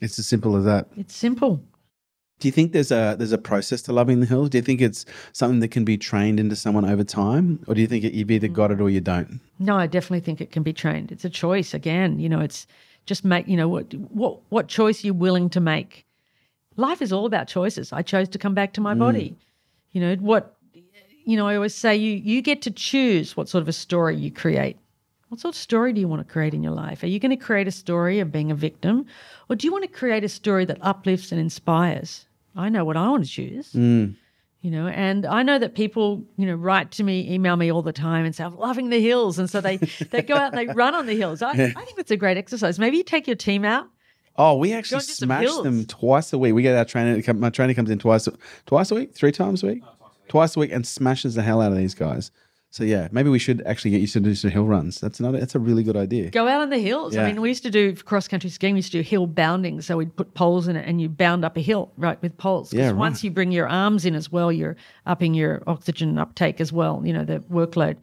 It's 0.00 0.18
as 0.18 0.26
simple 0.26 0.56
as 0.56 0.64
that. 0.64 0.88
It's 0.96 1.14
simple. 1.14 1.62
Do 2.40 2.46
you 2.46 2.52
think 2.52 2.72
there's 2.72 2.92
a 2.92 3.16
there's 3.18 3.32
a 3.32 3.38
process 3.38 3.82
to 3.82 3.92
loving 3.92 4.20
the 4.20 4.26
hills? 4.26 4.50
Do 4.50 4.58
you 4.58 4.62
think 4.62 4.80
it's 4.80 5.04
something 5.32 5.60
that 5.60 5.68
can 5.68 5.84
be 5.84 5.98
trained 5.98 6.38
into 6.38 6.54
someone 6.54 6.84
over 6.84 7.02
time, 7.02 7.60
or 7.66 7.74
do 7.74 7.80
you 7.80 7.88
think 7.88 8.04
it, 8.04 8.12
you've 8.12 8.30
either 8.30 8.48
mm. 8.48 8.52
got 8.52 8.70
it 8.70 8.80
or 8.80 8.90
you 8.90 9.00
don't? 9.00 9.40
No, 9.58 9.76
I 9.76 9.88
definitely 9.88 10.20
think 10.20 10.40
it 10.40 10.52
can 10.52 10.62
be 10.62 10.72
trained. 10.72 11.10
It's 11.10 11.24
a 11.24 11.30
choice. 11.30 11.74
Again, 11.74 12.20
you 12.20 12.28
know, 12.28 12.40
it's 12.40 12.66
just 13.06 13.24
make. 13.24 13.48
You 13.48 13.56
know, 13.56 13.68
what 13.68 13.92
what 13.94 14.38
what 14.50 14.68
choice 14.68 15.02
you're 15.02 15.14
willing 15.14 15.50
to 15.50 15.60
make. 15.60 16.06
Life 16.76 17.02
is 17.02 17.12
all 17.12 17.26
about 17.26 17.48
choices. 17.48 17.92
I 17.92 18.02
chose 18.02 18.28
to 18.28 18.38
come 18.38 18.54
back 18.54 18.72
to 18.74 18.80
my 18.80 18.94
mm. 18.94 19.00
body. 19.00 19.36
You 19.90 20.00
know 20.00 20.14
what? 20.16 20.54
You 21.28 21.36
know, 21.36 21.46
I 21.46 21.56
always 21.56 21.74
say 21.74 21.94
you 21.94 22.12
you 22.12 22.40
get 22.40 22.62
to 22.62 22.70
choose 22.70 23.36
what 23.36 23.50
sort 23.50 23.60
of 23.60 23.68
a 23.68 23.72
story 23.72 24.16
you 24.16 24.30
create. 24.30 24.78
What 25.28 25.40
sort 25.40 25.54
of 25.54 25.60
story 25.60 25.92
do 25.92 26.00
you 26.00 26.08
want 26.08 26.26
to 26.26 26.32
create 26.32 26.54
in 26.54 26.62
your 26.62 26.72
life? 26.72 27.02
Are 27.02 27.06
you 27.06 27.18
going 27.18 27.36
to 27.38 27.44
create 27.44 27.68
a 27.68 27.70
story 27.70 28.18
of 28.18 28.32
being 28.32 28.50
a 28.50 28.54
victim, 28.54 29.04
or 29.50 29.54
do 29.54 29.66
you 29.66 29.70
want 29.70 29.84
to 29.84 29.90
create 29.90 30.24
a 30.24 30.28
story 30.30 30.64
that 30.64 30.78
uplifts 30.80 31.30
and 31.30 31.38
inspires? 31.38 32.24
I 32.56 32.70
know 32.70 32.82
what 32.82 32.96
I 32.96 33.10
want 33.10 33.24
to 33.26 33.30
choose 33.30 33.74
mm. 33.74 34.16
you 34.62 34.70
know 34.70 34.88
and 34.88 35.24
i 35.26 35.42
know 35.42 35.58
that 35.60 35.74
people 35.74 36.24
you 36.36 36.46
know 36.46 36.54
write 36.54 36.90
to 36.90 37.04
me 37.04 37.32
email 37.32 37.54
me 37.56 37.70
all 37.70 37.82
the 37.82 37.92
time 37.92 38.24
and 38.24 38.34
say 38.34 38.42
i'm 38.42 38.56
loving 38.56 38.88
the 38.88 39.00
hills 39.00 39.38
and 39.38 39.48
so 39.48 39.60
they 39.60 39.76
they 40.10 40.22
go 40.22 40.34
out 40.34 40.52
and 40.52 40.58
they 40.58 40.72
run 40.74 40.94
on 40.94 41.06
the 41.06 41.14
hills 41.14 41.40
i, 41.40 41.50
I 41.50 41.54
think 41.84 41.96
that's 41.96 42.10
a 42.10 42.16
great 42.16 42.36
exercise 42.36 42.80
maybe 42.80 42.96
you 42.96 43.04
take 43.04 43.28
your 43.28 43.36
team 43.36 43.64
out 43.64 43.86
Oh, 44.40 44.54
we 44.54 44.72
actually 44.72 44.98
and 44.98 45.06
do 45.06 45.12
some 45.12 45.26
smash 45.26 45.56
them 45.64 45.84
twice 45.86 46.32
a 46.32 46.38
week. 46.38 46.54
We 46.54 46.62
get 46.62 46.76
our 46.76 46.84
trainer. 46.84 47.20
My 47.34 47.50
trainer 47.50 47.74
comes 47.74 47.90
in 47.90 47.98
twice, 47.98 48.28
twice 48.66 48.92
a 48.92 48.94
week, 48.94 49.12
three 49.12 49.32
times 49.32 49.64
a 49.64 49.66
week, 49.66 49.82
twice 50.28 50.56
a 50.56 50.60
week, 50.60 50.72
and 50.72 50.86
smashes 50.86 51.34
the 51.34 51.42
hell 51.42 51.60
out 51.60 51.72
of 51.72 51.78
these 51.78 51.94
guys. 51.94 52.30
So 52.70 52.84
yeah, 52.84 53.08
maybe 53.12 53.30
we 53.30 53.38
should 53.38 53.62
actually 53.64 53.92
get 53.92 54.02
used 54.02 54.12
to 54.12 54.20
do 54.20 54.34
some 54.34 54.50
hill 54.50 54.66
runs. 54.66 55.00
That's 55.00 55.20
another. 55.20 55.38
That's 55.40 55.54
a 55.54 55.58
really 55.58 55.82
good 55.82 55.96
idea. 55.96 56.28
go 56.30 56.46
out 56.46 56.60
on 56.60 56.68
the 56.68 56.78
hills 56.78 57.14
Yeah. 57.14 57.22
i 57.24 57.26
mean 57.26 57.40
we 57.40 57.48
used 57.48 57.62
to 57.62 57.70
do 57.70 57.94
cross 57.94 58.28
country 58.28 58.50
skiing 58.50 58.74
we 58.74 58.78
used 58.80 58.92
to 58.92 58.98
do 58.98 59.02
hill 59.02 59.26
bounding 59.26 59.80
so 59.80 59.96
we'd 59.96 60.14
put 60.14 60.34
poles 60.34 60.68
in 60.68 60.76
it 60.76 60.86
and 60.86 61.00
you 61.00 61.08
bound 61.08 61.44
up 61.46 61.56
a 61.56 61.62
hill 61.62 61.90
right 61.96 62.20
with 62.20 62.36
poles 62.36 62.72
Yeah, 62.74 62.88
right. 62.88 62.96
once 62.96 63.24
you 63.24 63.30
bring 63.30 63.52
your 63.52 63.66
arms 63.68 64.04
in 64.04 64.14
as 64.14 64.30
well 64.30 64.52
you're 64.52 64.76
upping 65.06 65.32
your 65.32 65.62
oxygen 65.66 66.18
uptake 66.18 66.60
as 66.60 66.70
well 66.70 67.00
you 67.06 67.12
know 67.14 67.24
the 67.24 67.38
workload 67.50 67.96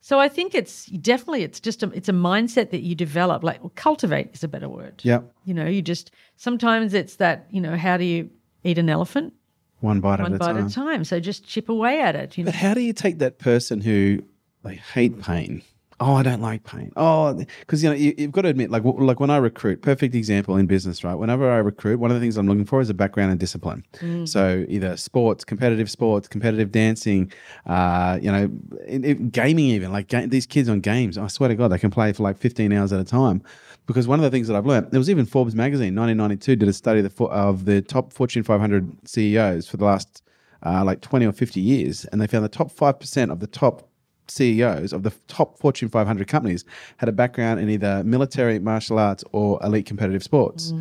so 0.00 0.18
i 0.18 0.28
think 0.28 0.54
it's 0.56 0.86
definitely 0.86 1.42
it's 1.44 1.60
just 1.60 1.84
a 1.84 1.90
it's 1.92 2.08
a 2.08 2.12
mindset 2.12 2.70
that 2.70 2.80
you 2.82 2.96
develop 2.96 3.44
like 3.44 3.60
well, 3.62 3.72
cultivate 3.76 4.30
is 4.34 4.42
a 4.42 4.48
better 4.48 4.68
word 4.68 5.00
Yeah. 5.04 5.20
You 5.44 5.54
know, 5.54 5.66
you 5.66 5.82
just 5.82 6.10
sometimes 6.36 6.94
it's 6.94 7.16
that, 7.16 7.46
you 7.50 7.60
know, 7.60 7.76
how 7.76 7.96
do 7.96 8.04
you 8.04 8.28
eat 8.64 8.78
an 8.78 8.88
elephant? 8.90 9.34
One 9.80 10.00
bite 10.00 10.20
One 10.20 10.32
at 10.32 10.36
a 10.36 10.38
bite 10.38 10.46
time. 10.54 10.64
at 10.64 10.70
a 10.70 10.74
time. 10.74 11.04
So 11.04 11.20
just 11.20 11.46
chip 11.46 11.68
away 11.68 12.00
at 12.00 12.14
it. 12.16 12.36
You 12.38 12.44
know, 12.44 12.48
But 12.48 12.54
how 12.56 12.74
do 12.74 12.80
you 12.80 12.92
take 12.92 13.18
that 13.18 13.38
person 13.38 13.80
who 13.80 14.22
they 14.62 14.74
hate 14.76 15.20
pain? 15.22 15.62
Oh, 16.02 16.14
I 16.14 16.22
don't 16.22 16.40
like 16.40 16.64
pain. 16.64 16.90
Oh, 16.96 17.34
because 17.60 17.82
you 17.84 17.90
know 17.90 17.94
you, 17.94 18.14
you've 18.16 18.32
got 18.32 18.40
to 18.42 18.48
admit, 18.48 18.70
like 18.70 18.82
w- 18.84 19.04
like 19.04 19.20
when 19.20 19.28
I 19.28 19.36
recruit, 19.36 19.82
perfect 19.82 20.14
example 20.14 20.56
in 20.56 20.64
business, 20.66 21.04
right? 21.04 21.14
Whenever 21.14 21.50
I 21.50 21.58
recruit, 21.58 22.00
one 22.00 22.10
of 22.10 22.14
the 22.14 22.22
things 22.22 22.38
I'm 22.38 22.46
looking 22.48 22.64
for 22.64 22.80
is 22.80 22.88
a 22.88 22.94
background 22.94 23.32
in 23.32 23.36
discipline. 23.36 23.84
So 24.24 24.64
either 24.66 24.96
sports, 24.96 25.44
competitive 25.44 25.90
sports, 25.90 26.26
competitive 26.26 26.72
dancing, 26.72 27.30
uh, 27.66 28.18
you 28.22 28.32
know, 28.32 28.50
in, 28.86 29.04
in 29.04 29.28
gaming, 29.28 29.66
even 29.66 29.92
like 29.92 30.08
ga- 30.08 30.24
these 30.24 30.46
kids 30.46 30.70
on 30.70 30.80
games. 30.80 31.18
I 31.18 31.26
swear 31.26 31.50
to 31.50 31.54
God, 31.54 31.68
they 31.68 31.78
can 31.78 31.90
play 31.90 32.14
for 32.14 32.22
like 32.22 32.38
15 32.38 32.72
hours 32.72 32.94
at 32.94 33.00
a 33.00 33.04
time. 33.04 33.42
Because 33.90 34.06
one 34.06 34.20
of 34.20 34.22
the 34.22 34.30
things 34.30 34.46
that 34.46 34.54
I've 34.54 34.66
learned, 34.66 34.92
there 34.92 35.00
was 35.00 35.10
even 35.10 35.26
Forbes 35.26 35.56
magazine, 35.56 35.96
1992, 35.96 36.54
did 36.54 36.68
a 36.68 36.72
study 36.72 37.00
of 37.00 37.02
the, 37.02 37.10
fo- 37.10 37.26
of 37.26 37.64
the 37.64 37.82
top 37.82 38.12
Fortune 38.12 38.44
500 38.44 38.88
CEOs 39.04 39.68
for 39.68 39.78
the 39.78 39.84
last 39.84 40.22
uh, 40.64 40.84
like 40.84 41.00
20 41.00 41.26
or 41.26 41.32
50 41.32 41.58
years, 41.60 42.04
and 42.04 42.20
they 42.20 42.28
found 42.28 42.44
the 42.44 42.48
top 42.48 42.70
5% 42.70 43.32
of 43.32 43.40
the 43.40 43.48
top 43.48 43.88
CEOs 44.28 44.92
of 44.92 45.02
the 45.02 45.12
top 45.26 45.58
Fortune 45.58 45.88
500 45.88 46.28
companies 46.28 46.64
had 46.98 47.08
a 47.08 47.12
background 47.12 47.58
in 47.58 47.68
either 47.68 48.04
military, 48.04 48.60
martial 48.60 48.96
arts, 48.96 49.24
or 49.32 49.58
elite 49.64 49.86
competitive 49.86 50.22
sports. 50.22 50.72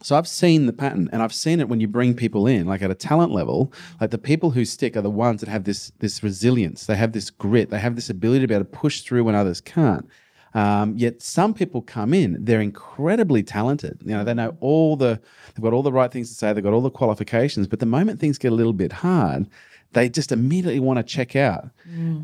So 0.00 0.16
I've 0.16 0.28
seen 0.28 0.66
the 0.66 0.72
pattern, 0.72 1.10
and 1.12 1.20
I've 1.20 1.34
seen 1.34 1.58
it 1.58 1.68
when 1.68 1.80
you 1.80 1.88
bring 1.88 2.14
people 2.14 2.46
in, 2.46 2.68
like 2.68 2.80
at 2.80 2.92
a 2.92 2.94
talent 2.94 3.32
level. 3.32 3.72
Like 4.00 4.12
the 4.12 4.18
people 4.18 4.50
who 4.50 4.64
stick 4.64 4.96
are 4.96 5.02
the 5.02 5.10
ones 5.10 5.40
that 5.40 5.48
have 5.48 5.64
this 5.64 5.90
this 5.98 6.22
resilience. 6.22 6.86
They 6.86 6.94
have 6.94 7.10
this 7.10 7.30
grit. 7.30 7.70
They 7.70 7.80
have 7.80 7.96
this 7.96 8.08
ability 8.08 8.42
to 8.42 8.46
be 8.46 8.54
able 8.54 8.66
to 8.66 8.70
push 8.70 9.00
through 9.00 9.24
when 9.24 9.34
others 9.34 9.60
can't. 9.60 10.08
Um, 10.54 10.96
yet 10.96 11.22
some 11.22 11.54
people 11.54 11.82
come 11.82 12.14
in, 12.14 12.42
they're 12.44 12.60
incredibly 12.60 13.42
talented. 13.42 14.00
You 14.04 14.12
know, 14.12 14.24
they 14.24 14.34
know 14.34 14.56
all 14.60 14.96
the, 14.96 15.20
they've 15.54 15.62
got 15.62 15.72
all 15.72 15.82
the 15.82 15.92
right 15.92 16.10
things 16.10 16.28
to 16.28 16.34
say, 16.34 16.52
they've 16.52 16.64
got 16.64 16.72
all 16.72 16.80
the 16.80 16.90
qualifications. 16.90 17.66
But 17.66 17.80
the 17.80 17.86
moment 17.86 18.20
things 18.20 18.38
get 18.38 18.52
a 18.52 18.54
little 18.54 18.72
bit 18.72 18.92
hard, 18.92 19.46
they 19.92 20.08
just 20.08 20.32
immediately 20.32 20.80
want 20.80 20.98
to 20.98 21.02
check 21.02 21.34
out. 21.34 21.70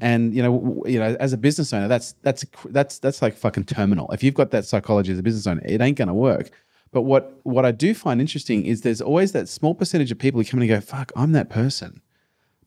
And 0.02 0.34
you 0.34 0.42
know, 0.42 0.82
you 0.86 0.98
know, 0.98 1.16
as 1.18 1.32
a 1.32 1.38
business 1.38 1.72
owner, 1.72 1.88
that's 1.88 2.14
that's 2.22 2.44
that's 2.66 2.98
that's 2.98 3.22
like 3.22 3.36
fucking 3.36 3.64
terminal. 3.64 4.10
If 4.10 4.22
you've 4.22 4.34
got 4.34 4.50
that 4.50 4.66
psychology 4.66 5.12
as 5.12 5.18
a 5.18 5.22
business 5.22 5.46
owner, 5.46 5.62
it 5.64 5.80
ain't 5.80 5.96
going 5.96 6.08
to 6.08 6.14
work. 6.14 6.50
But 6.92 7.02
what 7.02 7.40
what 7.42 7.64
I 7.64 7.72
do 7.72 7.94
find 7.94 8.20
interesting 8.20 8.66
is 8.66 8.82
there's 8.82 9.00
always 9.00 9.32
that 9.32 9.48
small 9.48 9.74
percentage 9.74 10.12
of 10.12 10.18
people 10.18 10.40
who 10.40 10.44
come 10.44 10.60
in 10.60 10.70
and 10.70 10.80
go, 10.80 10.86
"Fuck, 10.86 11.10
I'm 11.16 11.32
that 11.32 11.48
person." 11.48 12.00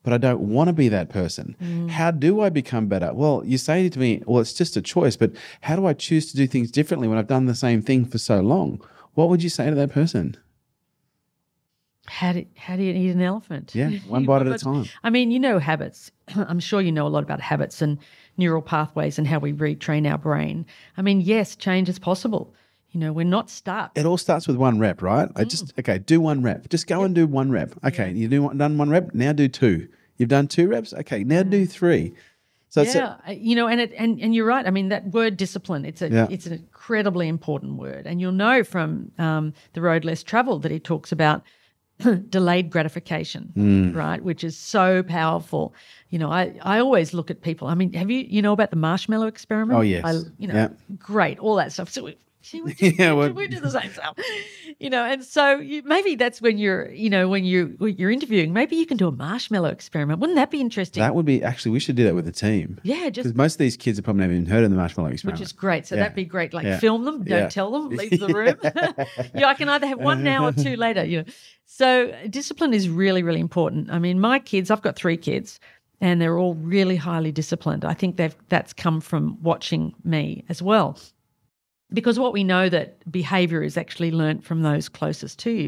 But 0.03 0.13
I 0.13 0.17
don't 0.17 0.41
want 0.41 0.67
to 0.67 0.73
be 0.73 0.89
that 0.89 1.09
person. 1.09 1.55
Mm. 1.61 1.89
How 1.89 2.11
do 2.11 2.41
I 2.41 2.49
become 2.49 2.87
better? 2.87 3.13
Well, 3.13 3.43
you 3.45 3.57
say 3.57 3.89
to 3.89 3.99
me, 3.99 4.23
well, 4.25 4.41
it's 4.41 4.53
just 4.53 4.77
a 4.77 4.81
choice, 4.81 5.15
but 5.15 5.31
how 5.61 5.75
do 5.75 5.85
I 5.85 5.93
choose 5.93 6.31
to 6.31 6.37
do 6.37 6.47
things 6.47 6.71
differently 6.71 7.07
when 7.07 7.17
I've 7.17 7.27
done 7.27 7.45
the 7.45 7.55
same 7.55 7.81
thing 7.81 8.05
for 8.05 8.17
so 8.17 8.39
long? 8.39 8.81
What 9.13 9.29
would 9.29 9.43
you 9.43 9.49
say 9.49 9.69
to 9.69 9.75
that 9.75 9.91
person? 9.91 10.37
How 12.07 12.31
do, 12.31 12.45
how 12.55 12.77
do 12.77 12.83
you 12.83 12.93
eat 12.93 13.11
an 13.11 13.21
elephant? 13.21 13.75
Yeah, 13.75 13.89
one 14.07 14.25
bite 14.25 14.47
at 14.47 14.47
a 14.47 14.57
time. 14.57 14.85
I 15.03 15.09
mean, 15.09 15.29
you 15.29 15.39
know 15.39 15.59
habits. 15.59 16.11
I'm 16.35 16.59
sure 16.59 16.81
you 16.81 16.91
know 16.91 17.05
a 17.05 17.09
lot 17.09 17.23
about 17.23 17.41
habits 17.41 17.81
and 17.81 17.97
neural 18.37 18.61
pathways 18.61 19.17
and 19.17 19.27
how 19.27 19.39
we 19.39 19.51
retrain 19.51 20.09
our 20.09 20.17
brain. 20.17 20.65
I 20.95 21.01
mean, 21.01 21.19
yes, 21.19 21.55
change 21.55 21.89
is 21.89 21.99
possible. 21.99 22.53
You 22.91 22.99
know, 23.01 23.11
we're 23.13 23.25
not 23.25 23.49
stuck. 23.49 23.91
It 23.97 24.05
all 24.05 24.17
starts 24.17 24.47
with 24.47 24.55
one 24.57 24.79
rep, 24.79 25.01
right? 25.01 25.29
I 25.35 25.43
just 25.43 25.75
Mm. 25.75 25.79
okay, 25.79 25.97
do 25.99 26.21
one 26.21 26.41
rep. 26.41 26.69
Just 26.69 26.87
go 26.87 27.03
and 27.03 27.13
do 27.13 27.27
one 27.27 27.51
rep. 27.51 27.73
Okay, 27.85 28.11
you 28.13 28.27
do 28.27 28.43
one, 28.43 28.57
done 28.57 28.77
one 28.77 28.89
rep. 28.89 29.13
Now 29.13 29.33
do 29.33 29.47
two. 29.47 29.87
You've 30.17 30.29
done 30.29 30.47
two 30.47 30.67
reps. 30.69 30.93
Okay, 30.93 31.23
now 31.23 31.43
do 31.43 31.65
three. 31.65 32.13
So 32.69 32.81
it's 32.81 32.95
a- 32.95 33.19
yeah, 33.27 33.31
you 33.33 33.55
know, 33.55 33.67
and 33.67 33.79
it 33.81 33.91
and, 33.97 34.19
and 34.21 34.33
you're 34.33 34.45
right. 34.45 34.65
I 34.65 34.71
mean, 34.71 34.89
that 34.89 35.07
word 35.13 35.37
discipline. 35.37 35.85
It's 35.85 36.01
a 36.01 36.09
Yeah. 36.09 36.27
it's 36.29 36.45
an 36.47 36.53
incredibly 36.53 37.27
important 37.27 37.73
word, 37.77 38.07
and 38.07 38.19
you'll 38.21 38.31
know 38.31 38.63
from 38.63 39.11
um, 39.19 39.53
the 39.73 39.81
road 39.81 40.03
less 40.05 40.23
traveled 40.23 40.63
that 40.63 40.71
he 40.71 40.79
talks 40.79 41.11
about 41.11 41.43
delayed 42.29 42.69
gratification, 42.69 43.51
Hmm. 43.53 43.91
right? 43.93 44.21
Which 44.23 44.43
is 44.43 44.57
so 44.57 45.03
powerful. 45.03 45.73
You 46.09 46.19
know, 46.19 46.31
I 46.31 46.53
I 46.61 46.79
always 46.79 47.13
look 47.13 47.29
at 47.31 47.41
people. 47.41 47.67
I 47.67 47.75
mean, 47.75 47.93
have 47.93 48.09
you 48.09 48.19
you 48.19 48.41
know 48.41 48.53
about 48.53 48.69
the 48.69 48.75
marshmallow 48.77 49.27
experiment? 49.27 49.77
Oh, 49.77 49.81
yes. 49.81 50.03
I, 50.05 50.11
you 50.37 50.47
know, 50.47 50.53
Yeah. 50.53 50.69
great, 50.97 51.39
all 51.39 51.55
that 51.55 51.71
stuff. 51.71 51.89
So 51.89 52.09
we, 52.53 52.73
do, 52.73 52.89
Yeah, 52.89 53.13
well- 53.13 53.31
we 53.31 53.47
do 53.47 53.59
the 53.59 53.69
same 53.71 53.91
stuff, 53.91 54.17
you 54.79 54.89
know, 54.89 55.03
and 55.05 55.23
so 55.23 55.57
you, 55.59 55.81
maybe 55.83 56.15
that's 56.15 56.41
when 56.41 56.57
you're, 56.57 56.89
you 56.91 57.09
know, 57.09 57.27
when 57.27 57.45
you 57.45 57.75
when 57.77 57.95
you're 57.97 58.11
interviewing, 58.11 58.53
maybe 58.53 58.75
you 58.75 58.85
can 58.85 58.97
do 58.97 59.07
a 59.07 59.11
marshmallow 59.11 59.69
experiment. 59.69 60.19
Wouldn't 60.19 60.35
that 60.37 60.51
be 60.51 60.61
interesting? 60.61 61.01
that 61.01 61.15
would 61.15 61.25
be 61.25 61.43
actually 61.43 61.71
we 61.71 61.79
should 61.79 61.95
do 61.95 62.03
that 62.05 62.15
with 62.15 62.25
the 62.25 62.31
team. 62.31 62.79
yeah, 62.83 63.09
just 63.09 63.23
Because 63.25 63.35
most 63.35 63.53
of 63.55 63.59
these 63.59 63.77
kids 63.77 63.97
have 63.97 64.05
probably 64.05 64.21
never 64.21 64.33
even 64.33 64.45
heard 64.45 64.63
of 64.63 64.69
the 64.71 64.75
marshmallow 64.77 65.09
experiment. 65.09 65.39
which 65.39 65.45
is 65.45 65.51
great. 65.53 65.85
So 65.87 65.95
Yeah. 65.95 66.01
that'd 66.03 66.15
be 66.15 66.25
great. 66.25 66.53
Like 66.53 66.65
Yeah. 66.65 66.79
film 66.79 67.05
them, 67.05 67.23
don't 67.23 67.51
tell 67.51 67.71
them, 67.71 67.89
leave 67.89 68.19
the 68.19 68.27
room. 68.27 68.55
yeah, 69.35 69.47
I 69.47 69.53
can 69.53 69.69
either 69.69 69.87
have 69.87 69.99
one 69.99 70.23
now 70.23 70.45
or 70.47 70.51
two 70.51 70.75
later. 70.75 71.03
You 71.05 71.19
know, 71.19 71.25
so 71.65 72.13
discipline 72.29 72.73
is 72.73 72.89
really, 72.89 73.23
really 73.23 73.39
important. 73.41 73.89
I 73.91 73.99
mean, 73.99 74.19
my 74.19 74.39
kids, 74.39 74.71
I've 74.71 74.81
got 74.81 74.95
three 74.95 75.17
kids, 75.17 75.59
and 75.99 76.21
they're 76.21 76.37
all 76.37 76.53
really 76.55 76.95
highly 76.95 77.31
disciplined. 77.31 77.83
I 77.83 77.93
think 77.93 78.17
they've 78.17 78.35
that's 78.49 78.71
come 78.73 79.01
from 79.01 79.41
watching 79.41 79.93
me 80.03 80.45
as 80.49 80.61
well. 80.61 80.97
Because 81.93 82.19
what 82.19 82.33
we 82.33 82.43
know 82.43 82.67
that 82.67 83.09
behavior 83.09 83.63
is 83.63 83.77
actually 83.77 84.11
learnt 84.11 84.43
from 84.43 84.61
those 84.61 84.89
closest 84.89 85.39
to 85.39 85.51
you. 85.51 85.67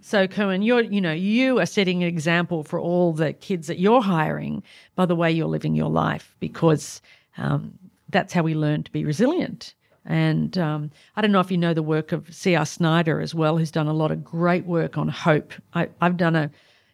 So 0.00 0.26
Kerwin, 0.26 0.62
you're 0.62 0.80
you 0.82 1.00
know, 1.00 1.12
you 1.12 1.60
are 1.60 1.66
setting 1.66 2.02
an 2.02 2.08
example 2.08 2.64
for 2.64 2.80
all 2.80 3.12
the 3.12 3.32
kids 3.34 3.68
that 3.68 3.78
you're 3.78 4.02
hiring 4.02 4.64
by 4.96 5.06
the 5.06 5.14
way 5.14 5.30
you're 5.30 5.46
living 5.46 5.76
your 5.76 5.90
life 5.90 6.34
because 6.40 7.00
um, 7.38 7.78
that's 8.08 8.32
how 8.32 8.42
we 8.42 8.54
learn 8.54 8.82
to 8.82 8.90
be 8.90 9.04
resilient. 9.04 9.74
And 10.04 10.56
um, 10.58 10.90
I 11.16 11.20
don't 11.20 11.32
know 11.32 11.40
if 11.40 11.50
you 11.50 11.58
know 11.58 11.74
the 11.74 11.82
work 11.82 12.12
of 12.12 12.34
C.R. 12.34 12.66
Snyder 12.66 13.20
as 13.20 13.34
well, 13.34 13.58
who's 13.58 13.70
done 13.70 13.86
a 13.86 13.92
lot 13.92 14.10
of 14.10 14.24
great 14.24 14.66
work 14.66 14.98
on 14.98 15.08
hope. 15.08 15.52
I, 15.74 15.88
I've 16.00 16.16
done 16.16 16.34
a, 16.34 16.50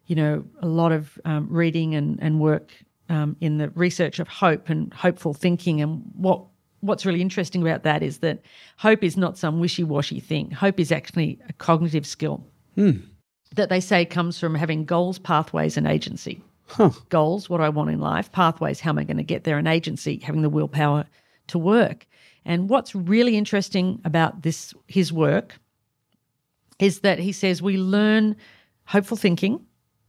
you 0.06 0.16
know, 0.16 0.44
a 0.60 0.66
lot 0.66 0.92
of 0.92 1.18
um, 1.24 1.46
reading 1.48 1.94
and, 1.94 2.18
and 2.20 2.40
work 2.40 2.72
um, 3.08 3.36
in 3.40 3.58
the 3.58 3.70
research 3.70 4.18
of 4.18 4.28
hope 4.28 4.68
and 4.68 4.92
hopeful 4.92 5.34
thinking. 5.34 5.80
And 5.80 6.02
what 6.14 6.42
what's 6.80 7.06
really 7.06 7.20
interesting 7.20 7.62
about 7.62 7.82
that 7.82 8.02
is 8.02 8.18
that 8.18 8.42
hope 8.76 9.02
is 9.02 9.16
not 9.16 9.38
some 9.38 9.60
wishy-washy 9.60 10.20
thing. 10.20 10.50
Hope 10.50 10.78
is 10.78 10.92
actually 10.92 11.38
a 11.48 11.52
cognitive 11.54 12.06
skill 12.06 12.44
hmm. 12.74 12.92
that 13.54 13.68
they 13.68 13.80
say 13.80 14.04
comes 14.04 14.38
from 14.38 14.54
having 14.54 14.84
goals, 14.84 15.18
pathways, 15.18 15.76
and 15.76 15.86
agency. 15.86 16.42
Goals, 17.10 17.48
what 17.48 17.58
do 17.58 17.62
I 17.62 17.68
want 17.68 17.90
in 17.90 18.00
life? 18.00 18.32
Pathways, 18.32 18.80
how 18.80 18.90
am 18.90 18.98
I 18.98 19.04
going 19.04 19.16
to 19.18 19.22
get 19.22 19.44
there? 19.44 19.56
And 19.56 19.68
agency, 19.68 20.18
having 20.18 20.42
the 20.42 20.50
willpower 20.50 21.06
to 21.48 21.58
work. 21.58 22.06
And 22.44 22.68
what's 22.68 22.94
really 22.94 23.36
interesting 23.36 24.00
about 24.04 24.42
this 24.42 24.74
his 24.86 25.12
work 25.12 25.58
is 26.78 27.00
that 27.00 27.18
he 27.18 27.32
says 27.32 27.62
we 27.62 27.76
learn 27.76 28.36
hopeful 28.84 29.16
thinking, 29.16 29.64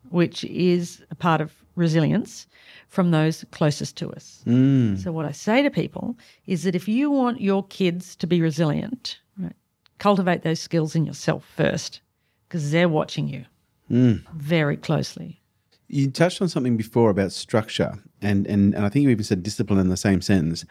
which 0.10 0.44
is 0.46 1.04
a 1.10 1.16
part 1.16 1.42
of 1.42 1.54
resilience, 1.78 2.48
from 2.90 3.12
those 3.12 3.46
closest 3.52 3.96
to 3.98 4.12
us. 4.12 4.44
Mm. 4.46 5.02
So 5.02 5.12
what 5.12 5.26
I 5.26 5.32
say 5.32 5.62
to 5.62 5.70
people 5.70 6.18
is 6.46 6.64
that 6.64 6.76
if 6.76 6.88
you 6.88 7.12
want 7.12 7.42
your 7.42 7.66
kids 7.68 8.16
to 8.18 8.28
be 8.28 8.42
resilient, 8.42 9.20
right, 9.38 9.54
cultivate 10.00 10.42
those 10.44 10.60
skills 10.60 10.96
in 10.96 11.06
yourself 11.06 11.46
first, 11.56 12.02
because 12.48 12.72
they're 12.72 12.90
watching 12.90 13.28
you 13.28 13.46
mm. 13.92 14.24
very 14.34 14.78
closely. 14.78 15.42
You 15.90 16.12
touched 16.12 16.42
on 16.42 16.50
something 16.50 16.76
before 16.76 17.10
about 17.10 17.32
structure, 17.32 17.94
and, 18.22 18.48
and, 18.48 18.74
and 18.74 18.86
I 18.86 18.90
think 18.90 19.04
you 19.04 19.10
even 19.10 19.24
said 19.24 19.44
discipline 19.44 19.80
in 19.80 19.90
the 19.90 19.98
same 19.98 20.22
sentence. 20.22 20.66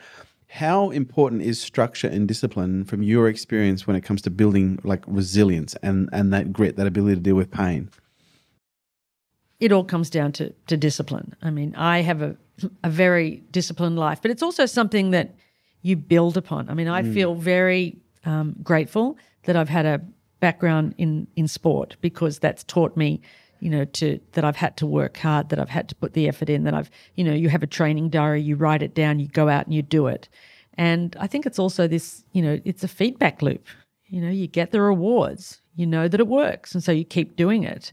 How 0.49 0.91
important 0.91 1.43
is 1.43 1.61
structure 1.61 2.09
and 2.09 2.29
discipline 2.29 2.85
from 2.85 3.03
your 3.03 3.29
experience 3.29 3.87
when 3.87 3.97
it 3.97 4.03
comes 4.03 4.23
to 4.23 4.31
building 4.31 4.79
like 4.85 5.03
resilience 5.07 5.75
and, 5.83 6.09
and 6.13 6.33
that 6.33 6.53
grit, 6.53 6.77
that 6.77 6.87
ability 6.87 7.17
to 7.17 7.21
deal 7.21 7.35
with 7.35 7.51
pain? 7.51 7.91
It 9.61 9.73
all 9.73 9.85
comes 9.85 10.11
down 10.11 10.33
to, 10.33 10.53
to 10.67 10.77
discipline. 10.77 11.35
I 11.43 11.51
mean, 11.51 11.75
I 11.77 12.03
have 12.03 12.23
a, 12.23 12.37
a 12.85 12.91
very 12.91 13.43
disciplined 13.51 13.99
life, 13.99 14.21
but 14.23 14.31
it's 14.31 14.43
also 14.43 14.67
something 14.67 15.11
that 15.13 15.35
you 15.83 15.97
build 15.97 16.37
upon. 16.37 16.69
I 16.69 16.75
mean, 16.75 16.89
I 16.89 17.03
feel 17.03 17.35
very 17.35 17.97
um, 18.25 18.57
grateful 18.63 19.17
that 19.45 19.57
I've 19.57 19.69
had 19.69 19.87
a 19.87 20.01
background 20.41 20.95
in, 20.99 21.27
in 21.37 21.49
sport 21.49 21.97
because 22.01 22.39
that's 22.39 22.65
taught 22.65 22.97
me, 22.97 23.21
you 23.61 23.71
know, 23.71 23.85
to 23.85 24.21
that 24.33 24.45
I've 24.45 24.57
had 24.57 24.77
to 24.79 24.87
work 24.87 25.17
hard, 25.17 25.49
that 25.51 25.59
I've 25.59 25.71
had 25.71 25.89
to 25.89 25.95
put 25.95 26.13
the 26.13 26.29
effort 26.29 26.51
in, 26.51 26.65
that 26.65 26.75
I've, 26.75 26.91
you 27.15 27.25
know, 27.25 27.33
you 27.33 27.49
have 27.49 27.63
a 27.63 27.67
training 27.67 28.11
diary, 28.11 28.43
you 28.43 28.57
write 28.57 28.83
it 28.83 28.95
down, 28.95 29.21
you 29.21 29.29
go 29.29 29.49
out 29.49 29.65
and 29.67 29.75
you 29.75 29.83
do 29.83 30.09
it. 30.09 30.29
And 30.75 31.17
I 31.19 31.27
think 31.27 31.47
it's 31.47 31.59
also 31.59 31.89
this, 31.89 32.25
you 32.33 32.43
know, 32.43 32.61
it's 32.65 32.85
a 32.85 32.89
feedback 32.89 33.41
loop. 33.41 33.67
You 34.07 34.21
know, 34.21 34.31
you 34.31 34.47
get 34.47 34.71
the 34.73 34.81
rewards, 34.81 35.63
you 35.75 35.87
know 35.87 36.07
that 36.07 36.21
it 36.21 36.29
works, 36.29 36.75
and 36.75 36.85
so 36.85 36.93
you 36.93 37.05
keep 37.05 37.37
doing 37.37 37.65
it. 37.65 37.93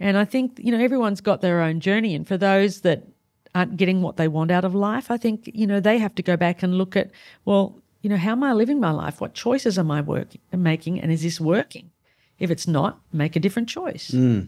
And 0.00 0.16
I 0.16 0.24
think, 0.24 0.58
you 0.58 0.72
know, 0.72 0.80
everyone's 0.82 1.20
got 1.20 1.42
their 1.42 1.60
own 1.60 1.78
journey. 1.80 2.14
And 2.14 2.26
for 2.26 2.36
those 2.38 2.80
that 2.80 3.06
aren't 3.54 3.76
getting 3.76 4.00
what 4.00 4.16
they 4.16 4.28
want 4.28 4.50
out 4.50 4.64
of 4.64 4.74
life, 4.74 5.10
I 5.10 5.16
think, 5.18 5.50
you 5.52 5.66
know, 5.66 5.78
they 5.78 5.98
have 5.98 6.14
to 6.14 6.22
go 6.22 6.36
back 6.36 6.62
and 6.62 6.78
look 6.78 6.96
at, 6.96 7.10
well, 7.44 7.78
you 8.00 8.08
know, 8.08 8.16
how 8.16 8.32
am 8.32 8.42
I 8.42 8.54
living 8.54 8.80
my 8.80 8.92
life? 8.92 9.20
What 9.20 9.34
choices 9.34 9.78
am 9.78 9.90
I 9.90 10.00
work- 10.00 10.32
making? 10.52 11.00
And 11.00 11.12
is 11.12 11.22
this 11.22 11.38
working? 11.38 11.90
If 12.38 12.50
it's 12.50 12.66
not, 12.66 12.98
make 13.12 13.36
a 13.36 13.40
different 13.40 13.68
choice. 13.68 14.10
Hmm. 14.12 14.40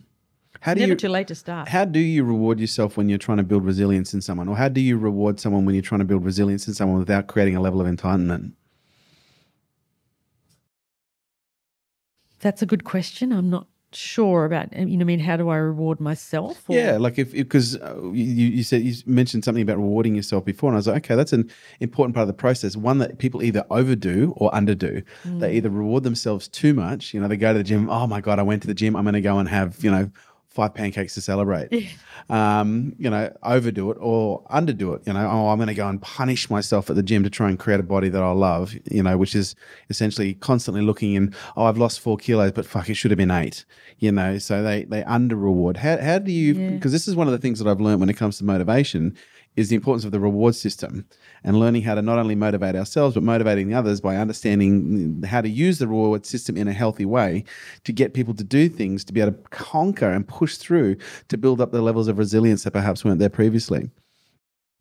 How 0.60 0.74
do 0.74 0.80
Never 0.80 0.92
you 0.92 0.96
too 0.96 1.08
late 1.08 1.28
to 1.28 1.34
start. 1.34 1.68
how 1.68 1.84
do 1.84 1.98
you 1.98 2.24
reward 2.24 2.60
yourself 2.60 2.96
when 2.96 3.08
you're 3.08 3.18
trying 3.18 3.38
to 3.38 3.42
build 3.42 3.64
resilience 3.64 4.14
in 4.14 4.20
someone, 4.20 4.48
or 4.48 4.56
how 4.56 4.68
do 4.68 4.80
you 4.80 4.96
reward 4.96 5.40
someone 5.40 5.64
when 5.64 5.74
you're 5.74 5.82
trying 5.82 5.98
to 6.00 6.04
build 6.04 6.24
resilience 6.24 6.68
in 6.68 6.74
someone 6.74 6.98
without 6.98 7.26
creating 7.26 7.56
a 7.56 7.60
level 7.60 7.80
of 7.80 7.86
entitlement? 7.86 8.52
That's 12.40 12.62
a 12.62 12.66
good 12.66 12.84
question. 12.84 13.32
I'm 13.32 13.50
not 13.50 13.66
sure 13.94 14.44
about, 14.44 14.72
you 14.76 14.96
know, 14.96 15.02
I 15.02 15.04
mean, 15.04 15.20
how 15.20 15.36
do 15.36 15.48
I 15.48 15.56
reward 15.56 16.00
myself? 16.00 16.68
or- 16.68 16.76
Yeah, 16.76 16.96
like 16.98 17.18
if 17.18 17.32
because 17.32 17.76
uh, 17.76 17.96
you, 18.12 18.46
you 18.48 18.62
said 18.62 18.82
you 18.82 18.94
mentioned 19.06 19.44
something 19.44 19.62
about 19.62 19.76
rewarding 19.76 20.14
yourself 20.14 20.44
before, 20.44 20.70
and 20.70 20.76
I 20.76 20.78
was 20.78 20.86
like, 20.86 21.04
okay, 21.04 21.14
that's 21.14 21.32
an 21.32 21.50
important 21.80 22.14
part 22.14 22.22
of 22.22 22.28
the 22.28 22.34
process. 22.34 22.76
One 22.76 22.98
that 22.98 23.18
people 23.18 23.42
either 23.42 23.64
overdo 23.70 24.32
or 24.36 24.50
underdo. 24.52 25.04
They 25.24 25.54
either 25.54 25.70
reward 25.70 26.02
themselves 26.04 26.48
too 26.48 26.74
much. 26.74 27.14
You 27.14 27.20
know, 27.20 27.28
they 27.28 27.36
go 27.36 27.52
to 27.52 27.58
the 27.58 27.64
gym. 27.64 27.88
Oh 27.90 28.06
my 28.06 28.20
god, 28.20 28.38
I 28.38 28.42
went 28.42 28.62
to 28.62 28.68
the 28.68 28.74
gym. 28.74 28.96
I'm 28.96 29.04
going 29.04 29.14
to 29.14 29.20
go 29.20 29.38
and 29.38 29.48
have 29.48 29.82
you 29.84 29.90
know 29.90 30.10
five 30.52 30.74
pancakes 30.74 31.14
to 31.14 31.20
celebrate. 31.20 31.68
um, 32.30 32.94
you 32.98 33.10
know, 33.10 33.34
overdo 33.42 33.90
it 33.90 33.98
or 34.00 34.44
underdo 34.44 34.94
it. 34.94 35.02
You 35.06 35.12
know, 35.12 35.28
oh, 35.30 35.48
I'm 35.48 35.58
going 35.58 35.68
to 35.68 35.74
go 35.74 35.88
and 35.88 36.00
punish 36.00 36.48
myself 36.50 36.88
at 36.90 36.96
the 36.96 37.02
gym 37.02 37.22
to 37.24 37.30
try 37.30 37.48
and 37.48 37.58
create 37.58 37.80
a 37.80 37.82
body 37.82 38.08
that 38.08 38.22
I 38.22 38.30
love. 38.30 38.74
You 38.90 39.02
know, 39.02 39.16
which 39.16 39.34
is 39.34 39.54
essentially 39.90 40.34
constantly 40.34 40.82
looking 40.82 41.14
in. 41.14 41.34
Oh, 41.56 41.64
I've 41.64 41.78
lost 41.78 42.00
four 42.00 42.16
kilos, 42.16 42.52
but 42.52 42.66
fuck, 42.66 42.88
it 42.88 42.94
should 42.94 43.10
have 43.10 43.18
been 43.18 43.30
eight. 43.30 43.64
You 43.98 44.12
know, 44.12 44.38
so 44.38 44.62
they 44.62 44.84
they 44.84 45.02
under 45.04 45.36
reward. 45.36 45.78
How 45.78 45.98
how 45.98 46.18
do 46.18 46.30
you? 46.32 46.54
Because 46.72 46.92
this 46.92 47.08
is 47.08 47.16
one 47.16 47.26
of 47.26 47.32
the 47.32 47.38
things 47.38 47.58
that 47.58 47.68
I've 47.68 47.80
learned 47.80 48.00
when 48.00 48.08
it 48.08 48.16
comes 48.16 48.38
to 48.38 48.44
motivation 48.44 49.16
is 49.56 49.68
the 49.68 49.76
importance 49.76 50.04
of 50.04 50.12
the 50.12 50.20
reward 50.20 50.54
system 50.54 51.06
and 51.44 51.58
learning 51.58 51.82
how 51.82 51.94
to 51.94 52.02
not 52.02 52.18
only 52.18 52.34
motivate 52.34 52.74
ourselves 52.74 53.14
but 53.14 53.22
motivating 53.22 53.68
the 53.68 53.74
others 53.74 54.00
by 54.00 54.16
understanding 54.16 55.22
how 55.24 55.40
to 55.40 55.48
use 55.48 55.78
the 55.78 55.86
reward 55.86 56.24
system 56.24 56.56
in 56.56 56.68
a 56.68 56.72
healthy 56.72 57.04
way 57.04 57.44
to 57.84 57.92
get 57.92 58.14
people 58.14 58.34
to 58.34 58.44
do 58.44 58.68
things 58.68 59.04
to 59.04 59.12
be 59.12 59.20
able 59.20 59.32
to 59.32 59.38
conquer 59.50 60.10
and 60.10 60.26
push 60.26 60.56
through 60.56 60.96
to 61.28 61.36
build 61.36 61.60
up 61.60 61.72
the 61.72 61.82
levels 61.82 62.08
of 62.08 62.18
resilience 62.18 62.64
that 62.64 62.72
perhaps 62.72 63.04
weren't 63.04 63.18
there 63.18 63.28
previously. 63.28 63.90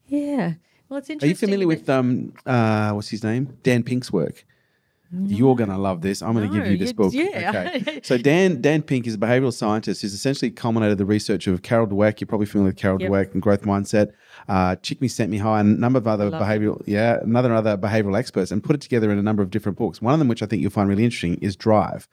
Yeah. 0.07 0.53
Well, 0.89 0.99
it's 0.99 1.09
interesting. 1.09 1.27
Are 1.27 1.29
you 1.29 1.35
familiar 1.35 1.67
with 1.67 1.89
um 1.89 2.33
uh 2.45 2.91
what's 2.91 3.09
his 3.09 3.23
name? 3.23 3.57
Dan 3.63 3.83
Pink's 3.83 4.11
work. 4.11 4.45
You're 5.13 5.55
going 5.55 5.69
to 5.69 5.77
love 5.77 6.01
this. 6.01 6.21
I'm 6.21 6.33
going 6.33 6.49
to 6.49 6.55
No, 6.55 6.61
give 6.63 6.71
you 6.71 6.77
this 6.77 6.93
book. 6.93 7.11
yeah. 7.13 7.49
Okay. 7.49 7.99
So 8.03 8.17
Dan 8.17 8.61
Dan 8.61 8.81
Pink 8.81 9.07
is 9.07 9.15
a 9.15 9.17
behavioral 9.17 9.51
scientist 9.53 10.01
who's 10.01 10.13
essentially 10.13 10.51
culminated 10.51 10.97
the 10.97 11.05
research 11.05 11.47
of 11.47 11.61
Carol 11.63 11.87
Dweck. 11.87 12.21
You're 12.21 12.27
probably 12.27 12.45
familiar 12.47 12.69
with 12.69 12.77
Carol 12.77 13.01
Yep. 13.01 13.09
Dweck 13.11 13.33
and 13.33 13.41
growth 13.41 13.63
mindset. 13.63 14.11
Uh, 14.47 14.75
Csikszentmihalyi 14.77 15.59
and 15.59 15.77
a 15.77 15.79
number 15.81 15.97
of 15.97 16.07
other 16.07 16.31
behavioral 16.31 16.81
yeah, 16.85 17.19
another 17.21 17.53
other 17.53 17.77
behavioral 17.77 18.17
experts 18.17 18.51
and 18.51 18.63
put 18.63 18.75
it 18.75 18.81
together 18.81 19.11
in 19.11 19.17
a 19.17 19.21
number 19.23 19.43
of 19.43 19.49
different 19.49 19.77
books. 19.77 20.01
One 20.01 20.13
of 20.13 20.19
them 20.19 20.27
which 20.27 20.41
I 20.41 20.45
think 20.45 20.61
you'll 20.61 20.71
find 20.71 20.87
really 20.89 21.03
interesting 21.03 21.35
is 21.35 21.55
Drive. 21.55 22.07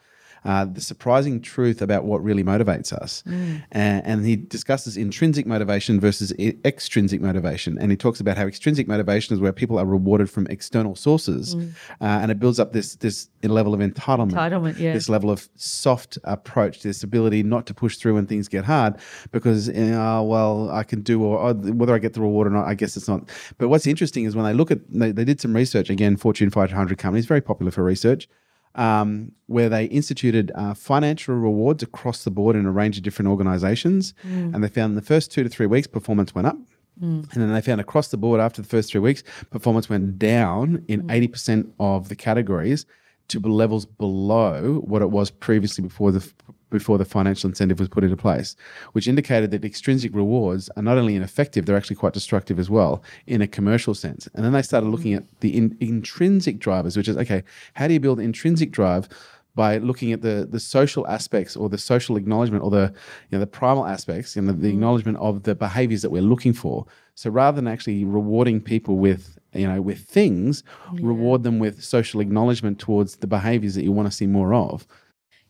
Uh, 0.48 0.64
the 0.64 0.80
surprising 0.80 1.42
truth 1.42 1.82
about 1.82 2.04
what 2.04 2.24
really 2.24 2.42
motivates 2.42 2.90
us. 2.90 3.22
And, 3.70 4.06
and 4.06 4.24
he 4.24 4.34
discusses 4.34 4.96
intrinsic 4.96 5.44
motivation 5.44 6.00
versus 6.00 6.32
extrinsic 6.64 7.20
motivation. 7.20 7.76
And 7.78 7.90
he 7.90 7.98
talks 7.98 8.18
about 8.18 8.38
how 8.38 8.46
extrinsic 8.46 8.88
motivation 8.88 9.34
is 9.34 9.40
where 9.40 9.52
people 9.52 9.78
are 9.78 9.84
rewarded 9.84 10.30
from 10.30 10.46
external 10.46 10.96
sources, 10.96 11.54
uh, 11.54 11.64
and 12.00 12.30
it 12.30 12.38
builds 12.38 12.58
up 12.58 12.72
this 12.72 12.94
this 12.96 13.28
level 13.42 13.74
of 13.74 13.80
entitlement, 13.80 14.32
Entitlement, 14.32 14.78
yeah. 14.78 14.94
this 14.94 15.10
level 15.10 15.30
of 15.30 15.50
soft 15.56 16.16
approach, 16.24 16.80
this 16.80 17.02
ability 17.02 17.42
not 17.42 17.66
to 17.66 17.74
push 17.74 17.98
through 17.98 18.14
when 18.14 18.26
things 18.26 18.48
get 18.48 18.64
hard, 18.64 18.94
because 19.32 19.68
uh, 19.68 20.22
well, 20.24 20.70
I 20.70 20.82
can 20.82 21.02
do 21.02 21.22
or, 21.22 21.38
or 21.38 21.52
whether 21.52 21.94
I 21.94 21.98
get 21.98 22.14
the 22.14 22.22
reward 22.22 22.46
or 22.46 22.50
not, 22.50 22.66
I 22.66 22.72
guess 22.72 22.96
it's 22.96 23.08
not. 23.08 23.28
But 23.58 23.68
what's 23.68 23.86
interesting 23.86 24.24
is 24.24 24.34
when 24.34 24.46
they 24.46 24.54
look 24.54 24.70
at 24.70 24.78
they, 24.88 25.12
they 25.12 25.26
did 25.26 25.42
some 25.42 25.54
research 25.54 25.90
again, 25.90 26.16
Fortune 26.16 26.48
500 26.48 26.96
companies, 26.96 27.26
very 27.26 27.42
popular 27.42 27.70
for 27.70 27.84
research 27.84 28.28
um, 28.74 29.32
where 29.46 29.68
they 29.68 29.84
instituted 29.86 30.52
uh, 30.54 30.74
financial 30.74 31.34
rewards 31.34 31.82
across 31.82 32.24
the 32.24 32.30
board 32.30 32.56
in 32.56 32.66
a 32.66 32.70
range 32.72 32.96
of 32.96 33.02
different 33.02 33.28
organizations. 33.28 34.14
And 34.54 34.62
they 34.62 34.68
found 34.68 34.90
in 34.92 34.94
the 34.96 35.02
first 35.02 35.30
two 35.32 35.42
to 35.42 35.48
three 35.48 35.66
weeks, 35.66 35.86
performance 35.86 36.34
went 36.34 36.46
up. 36.46 36.56
And 37.00 37.26
then 37.42 37.52
they 37.52 37.60
found 37.60 37.80
across 37.80 38.08
the 38.08 38.16
board 38.16 38.40
after 38.40 38.60
the 38.60 38.66
first 38.68 38.90
three 38.90 39.00
weeks, 39.00 39.22
performance 39.50 39.88
went 39.88 40.18
down 40.18 40.84
in 40.88 41.02
80% 41.06 41.70
of 41.78 42.08
the 42.08 42.16
categories 42.16 42.86
to 43.28 43.38
levels 43.40 43.86
below 43.86 44.80
what 44.84 45.00
it 45.02 45.10
was 45.10 45.30
previously 45.30 45.82
before 45.82 46.10
the 46.10 46.28
before 46.70 46.98
the 46.98 47.04
financial 47.04 47.48
incentive 47.48 47.78
was 47.78 47.88
put 47.88 48.04
into 48.04 48.16
place, 48.16 48.56
which 48.92 49.08
indicated 49.08 49.50
that 49.50 49.64
extrinsic 49.64 50.14
rewards 50.14 50.68
are 50.76 50.82
not 50.82 50.98
only 50.98 51.16
ineffective, 51.16 51.66
they're 51.66 51.76
actually 51.76 51.96
quite 51.96 52.12
destructive 52.12 52.58
as 52.58 52.68
well 52.70 53.02
in 53.26 53.42
a 53.42 53.46
commercial 53.46 53.94
sense. 53.94 54.28
And 54.34 54.44
then 54.44 54.52
they 54.52 54.62
started 54.62 54.88
looking 54.88 55.14
at 55.14 55.24
the 55.40 55.56
in, 55.56 55.76
intrinsic 55.80 56.58
drivers, 56.58 56.96
which 56.96 57.08
is 57.08 57.16
okay, 57.16 57.42
how 57.74 57.86
do 57.86 57.94
you 57.94 58.00
build 58.00 58.20
intrinsic 58.20 58.70
drive? 58.70 59.08
By 59.54 59.78
looking 59.78 60.12
at 60.12 60.22
the 60.22 60.46
the 60.48 60.60
social 60.60 61.04
aspects 61.08 61.56
or 61.56 61.68
the 61.68 61.78
social 61.78 62.16
acknowledgement 62.16 62.62
or 62.62 62.70
the 62.70 62.92
you 63.28 63.36
know 63.36 63.40
the 63.40 63.46
primal 63.46 63.86
aspects 63.86 64.36
and 64.36 64.48
the, 64.48 64.52
the 64.52 64.68
acknowledgement 64.68 65.18
of 65.18 65.42
the 65.42 65.56
behaviors 65.56 66.02
that 66.02 66.10
we're 66.10 66.22
looking 66.22 66.52
for. 66.52 66.86
So 67.16 67.28
rather 67.28 67.56
than 67.56 67.66
actually 67.66 68.04
rewarding 68.04 68.60
people 68.60 68.98
with 68.98 69.36
you 69.52 69.66
know 69.66 69.80
with 69.82 69.98
things, 69.98 70.62
reward 70.92 71.42
them 71.42 71.58
with 71.58 71.82
social 71.82 72.20
acknowledgement 72.20 72.78
towards 72.78 73.16
the 73.16 73.26
behaviors 73.26 73.74
that 73.74 73.82
you 73.82 73.90
want 73.90 74.08
to 74.08 74.16
see 74.16 74.28
more 74.28 74.54
of. 74.54 74.86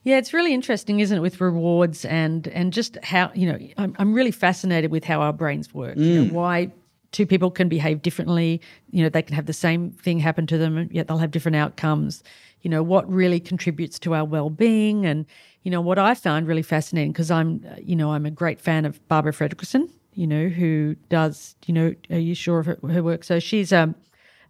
Yeah, 0.08 0.16
it's 0.16 0.32
really 0.32 0.54
interesting, 0.54 1.00
isn't 1.00 1.18
it, 1.18 1.20
with 1.20 1.38
rewards 1.38 2.06
and 2.06 2.48
and 2.48 2.72
just 2.72 2.96
how 3.04 3.30
you 3.34 3.52
know 3.52 3.58
I'm 3.76 3.94
I'm 3.98 4.14
really 4.14 4.30
fascinated 4.30 4.90
with 4.90 5.04
how 5.04 5.20
our 5.20 5.34
brains 5.34 5.74
work. 5.74 5.98
You 5.98 6.24
know, 6.24 6.32
why 6.32 6.72
two 7.12 7.26
people 7.26 7.50
can 7.50 7.68
behave 7.68 8.00
differently. 8.00 8.62
You 8.90 9.02
know, 9.02 9.10
they 9.10 9.20
can 9.20 9.36
have 9.36 9.44
the 9.44 9.52
same 9.52 9.90
thing 9.90 10.18
happen 10.18 10.46
to 10.46 10.56
them, 10.56 10.88
yet 10.90 11.08
they'll 11.08 11.18
have 11.18 11.30
different 11.30 11.56
outcomes. 11.56 12.22
You 12.62 12.70
know, 12.70 12.82
what 12.82 13.06
really 13.06 13.38
contributes 13.38 13.98
to 13.98 14.14
our 14.14 14.24
well-being, 14.24 15.04
and 15.04 15.26
you 15.62 15.70
know 15.70 15.82
what 15.82 15.98
I 15.98 16.14
found 16.14 16.46
really 16.46 16.62
fascinating 16.62 17.12
because 17.12 17.30
I'm 17.30 17.62
you 17.76 17.94
know 17.94 18.12
I'm 18.12 18.24
a 18.24 18.30
great 18.30 18.62
fan 18.62 18.86
of 18.86 19.06
Barbara 19.08 19.34
Fredrickson. 19.34 19.90
You 20.14 20.26
know, 20.26 20.48
who 20.48 20.96
does 21.10 21.54
you 21.66 21.74
know? 21.74 21.94
Are 22.08 22.18
you 22.18 22.34
sure 22.34 22.60
of 22.60 22.64
her, 22.64 22.78
her 22.88 23.02
work? 23.02 23.24
So 23.24 23.40
she's 23.40 23.74
um 23.74 23.94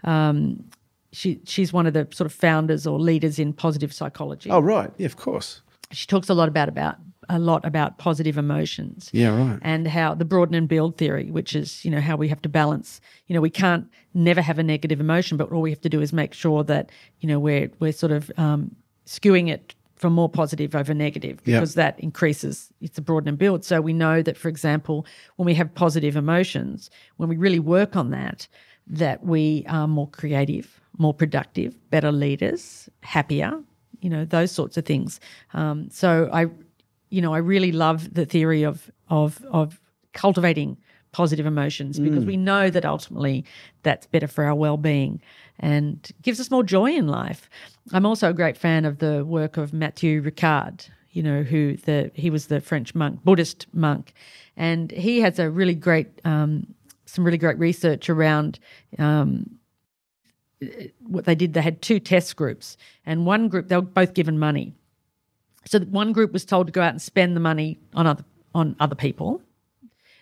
um 0.04 0.70
she 1.12 1.40
she's 1.44 1.72
one 1.72 1.86
of 1.86 1.94
the 1.94 2.06
sort 2.12 2.26
of 2.26 2.32
founders 2.32 2.86
or 2.86 2.98
leaders 2.98 3.38
in 3.38 3.52
positive 3.52 3.92
psychology. 3.92 4.50
Oh 4.50 4.60
right, 4.60 4.90
yeah, 4.98 5.06
of 5.06 5.16
course. 5.16 5.62
she 5.90 6.06
talks 6.06 6.28
a 6.28 6.34
lot 6.34 6.48
about 6.48 6.68
about 6.68 6.96
a 7.30 7.38
lot 7.38 7.64
about 7.64 7.98
positive 7.98 8.38
emotions. 8.38 9.10
Yeah, 9.12 9.36
right. 9.36 9.58
and 9.62 9.86
how 9.86 10.14
the 10.14 10.24
broaden 10.24 10.54
and 10.54 10.68
build 10.68 10.96
theory 10.96 11.30
which 11.30 11.54
is 11.54 11.84
you 11.84 11.90
know 11.90 12.00
how 12.00 12.16
we 12.16 12.28
have 12.28 12.42
to 12.42 12.48
balance 12.48 13.00
you 13.26 13.34
know 13.34 13.40
we 13.40 13.50
can't 13.50 13.86
never 14.14 14.42
have 14.42 14.58
a 14.58 14.62
negative 14.62 15.00
emotion 15.00 15.36
but 15.36 15.50
all 15.52 15.62
we 15.62 15.70
have 15.70 15.80
to 15.82 15.88
do 15.88 16.00
is 16.00 16.12
make 16.12 16.34
sure 16.34 16.64
that 16.64 16.90
you 17.20 17.28
know 17.28 17.38
we're 17.38 17.70
we're 17.80 17.92
sort 17.92 18.12
of 18.12 18.30
um, 18.36 18.74
skewing 19.06 19.48
it 19.48 19.74
from 19.98 20.12
more 20.12 20.28
positive 20.28 20.74
over 20.74 20.94
negative 20.94 21.42
because 21.44 21.74
that 21.74 21.98
increases 21.98 22.72
it's 22.80 22.98
a 22.98 23.02
broaden 23.02 23.28
and 23.28 23.38
build. 23.38 23.64
So 23.64 23.80
we 23.80 23.92
know 23.92 24.22
that 24.22 24.36
for 24.36 24.48
example 24.48 25.06
when 25.36 25.46
we 25.46 25.54
have 25.54 25.74
positive 25.74 26.16
emotions 26.16 26.90
when 27.16 27.28
we 27.28 27.36
really 27.36 27.58
work 27.58 27.96
on 27.96 28.10
that 28.10 28.46
that 28.86 29.24
we 29.24 29.64
are 29.68 29.88
more 29.88 30.08
creative 30.08 30.77
more 30.98 31.14
productive 31.14 31.74
better 31.90 32.12
leaders 32.12 32.88
happier 33.02 33.58
you 34.00 34.10
know 34.10 34.24
those 34.24 34.50
sorts 34.50 34.76
of 34.76 34.84
things. 34.84 35.20
Um, 35.54 35.88
so 35.90 36.28
i 36.32 36.46
you 37.10 37.22
know 37.22 37.34
i 37.34 37.38
really 37.38 37.72
love 37.72 38.14
the 38.14 38.26
theory 38.26 38.62
of 38.62 38.90
of 39.08 39.44
of 39.50 39.80
cultivating 40.12 40.76
positive 41.12 41.46
emotions 41.46 41.98
because 41.98 42.24
we 42.24 42.36
know 42.36 42.68
that 42.68 42.84
ultimately 42.84 43.42
that's 43.82 44.06
better 44.06 44.26
for 44.28 44.44
our 44.44 44.54
well-being 44.54 45.20
and 45.58 46.10
gives 46.20 46.38
us 46.38 46.50
more 46.50 46.62
joy 46.62 46.92
in 46.92 47.08
life. 47.08 47.48
I'm 47.92 48.04
also 48.04 48.28
a 48.28 48.34
great 48.34 48.58
fan 48.58 48.84
of 48.84 48.98
the 48.98 49.24
work 49.24 49.56
of 49.56 49.72
matthew 49.72 50.22
ricard 50.22 50.88
you 51.12 51.22
know 51.22 51.42
who 51.42 51.76
the 51.78 52.10
he 52.14 52.28
was 52.30 52.48
the 52.48 52.60
french 52.60 52.94
monk 52.94 53.24
buddhist 53.24 53.66
monk 53.72 54.12
and 54.56 54.90
he 54.90 55.20
has 55.20 55.38
a 55.38 55.48
really 55.48 55.74
great 55.74 56.08
um, 56.26 56.66
some 57.06 57.24
really 57.24 57.38
great 57.38 57.58
research 57.58 58.10
around 58.10 58.58
um, 58.98 59.58
what 61.00 61.24
they 61.24 61.34
did, 61.34 61.54
they 61.54 61.62
had 61.62 61.82
two 61.82 62.00
test 62.00 62.36
groups, 62.36 62.76
and 63.06 63.26
one 63.26 63.48
group 63.48 63.68
they 63.68 63.76
were 63.76 63.82
both 63.82 64.14
given 64.14 64.38
money. 64.38 64.74
So 65.64 65.80
one 65.80 66.12
group 66.12 66.32
was 66.32 66.44
told 66.44 66.66
to 66.66 66.72
go 66.72 66.82
out 66.82 66.90
and 66.90 67.02
spend 67.02 67.36
the 67.36 67.40
money 67.40 67.78
on 67.94 68.06
other 68.06 68.24
on 68.54 68.76
other 68.80 68.94
people, 68.94 69.42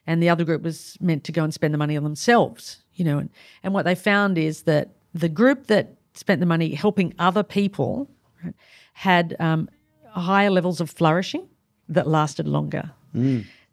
and 0.06 0.22
the 0.22 0.28
other 0.28 0.44
group 0.44 0.62
was 0.62 0.96
meant 1.00 1.24
to 1.24 1.32
go 1.32 1.44
and 1.44 1.54
spend 1.54 1.72
the 1.72 1.78
money 1.78 1.96
on 1.96 2.02
themselves. 2.02 2.82
You 2.94 3.04
know, 3.04 3.18
and, 3.18 3.30
and 3.62 3.74
what 3.74 3.84
they 3.84 3.94
found 3.94 4.38
is 4.38 4.62
that 4.62 4.90
the 5.14 5.28
group 5.28 5.66
that 5.66 5.94
spent 6.14 6.40
the 6.40 6.46
money 6.46 6.74
helping 6.74 7.14
other 7.18 7.42
people 7.42 8.08
right, 8.42 8.54
had 8.94 9.36
um, 9.38 9.68
higher 10.08 10.50
levels 10.50 10.80
of 10.80 10.90
flourishing 10.90 11.46
that 11.88 12.06
lasted 12.06 12.48
longer. 12.48 12.90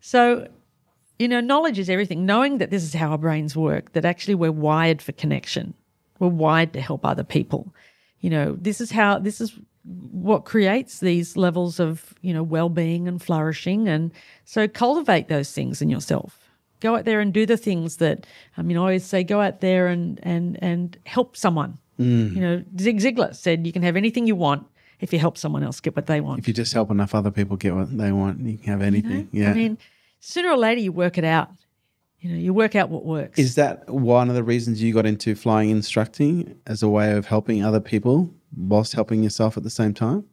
So 0.01 0.47
you 1.19 1.27
know, 1.27 1.39
knowledge 1.39 1.79
is 1.79 1.89
everything. 1.89 2.25
Knowing 2.25 2.57
that 2.57 2.69
this 2.69 2.83
is 2.83 2.93
how 2.93 3.11
our 3.11 3.17
brains 3.17 3.55
work, 3.55 3.93
that 3.93 4.03
actually 4.05 4.35
we're 4.35 4.51
wired 4.51 5.01
for 5.01 5.11
connection, 5.13 5.73
we're 6.19 6.27
wired 6.27 6.73
to 6.73 6.81
help 6.81 7.05
other 7.05 7.23
people. 7.23 7.73
You 8.19 8.29
know, 8.29 8.57
this 8.59 8.79
is 8.79 8.91
how, 8.91 9.19
this 9.19 9.41
is 9.41 9.53
what 9.83 10.45
creates 10.45 10.99
these 10.99 11.35
levels 11.35 11.79
of, 11.79 12.13
you 12.21 12.33
know, 12.33 12.43
well 12.43 12.69
being 12.69 13.07
and 13.07 13.21
flourishing. 13.21 13.87
And 13.87 14.11
so 14.45 14.67
cultivate 14.67 15.27
those 15.27 15.51
things 15.51 15.81
in 15.81 15.89
yourself. 15.89 16.39
Go 16.79 16.95
out 16.95 17.05
there 17.05 17.19
and 17.19 17.33
do 17.33 17.45
the 17.45 17.57
things 17.57 17.97
that, 17.97 18.25
I 18.57 18.61
mean, 18.61 18.77
I 18.77 18.81
always 18.81 19.05
say 19.05 19.23
go 19.23 19.41
out 19.41 19.61
there 19.61 19.87
and, 19.87 20.19
and, 20.23 20.57
and 20.61 20.97
help 21.05 21.35
someone. 21.35 21.77
Mm. 21.99 22.35
You 22.35 22.41
know, 22.41 22.63
Zig 22.79 22.99
Ziglar 22.99 23.35
said 23.35 23.65
you 23.65 23.73
can 23.73 23.83
have 23.83 23.95
anything 23.95 24.27
you 24.27 24.35
want 24.35 24.65
if 24.99 25.11
you 25.11 25.19
help 25.19 25.37
someone 25.37 25.63
else 25.63 25.79
get 25.79 25.95
what 25.95 26.07
they 26.07 26.21
want. 26.21 26.39
If 26.39 26.47
you 26.47 26.53
just 26.53 26.73
help 26.73 26.89
enough 26.89 27.13
other 27.13 27.31
people 27.31 27.57
get 27.57 27.75
what 27.75 27.95
they 27.95 28.11
want, 28.11 28.39
you 28.39 28.57
can 28.57 28.71
have 28.71 28.81
anything. 28.81 29.27
Yeah. 29.31 29.51
I 29.51 29.53
mean, 29.53 29.77
sooner 30.19 30.49
or 30.49 30.57
later 30.57 30.81
you 30.81 30.91
work 30.91 31.17
it 31.17 31.25
out. 31.25 31.49
You 32.23 32.31
know, 32.31 32.37
you 32.37 32.53
work 32.53 32.75
out 32.75 32.89
what 32.89 33.05
works. 33.05 33.37
Is 33.37 33.55
that 33.55 33.89
one 33.89 34.29
of 34.29 34.35
the 34.35 34.43
reasons 34.43 34.81
you 34.81 34.93
got 34.93 35.05
into 35.05 35.35
flying 35.35 35.69
instructing 35.69 36.57
as 36.65 36.81
a 36.81 36.87
way 36.89 37.11
of 37.11 37.25
helping 37.25 37.63
other 37.63 37.81
people 37.81 38.33
whilst 38.55 38.93
helping 38.93 39.23
yourself 39.23 39.57
at 39.57 39.63
the 39.63 39.69
same 39.69 39.93
time? 39.93 40.25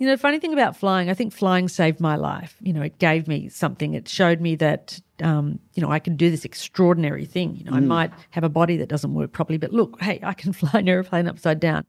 you 0.00 0.06
know, 0.06 0.14
the 0.14 0.18
funny 0.18 0.38
thing 0.38 0.54
about 0.54 0.78
flying, 0.78 1.10
I 1.10 1.14
think 1.14 1.30
flying 1.30 1.68
saved 1.68 2.00
my 2.00 2.16
life. 2.16 2.56
You 2.62 2.72
know, 2.72 2.80
it 2.80 2.98
gave 2.98 3.28
me 3.28 3.50
something. 3.50 3.92
It 3.92 4.08
showed 4.08 4.40
me 4.40 4.56
that, 4.56 4.98
um, 5.22 5.58
you 5.74 5.82
know, 5.82 5.92
I 5.92 5.98
can 5.98 6.16
do 6.16 6.30
this 6.30 6.46
extraordinary 6.46 7.26
thing. 7.26 7.54
You 7.54 7.64
know, 7.64 7.72
I 7.72 7.80
might 7.80 8.10
have 8.30 8.42
a 8.42 8.48
body 8.48 8.78
that 8.78 8.88
doesn't 8.88 9.12
work 9.12 9.32
properly, 9.32 9.58
but 9.58 9.74
look, 9.74 10.00
hey, 10.00 10.18
I 10.22 10.32
can 10.32 10.52
fly 10.54 10.70
an 10.72 10.88
airplane 10.88 11.28
upside 11.28 11.60
down. 11.60 11.84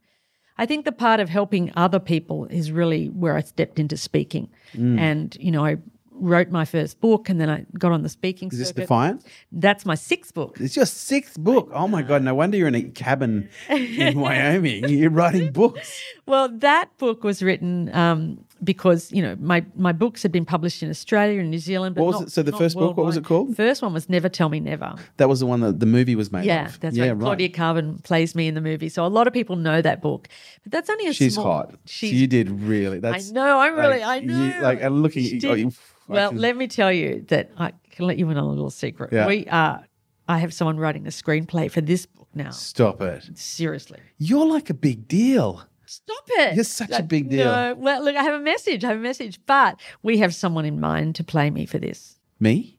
I 0.58 0.66
think 0.66 0.84
the 0.84 0.92
part 0.92 1.20
of 1.20 1.30
helping 1.30 1.72
other 1.74 1.98
people 1.98 2.44
is 2.48 2.70
really 2.70 3.06
where 3.08 3.34
I 3.34 3.40
stepped 3.40 3.78
into 3.78 3.96
speaking. 3.96 4.50
And, 4.98 5.34
you 5.40 5.50
know, 5.50 5.64
I 5.64 5.78
wrote 6.14 6.50
my 6.50 6.64
first 6.64 7.00
book 7.00 7.28
and 7.28 7.40
then 7.40 7.48
I 7.50 7.64
got 7.78 7.92
on 7.92 8.02
the 8.02 8.08
speaking 8.08 8.48
Is 8.52 8.58
this 8.58 8.68
circuit. 8.68 8.82
Defiant? 8.82 9.24
That's 9.50 9.84
my 9.86 9.94
sixth 9.94 10.34
book. 10.34 10.56
It's 10.60 10.76
your 10.76 10.86
sixth 10.86 11.38
book. 11.38 11.70
Oh 11.72 11.88
my 11.88 12.02
God. 12.02 12.22
No 12.22 12.34
wonder 12.34 12.56
you're 12.56 12.68
in 12.68 12.74
a 12.74 12.82
cabin 12.82 13.48
in 13.68 14.18
Wyoming. 14.20 14.88
You're 14.88 15.10
writing 15.10 15.52
books. 15.52 16.00
Well, 16.26 16.48
that 16.58 16.90
book 16.98 17.24
was 17.24 17.42
written 17.42 17.92
um, 17.94 18.44
because 18.64 19.10
you 19.12 19.20
know 19.22 19.36
my 19.40 19.64
my 19.74 19.92
books 19.92 20.22
had 20.22 20.30
been 20.32 20.44
published 20.44 20.82
in 20.82 20.90
Australia 20.90 21.40
and 21.40 21.50
New 21.50 21.58
Zealand. 21.58 21.94
But 21.94 22.02
What 22.04 22.06
was 22.12 22.20
not- 22.20 22.28
it? 22.28 22.32
So 22.32 22.42
the 22.42 22.52
first 22.52 22.76
book, 22.76 22.96
what 22.96 23.04
was 23.06 23.16
it 23.16 23.20
worldwide. 23.28 23.46
called? 23.48 23.56
First 23.56 23.82
one 23.82 23.92
was 23.92 24.08
Never 24.08 24.28
Tell 24.28 24.48
Me 24.48 24.60
Never. 24.60 24.94
That 25.16 25.28
was 25.28 25.40
the 25.40 25.46
one 25.46 25.60
that 25.60 25.80
the 25.80 25.86
movie 25.86 26.14
was 26.16 26.30
made 26.30 26.44
Yeah, 26.44 26.66
of. 26.66 26.80
that's 26.80 26.96
yeah, 26.96 27.08
right. 27.10 27.18
Claudia 27.18 27.48
Karvan 27.48 28.02
plays 28.04 28.34
me 28.34 28.46
in 28.48 28.54
the 28.54 28.60
movie, 28.60 28.88
so 28.88 29.04
a 29.04 29.08
lot 29.08 29.26
of 29.26 29.32
people 29.32 29.56
know 29.56 29.82
that 29.82 30.00
book. 30.02 30.28
But 30.62 30.72
that's 30.72 30.88
only 30.90 31.06
a 31.08 31.12
She's 31.12 31.34
small. 31.34 31.46
hot. 31.46 31.74
She's. 31.86 32.12
you 32.12 32.26
did 32.26 32.50
really. 32.50 32.98
That's 33.00 33.30
I 33.30 33.32
know. 33.32 33.58
I'm 33.58 33.74
really. 33.74 34.00
like, 34.00 34.02
I 34.02 34.20
know. 34.20 34.44
You, 34.44 34.60
like 34.62 34.82
I'm 34.82 35.02
looking 35.02 35.24
She 35.24 35.40
oh, 35.48 35.54
you- 35.54 35.72
well, 36.08 36.30
can- 36.30 36.38
let 36.38 36.56
me 36.56 36.66
tell 36.68 36.92
you 36.92 37.24
that 37.28 37.50
I 37.58 37.72
can 37.90 38.06
let 38.06 38.18
you 38.18 38.28
in 38.30 38.36
on 38.36 38.44
a 38.44 38.48
little 38.48 38.70
secret. 38.70 39.12
Yeah. 39.12 39.26
We 39.26 39.46
are. 39.48 39.84
I 40.28 40.38
have 40.38 40.54
someone 40.54 40.78
writing 40.78 41.06
a 41.06 41.10
screenplay 41.10 41.68
for 41.70 41.80
this 41.80 42.06
book 42.06 42.28
now. 42.34 42.50
Stop 42.50 43.02
it. 43.02 43.28
Seriously. 43.36 43.98
You're 44.18 44.46
like 44.46 44.70
a 44.70 44.74
big 44.74 45.08
deal. 45.08 45.64
Stop 45.92 46.24
it. 46.28 46.54
You're 46.54 46.64
such 46.64 46.90
a 46.90 47.02
big 47.02 47.28
deal. 47.28 47.44
No, 47.44 47.74
well, 47.76 48.02
look, 48.02 48.16
I 48.16 48.22
have 48.22 48.40
a 48.40 48.42
message. 48.42 48.82
I 48.82 48.88
have 48.88 48.96
a 48.96 49.00
message, 49.00 49.38
but 49.44 49.78
we 50.02 50.16
have 50.18 50.34
someone 50.34 50.64
in 50.64 50.80
mind 50.80 51.16
to 51.16 51.24
play 51.24 51.50
me 51.50 51.66
for 51.66 51.76
this. 51.78 52.18
Me? 52.40 52.78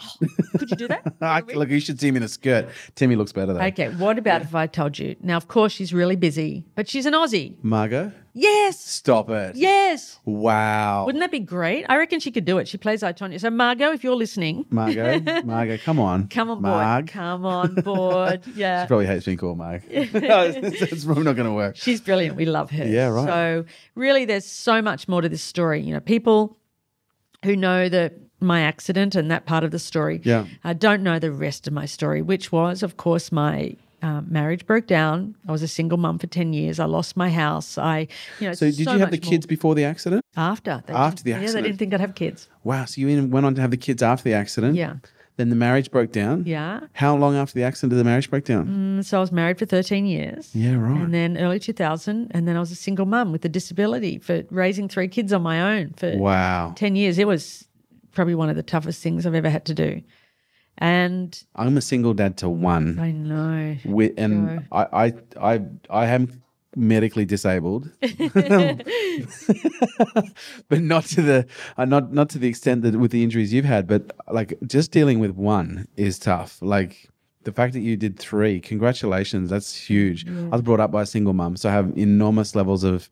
Oh, 0.00 0.26
could 0.58 0.70
you 0.70 0.76
do 0.76 0.88
that? 0.88 1.46
Look, 1.54 1.70
you 1.70 1.80
should 1.80 2.00
see 2.00 2.08
him 2.08 2.16
in 2.16 2.22
a 2.22 2.28
skirt. 2.28 2.68
Timmy 2.94 3.16
looks 3.16 3.32
better 3.32 3.52
though. 3.52 3.60
Okay, 3.60 3.88
what 3.88 4.18
about 4.18 4.42
if 4.42 4.54
I 4.54 4.66
told 4.66 4.98
you? 4.98 5.16
Now, 5.22 5.36
of 5.36 5.48
course, 5.48 5.72
she's 5.72 5.92
really 5.92 6.16
busy, 6.16 6.64
but 6.74 6.88
she's 6.88 7.06
an 7.06 7.14
Aussie. 7.14 7.56
Margot, 7.62 8.12
Yes, 8.34 8.78
stop 8.78 9.30
it. 9.30 9.56
yes. 9.56 10.20
Wow. 10.24 11.06
Wouldn't 11.06 11.20
that 11.22 11.32
be 11.32 11.40
great? 11.40 11.84
I 11.88 11.96
reckon 11.96 12.20
she 12.20 12.30
could 12.30 12.44
do 12.44 12.58
it. 12.58 12.68
She 12.68 12.78
plays 12.78 13.02
I 13.02 13.12
Tonya. 13.12 13.40
So, 13.40 13.50
Margot, 13.50 13.90
if 13.90 14.04
you're 14.04 14.14
listening, 14.14 14.64
Margot, 14.70 15.20
Margot, 15.44 15.78
come 15.78 15.98
on. 15.98 16.28
come 16.28 16.48
on 16.50 16.62
board. 16.62 16.74
Marg. 16.76 17.06
Come 17.08 17.44
on 17.44 17.74
board. 17.74 18.42
Yeah. 18.54 18.84
She 18.84 18.88
probably 18.88 19.06
hates 19.06 19.24
being 19.24 19.38
called 19.38 19.58
Marg. 19.58 19.82
it's 19.88 21.04
probably 21.04 21.24
not 21.24 21.34
going 21.34 21.48
to 21.48 21.54
work. 21.54 21.76
She's 21.76 22.00
brilliant. 22.00 22.36
We 22.36 22.44
love 22.44 22.70
her. 22.70 22.86
Yeah, 22.86 23.08
right. 23.08 23.26
So 23.26 23.64
really, 23.96 24.24
there's 24.24 24.44
so 24.46 24.80
much 24.82 25.08
more 25.08 25.20
to 25.20 25.28
this 25.28 25.42
story. 25.42 25.80
You 25.82 25.94
know, 25.94 26.00
people 26.00 26.56
who 27.44 27.56
know 27.56 27.88
the 27.88 28.12
my 28.40 28.60
accident 28.60 29.14
and 29.14 29.30
that 29.30 29.46
part 29.46 29.64
of 29.64 29.70
the 29.70 29.78
story, 29.78 30.20
Yeah. 30.24 30.46
I 30.64 30.72
don't 30.72 31.02
know 31.02 31.18
the 31.18 31.32
rest 31.32 31.66
of 31.66 31.72
my 31.72 31.86
story, 31.86 32.22
which 32.22 32.52
was, 32.52 32.82
of 32.82 32.96
course, 32.96 33.32
my. 33.32 33.76
Uh, 34.00 34.20
marriage 34.28 34.64
broke 34.64 34.86
down. 34.86 35.34
I 35.48 35.50
was 35.50 35.60
a 35.60 35.66
single 35.66 35.98
mum 35.98 36.20
for 36.20 36.28
ten 36.28 36.52
years. 36.52 36.78
I 36.78 36.84
lost 36.84 37.16
my 37.16 37.30
house. 37.30 37.76
I, 37.76 38.06
you 38.38 38.46
know. 38.46 38.52
So, 38.54 38.66
did 38.66 38.78
you 38.78 38.86
have 38.90 39.10
the 39.10 39.16
much 39.16 39.24
more. 39.24 39.30
kids 39.32 39.44
before 39.44 39.74
the 39.74 39.82
accident? 39.82 40.24
after? 40.36 40.84
They 40.86 40.94
After 40.94 41.24
the 41.24 41.30
Yeah, 41.30 41.40
they 41.50 41.62
didn't 41.62 41.78
think 41.78 41.92
I'd 41.92 41.98
have 42.00 42.14
kids. 42.14 42.48
Wow. 42.62 42.84
So 42.84 43.00
you 43.00 43.08
even 43.08 43.32
went 43.32 43.44
on 43.44 43.56
to 43.56 43.60
have 43.60 43.72
the 43.72 43.76
kids 43.76 44.00
after 44.00 44.22
the 44.22 44.34
accident? 44.34 44.76
Yeah, 44.76 44.98
Then 45.36 45.48
the 45.50 45.56
marriage 45.56 45.90
broke 45.90 46.12
down? 46.12 46.44
yeah. 46.46 46.82
How 46.92 47.16
long 47.16 47.34
after 47.34 47.54
the 47.54 47.64
accident 47.64 47.90
did 47.90 47.96
the 47.98 48.04
marriage 48.04 48.30
break 48.30 48.44
down? 48.44 48.68
Mm, 49.00 49.04
So 49.04 49.18
I 49.18 49.20
was 49.20 49.32
married 49.32 49.58
for 49.58 49.66
thirteen 49.66 50.06
years. 50.06 50.54
Yeah, 50.54 50.76
right. 50.76 51.00
And 51.00 51.12
then 51.12 51.36
early 51.36 51.58
2000, 51.58 52.30
and 52.30 52.46
then 52.46 52.56
I 52.56 52.60
was 52.60 52.70
a 52.70 52.76
single 52.76 53.04
mum 53.04 53.32
with 53.32 53.44
a 53.44 53.48
disability 53.48 54.18
for 54.18 54.44
raising 54.50 54.88
three 54.88 55.08
kids 55.08 55.32
on 55.32 55.42
my 55.42 55.60
own 55.76 55.94
for 55.96 56.16
wow. 56.16 56.72
10 56.76 56.94
years. 56.94 57.18
It 57.18 57.26
was 57.26 57.66
probably 58.18 58.34
one 58.34 58.50
of 58.50 58.56
the 58.56 58.64
toughest 58.64 59.00
things 59.00 59.24
I've 59.26 59.34
ever 59.36 59.48
had 59.48 59.64
to 59.66 59.74
do. 59.74 60.02
And 60.78 61.40
I'm 61.54 61.76
a 61.76 61.80
single 61.80 62.14
dad 62.14 62.36
to 62.38 62.48
one. 62.48 62.98
I 62.98 63.12
know. 63.12 63.76
Wi- 63.84 64.12
and 64.18 64.66
I, 64.72 64.86
I, 64.92 65.12
I, 65.40 65.60
I 65.88 66.06
am 66.06 66.42
medically 66.74 67.24
disabled, 67.24 67.92
but 70.68 70.80
not 70.80 71.04
to 71.04 71.22
the, 71.22 71.46
uh, 71.76 71.84
not 71.84 72.12
not 72.12 72.28
to 72.30 72.38
the 72.40 72.48
extent 72.48 72.82
that 72.82 72.96
with 72.96 73.12
the 73.12 73.22
injuries 73.22 73.52
you've 73.52 73.64
had. 73.64 73.86
But 73.86 74.10
like 74.32 74.58
just 74.66 74.90
dealing 74.90 75.20
with 75.20 75.30
one 75.32 75.86
is 75.96 76.18
tough. 76.18 76.58
Like 76.60 77.08
the 77.44 77.52
fact 77.52 77.72
that 77.74 77.80
you 77.80 77.96
did 77.96 78.18
three, 78.18 78.58
congratulations, 78.60 79.48
that's 79.48 79.76
huge. 79.76 80.26
I 80.28 80.48
was 80.48 80.62
brought 80.62 80.80
up 80.80 80.90
by 80.90 81.02
a 81.02 81.06
single 81.06 81.34
mum, 81.34 81.56
so 81.56 81.68
I 81.68 81.72
have 81.72 81.96
enormous 81.96 82.56
levels 82.56 82.82
of, 82.82 83.08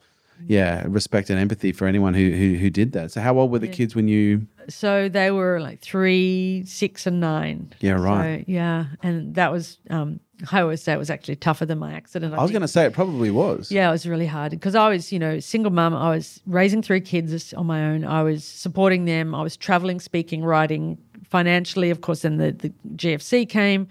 yeah, 0.46 0.84
respect 0.86 1.30
and 1.30 1.38
empathy 1.38 1.72
for 1.72 1.86
anyone 1.86 2.14
who 2.14 2.30
who, 2.30 2.54
who 2.54 2.70
did 2.70 2.92
that. 2.92 3.12
So 3.12 3.20
how 3.20 3.38
old 3.38 3.50
were 3.50 3.58
the 3.58 3.68
kids 3.68 3.94
when 3.94 4.08
you? 4.08 4.46
So 4.68 5.08
they 5.08 5.30
were 5.30 5.60
like 5.60 5.80
three, 5.80 6.64
six, 6.66 7.06
and 7.06 7.20
nine. 7.20 7.72
Yeah, 7.80 7.92
right. 7.92 8.40
So, 8.40 8.44
yeah. 8.52 8.86
And 9.02 9.34
that 9.36 9.52
was, 9.52 9.78
um, 9.90 10.20
I 10.50 10.60
always 10.60 10.82
say 10.82 10.92
it 10.92 10.98
was 10.98 11.10
actually 11.10 11.36
tougher 11.36 11.64
than 11.64 11.78
my 11.78 11.92
accident. 11.92 12.34
I 12.34 12.42
was 12.42 12.50
going 12.50 12.62
to 12.62 12.68
say 12.68 12.84
it 12.84 12.92
probably 12.92 13.30
was. 13.30 13.70
Yeah, 13.70 13.88
it 13.88 13.92
was 13.92 14.06
really 14.06 14.26
hard 14.26 14.50
because 14.50 14.74
I 14.74 14.88
was, 14.88 15.12
you 15.12 15.18
know, 15.18 15.40
single 15.40 15.72
mum. 15.72 15.94
I 15.94 16.10
was 16.10 16.40
raising 16.46 16.82
three 16.82 17.00
kids 17.00 17.54
on 17.54 17.66
my 17.66 17.84
own. 17.86 18.04
I 18.04 18.22
was 18.22 18.44
supporting 18.44 19.04
them. 19.04 19.34
I 19.34 19.42
was 19.42 19.56
traveling, 19.56 20.00
speaking, 20.00 20.44
writing, 20.44 20.98
financially. 21.30 21.90
Of 21.90 22.00
course, 22.00 22.22
then 22.22 22.36
the, 22.36 22.52
the 22.52 22.72
GFC 22.96 23.48
came. 23.48 23.88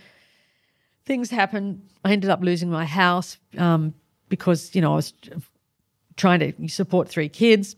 Things 1.05 1.29
happened. 1.29 1.81
I 2.03 2.11
ended 2.11 2.29
up 2.29 2.41
losing 2.41 2.69
my 2.69 2.85
house 2.85 3.37
um, 3.57 3.93
because, 4.29 4.75
you 4.75 4.81
know, 4.81 4.93
I 4.93 4.95
was 4.97 5.13
trying 6.17 6.39
to 6.39 6.67
support 6.67 7.09
three 7.09 7.29
kids. 7.29 7.75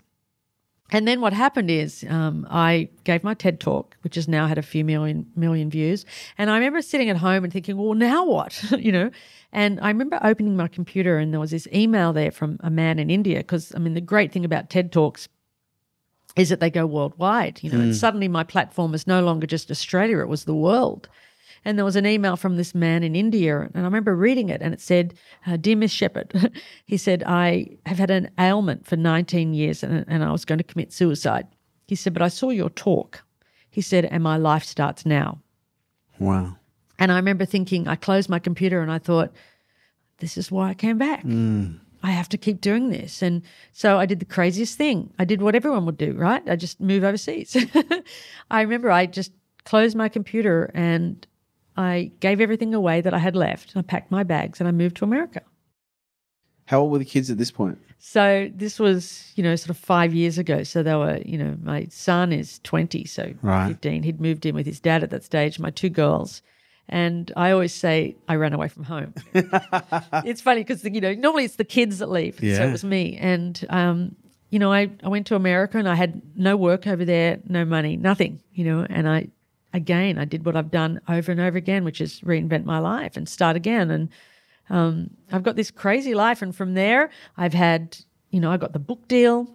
And 0.89 1.05
then 1.07 1.19
what 1.19 1.33
happened 1.33 1.69
is 1.69 2.05
um, 2.09 2.47
I 2.49 2.89
gave 3.03 3.23
my 3.23 3.33
TED 3.33 3.59
talk, 3.59 3.97
which 4.01 4.15
has 4.15 4.27
now 4.27 4.47
had 4.47 4.57
a 4.57 4.61
few 4.61 4.85
million 4.85 5.29
million 5.35 5.69
views. 5.69 6.05
And 6.37 6.49
I 6.49 6.55
remember 6.55 6.81
sitting 6.81 7.09
at 7.09 7.17
home 7.17 7.43
and 7.43 7.51
thinking, 7.51 7.77
well, 7.77 7.93
now 7.93 8.25
what? 8.25 8.63
you 8.79 8.91
know? 8.91 9.11
And 9.51 9.79
I 9.81 9.89
remember 9.89 10.19
opening 10.23 10.55
my 10.55 10.67
computer 10.67 11.17
and 11.17 11.33
there 11.33 11.39
was 11.39 11.51
this 11.51 11.67
email 11.73 12.13
there 12.13 12.31
from 12.31 12.57
a 12.61 12.69
man 12.69 12.99
in 12.99 13.09
India. 13.09 13.39
Because, 13.39 13.73
I 13.75 13.79
mean, 13.79 13.95
the 13.95 14.01
great 14.01 14.31
thing 14.31 14.45
about 14.45 14.69
TED 14.69 14.91
Talks 14.91 15.27
is 16.37 16.49
that 16.49 16.59
they 16.59 16.69
go 16.69 16.85
worldwide, 16.85 17.61
you 17.63 17.71
know, 17.71 17.79
and 17.79 17.95
suddenly 17.95 18.27
my 18.27 18.43
platform 18.43 18.93
is 18.93 19.07
no 19.07 19.23
longer 19.23 19.47
just 19.47 19.71
Australia, 19.71 20.19
it 20.19 20.27
was 20.27 20.45
the 20.45 20.53
world. 20.53 21.09
And 21.67 21.77
there 21.77 21.83
was 21.83 21.97
an 21.97 22.05
email 22.05 22.37
from 22.37 22.55
this 22.55 22.73
man 22.73 23.03
in 23.03 23.13
India, 23.13 23.59
and 23.59 23.69
I 23.75 23.81
remember 23.81 24.15
reading 24.15 24.47
it, 24.47 24.61
and 24.61 24.73
it 24.73 24.79
said, 24.79 25.15
uh, 25.45 25.57
"Dear 25.57 25.75
Miss 25.75 25.91
Shepherd," 25.91 26.33
he 26.85 26.95
said, 26.95 27.25
"I 27.27 27.67
have 27.85 27.97
had 27.97 28.09
an 28.09 28.29
ailment 28.39 28.87
for 28.87 28.95
19 28.95 29.53
years, 29.53 29.83
and, 29.83 30.05
and 30.07 30.23
I 30.23 30.31
was 30.31 30.45
going 30.45 30.59
to 30.59 30.63
commit 30.63 30.93
suicide." 30.93 31.45
He 31.85 31.95
said, 31.95 32.13
"But 32.13 32.21
I 32.21 32.29
saw 32.29 32.51
your 32.51 32.69
talk." 32.69 33.21
He 33.69 33.81
said, 33.81 34.05
"And 34.05 34.23
my 34.23 34.37
life 34.37 34.63
starts 34.63 35.05
now." 35.05 35.41
Wow. 36.19 36.55
And 36.99 37.11
I 37.11 37.17
remember 37.17 37.43
thinking, 37.43 37.85
I 37.85 37.97
closed 37.97 38.29
my 38.29 38.39
computer, 38.39 38.81
and 38.81 38.89
I 38.89 38.97
thought, 38.97 39.33
"This 40.19 40.37
is 40.37 40.49
why 40.49 40.69
I 40.69 40.73
came 40.73 40.97
back." 40.97 41.25
I 42.01 42.11
have 42.11 42.29
to 42.29 42.37
keep 42.37 42.61
doing 42.61 42.91
this. 42.91 43.21
And 43.21 43.41
so 43.73 43.99
I 43.99 44.05
did 44.05 44.21
the 44.21 44.25
craziest 44.25 44.77
thing. 44.77 45.11
I 45.19 45.25
did 45.25 45.41
what 45.41 45.53
everyone 45.53 45.85
would 45.85 45.97
do, 45.97 46.13
right? 46.13 46.47
I 46.47 46.55
just 46.55 46.79
move 46.79 47.03
overseas. 47.03 47.57
I 48.51 48.61
remember 48.61 48.89
I 48.89 49.05
just 49.05 49.33
closed 49.65 49.97
my 49.97 50.07
computer 50.07 50.71
and 50.73 51.27
I 51.77 52.11
gave 52.19 52.41
everything 52.41 52.73
away 52.73 53.01
that 53.01 53.13
I 53.13 53.19
had 53.19 53.35
left. 53.35 53.73
I 53.75 53.81
packed 53.81 54.11
my 54.11 54.23
bags 54.23 54.59
and 54.59 54.67
I 54.67 54.71
moved 54.71 54.97
to 54.97 55.05
America. 55.05 55.41
How 56.65 56.81
old 56.81 56.91
were 56.91 56.99
the 56.99 57.05
kids 57.05 57.29
at 57.29 57.37
this 57.37 57.51
point? 57.51 57.77
So 57.99 58.49
this 58.53 58.79
was, 58.79 59.31
you 59.35 59.43
know, 59.43 59.55
sort 59.55 59.69
of 59.69 59.77
five 59.77 60.13
years 60.13 60.37
ago. 60.37 60.63
So 60.63 60.83
they 60.83 60.95
were, 60.95 61.19
you 61.25 61.37
know, 61.37 61.55
my 61.63 61.87
son 61.89 62.33
is 62.33 62.59
20, 62.63 63.05
so 63.05 63.33
Right. 63.41 63.69
15. 63.69 64.03
He'd 64.03 64.19
moved 64.19 64.45
in 64.45 64.53
with 64.53 64.65
his 64.65 64.79
dad 64.79 65.03
at 65.03 65.09
that 65.11 65.23
stage, 65.23 65.59
my 65.59 65.69
two 65.69 65.89
girls. 65.89 66.41
And 66.89 67.31
I 67.35 67.51
always 67.51 67.73
say 67.73 68.15
I 68.27 68.35
ran 68.35 68.53
away 68.53 68.69
from 68.69 68.83
home. 68.83 69.13
it's 69.33 70.41
funny 70.41 70.61
because, 70.61 70.83
you 70.83 71.01
know, 71.01 71.13
normally 71.13 71.45
it's 71.45 71.55
the 71.57 71.65
kids 71.65 71.99
that 71.99 72.09
leave. 72.09 72.35
So 72.35 72.45
it 72.67 72.71
was 72.71 72.83
me. 72.83 73.17
And, 73.17 73.65
um, 73.69 74.15
you 74.49 74.59
know, 74.59 74.71
I, 74.71 74.89
I 75.03 75.09
went 75.09 75.27
to 75.27 75.35
America 75.35 75.77
and 75.77 75.87
I 75.89 75.95
had 75.95 76.21
no 76.35 76.55
work 76.55 76.87
over 76.87 77.03
there, 77.03 77.39
no 77.45 77.65
money, 77.65 77.97
nothing, 77.97 78.41
you 78.53 78.63
know, 78.63 78.85
and 78.89 79.07
I, 79.07 79.27
again, 79.73 80.17
I 80.17 80.25
did 80.25 80.45
what 80.45 80.55
I've 80.55 80.71
done 80.71 81.01
over 81.07 81.31
and 81.31 81.41
over 81.41 81.57
again, 81.57 81.83
which 81.83 82.01
is 82.01 82.21
reinvent 82.21 82.65
my 82.65 82.79
life 82.79 83.17
and 83.17 83.27
start 83.27 83.55
again. 83.55 83.91
And 83.91 84.09
um, 84.69 85.09
I've 85.31 85.43
got 85.43 85.55
this 85.55 85.71
crazy 85.71 86.13
life. 86.13 86.41
And 86.41 86.55
from 86.55 86.73
there, 86.73 87.09
I've 87.37 87.53
had, 87.53 87.97
you 88.31 88.39
know, 88.39 88.51
I 88.51 88.57
got 88.57 88.73
the 88.73 88.79
book 88.79 89.07
deal. 89.07 89.47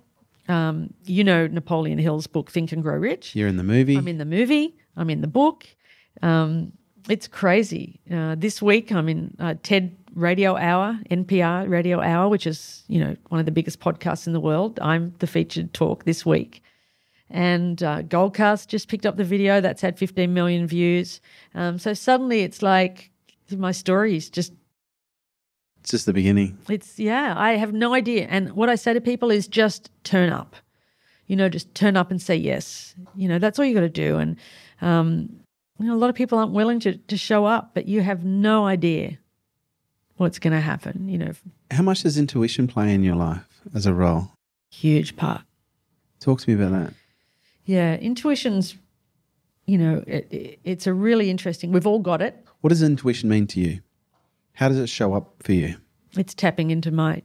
Um, 0.49 0.93
you 1.05 1.23
know, 1.23 1.47
Napoleon 1.47 1.99
Hill's 1.99 2.27
book, 2.27 2.51
Think 2.51 2.73
and 2.73 2.83
Grow 2.83 2.97
Rich. 2.97 3.37
You're 3.37 3.49
in 3.49 3.57
the 3.57 3.63
movie. 3.63 3.97
I'm 3.97 4.09
in 4.09 4.19
the 4.19 4.25
movie. 4.25 4.77
I'm 4.97 5.09
in 5.09 5.21
the 5.21 5.29
book. 5.29 5.67
Um, 6.21 6.73
it's 7.09 7.29
crazy. 7.29 8.01
Uh, 8.13 8.35
this 8.37 8.61
week, 8.61 8.93
I'm 8.93 9.09
in 9.09 9.37
uh, 9.39 9.55
TED 9.63 9.97
Radio 10.15 10.57
Hour, 10.57 10.99
NPR 11.11 11.69
Radio 11.69 12.01
Hour, 12.01 12.29
which 12.29 12.47
is 12.47 12.85
you 12.89 13.01
know 13.01 13.17
one 13.29 13.41
of 13.41 13.47
the 13.47 13.53
biggest 13.53 13.81
podcasts 13.81 14.27
in 14.27 14.33
the 14.33 14.41
world. 14.41 14.79
I'm 14.83 15.15
the 15.19 15.27
featured 15.27 15.73
talk 15.73 16.05
this 16.05 16.27
week, 16.27 16.63
and 17.33 17.83
uh, 17.83 18.03
Goalcast 18.03 18.69
just 18.69 18.89
picked 18.89 19.07
up 19.07 19.17
the 19.17 19.25
video 19.25 19.61
that's 19.61 19.81
had 19.83 19.99
15 19.99 20.33
million 20.33 20.67
views. 20.67 21.21
Um, 21.55 21.79
so 21.79 21.95
suddenly, 21.95 22.43
it's 22.43 22.63
like 22.63 23.11
my 23.51 23.73
story 23.73 24.17
is 24.17 24.31
just 24.31 24.53
it's 25.81 25.91
just 25.91 26.07
the 26.07 26.13
beginning. 26.13 26.57
it's 26.69 26.99
yeah, 26.99 27.35
I 27.37 27.53
have 27.57 27.73
no 27.73 27.93
idea. 27.95 28.27
And 28.31 28.53
what 28.53 28.69
I 28.69 28.77
say 28.77 28.93
to 28.95 29.01
people 29.01 29.31
is 29.33 29.49
just 29.49 29.91
turn 30.05 30.31
up. 30.31 30.55
You 31.27 31.35
know, 31.37 31.49
just 31.49 31.75
turn 31.75 31.97
up 31.97 32.11
and 32.11 32.21
say 32.23 32.37
yes. 32.37 32.95
You 33.17 33.27
know, 33.29 33.39
that's 33.39 33.59
all 33.59 33.65
you 33.65 33.75
got 33.75 33.81
to 33.81 33.89
do. 33.89 34.19
And 34.19 34.37
um, 34.81 35.29
you 35.79 35.87
know, 35.87 35.95
a 35.95 35.97
lot 35.97 36.11
of 36.11 36.15
people 36.17 36.39
aren't 36.39 36.53
willing 36.53 36.79
to 36.81 36.97
to 36.99 37.17
show 37.17 37.47
up, 37.47 37.71
but 37.75 37.89
you 37.89 38.03
have 38.03 38.25
no 38.25 38.67
idea 38.67 39.19
what's 40.19 40.39
going 40.39 40.53
to 40.53 40.61
happen. 40.61 41.09
You 41.09 41.19
know, 41.19 41.33
How 41.71 41.83
much 41.83 42.03
does 42.03 42.17
intuition 42.19 42.69
play 42.69 42.95
in 42.95 43.03
your 43.03 43.17
life 43.17 43.47
as 43.75 43.87
a 43.87 43.95
role? 43.95 44.31
huge 44.71 45.17
part. 45.17 45.43
Talk 46.21 46.41
to 46.41 46.49
me 46.51 46.55
about 46.63 46.73
that. 46.79 46.95
Yeah, 47.65 47.95
intuition's. 47.97 48.77
You 49.67 49.79
know, 49.79 50.03
it, 50.07 50.27
it, 50.33 50.59
it's 50.65 50.87
a 50.89 50.93
really 50.93 51.31
interesting. 51.31 51.71
We've 51.71 51.87
all 51.87 52.01
got 52.01 52.21
it. 52.21 52.35
What 52.63 52.71
does 52.71 52.83
intuition 52.83 53.29
mean 53.29 53.47
to 53.49 53.61
you? 53.61 53.81
How 54.55 54.69
does 54.69 54.79
it 54.79 54.89
show 54.89 55.15
up 55.15 55.35
for 55.43 55.53
you? 55.53 55.77
It's 56.17 56.35
tapping 56.35 56.71
into 56.71 56.91
my 56.91 57.23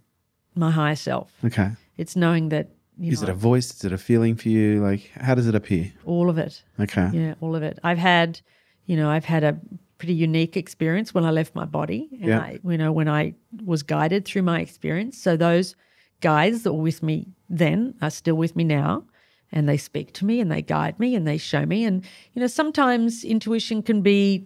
my 0.55 0.71
higher 0.71 0.95
self. 0.95 1.31
Okay. 1.43 1.71
It's 1.97 2.15
knowing 2.15 2.49
that 2.49 2.69
you 2.99 3.11
Is 3.11 3.21
know 3.21 3.27
it 3.29 3.31
a 3.31 3.35
voice? 3.35 3.73
Is 3.73 3.83
it 3.85 3.91
a 3.91 3.97
feeling 3.97 4.35
for 4.35 4.49
you? 4.49 4.81
Like, 4.81 5.11
how 5.15 5.35
does 5.35 5.47
it 5.47 5.55
appear? 5.55 5.91
all 6.05 6.29
of 6.29 6.37
it. 6.37 6.63
Okay. 6.79 7.09
Yeah, 7.11 7.33
all 7.41 7.55
of 7.55 7.63
it. 7.63 7.79
I've 7.83 7.97
had, 7.97 8.39
you 8.85 8.95
know, 8.95 9.09
I've 9.09 9.25
had 9.25 9.43
a 9.43 9.59
pretty 9.97 10.13
unique 10.13 10.55
experience 10.57 11.13
when 11.13 11.23
I 11.25 11.31
left 11.31 11.53
my 11.55 11.65
body. 11.65 12.07
And 12.21 12.25
Yeah. 12.29 12.39
I, 12.39 12.59
you 12.63 12.77
know, 12.77 12.91
when 12.91 13.07
I 13.09 13.33
was 13.65 13.81
guided 13.83 14.25
through 14.25 14.43
my 14.43 14.59
experience. 14.61 15.17
So 15.17 15.35
those 15.37 15.75
guides 16.21 16.63
that 16.63 16.73
were 16.73 16.83
with 16.83 17.01
me 17.03 17.27
then 17.49 17.95
are 18.01 18.11
still 18.11 18.35
with 18.35 18.55
me 18.55 18.63
now. 18.63 19.03
And 19.51 19.67
they 19.67 19.77
speak 19.77 20.13
to 20.13 20.25
me 20.25 20.39
and 20.41 20.51
they 20.51 20.61
guide 20.61 20.99
me 20.99 21.15
and 21.15 21.27
they 21.27 21.37
show 21.37 21.65
me. 21.65 21.85
And, 21.85 22.03
you 22.33 22.41
know, 22.41 22.47
sometimes 22.47 23.23
intuition 23.23 23.81
can 23.81 24.01
be 24.01 24.45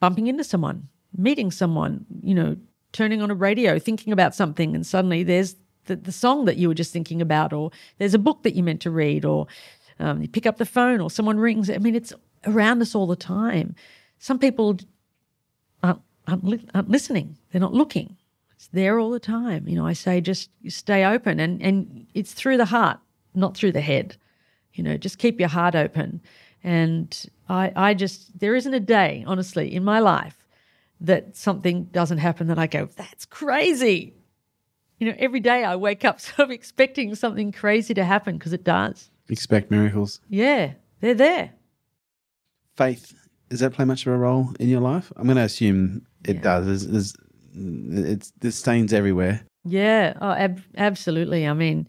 bumping 0.00 0.26
into 0.26 0.44
someone, 0.44 0.88
meeting 1.16 1.50
someone, 1.50 2.06
you 2.22 2.34
know, 2.34 2.56
turning 2.92 3.20
on 3.20 3.30
a 3.30 3.34
radio, 3.34 3.78
thinking 3.78 4.12
about 4.12 4.34
something, 4.34 4.74
and 4.74 4.86
suddenly 4.86 5.22
there's 5.22 5.56
the, 5.84 5.96
the 5.96 6.12
song 6.12 6.46
that 6.46 6.56
you 6.56 6.66
were 6.66 6.74
just 6.74 6.92
thinking 6.92 7.20
about, 7.20 7.52
or 7.52 7.70
there's 7.98 8.14
a 8.14 8.18
book 8.18 8.42
that 8.42 8.54
you 8.54 8.62
meant 8.62 8.80
to 8.80 8.90
read, 8.90 9.22
or 9.24 9.46
um, 9.98 10.22
you 10.22 10.28
pick 10.28 10.46
up 10.46 10.56
the 10.56 10.64
phone, 10.64 11.00
or 11.00 11.10
someone 11.10 11.38
rings. 11.38 11.68
I 11.68 11.76
mean, 11.76 11.94
it's 11.94 12.14
around 12.46 12.80
us 12.80 12.94
all 12.94 13.06
the 13.06 13.16
time. 13.16 13.74
Some 14.18 14.38
people 14.38 14.78
aren't, 15.82 16.00
aren't, 16.26 16.44
li- 16.44 16.68
aren't 16.74 16.88
listening, 16.88 17.36
they're 17.50 17.60
not 17.60 17.74
looking. 17.74 18.16
It's 18.54 18.68
there 18.68 18.98
all 18.98 19.10
the 19.10 19.20
time. 19.20 19.68
You 19.68 19.76
know, 19.76 19.86
I 19.86 19.92
say 19.92 20.22
just 20.22 20.48
stay 20.68 21.04
open, 21.04 21.38
and, 21.38 21.60
and 21.60 22.06
it's 22.14 22.32
through 22.32 22.56
the 22.56 22.64
heart, 22.64 22.98
not 23.36 23.56
through 23.56 23.72
the 23.72 23.80
head. 23.80 24.16
You 24.74 24.82
know, 24.84 24.96
just 24.96 25.18
keep 25.18 25.38
your 25.40 25.48
heart 25.48 25.74
open. 25.74 26.20
And 26.64 27.16
I, 27.48 27.72
I 27.76 27.94
just, 27.94 28.38
there 28.38 28.54
isn't 28.56 28.74
a 28.74 28.80
day, 28.80 29.24
honestly, 29.26 29.72
in 29.74 29.84
my 29.84 30.00
life 30.00 30.36
that 31.00 31.36
something 31.36 31.84
doesn't 31.84 32.18
happen 32.18 32.46
that 32.48 32.58
I 32.58 32.66
go, 32.66 32.88
that's 32.96 33.24
crazy. 33.26 34.14
You 34.98 35.08
know, 35.10 35.16
every 35.18 35.40
day 35.40 35.62
I 35.64 35.76
wake 35.76 36.04
up 36.04 36.20
sort 36.22 36.40
of 36.40 36.50
expecting 36.50 37.14
something 37.14 37.52
crazy 37.52 37.94
to 37.94 38.04
happen 38.04 38.38
because 38.38 38.52
it 38.52 38.64
does. 38.64 39.10
Expect 39.28 39.70
miracles. 39.70 40.20
Yeah, 40.28 40.72
they're 41.00 41.14
there. 41.14 41.52
Faith, 42.76 43.14
does 43.48 43.60
that 43.60 43.72
play 43.72 43.84
much 43.84 44.06
of 44.06 44.12
a 44.12 44.16
role 44.16 44.50
in 44.60 44.68
your 44.68 44.80
life? 44.80 45.12
I'm 45.16 45.24
going 45.24 45.36
to 45.36 45.42
assume 45.42 46.06
it 46.24 46.36
Yeah. 46.36 46.42
does. 46.42 46.66
There's, 46.66 46.86
there's, 46.86 47.14
it's, 47.54 48.32
there's 48.40 48.54
stains 48.56 48.92
everywhere. 48.92 49.42
Yeah, 49.64 50.14
oh, 50.20 50.30
ab- 50.32 50.62
absolutely. 50.76 51.46
I 51.46 51.52
mean, 51.54 51.88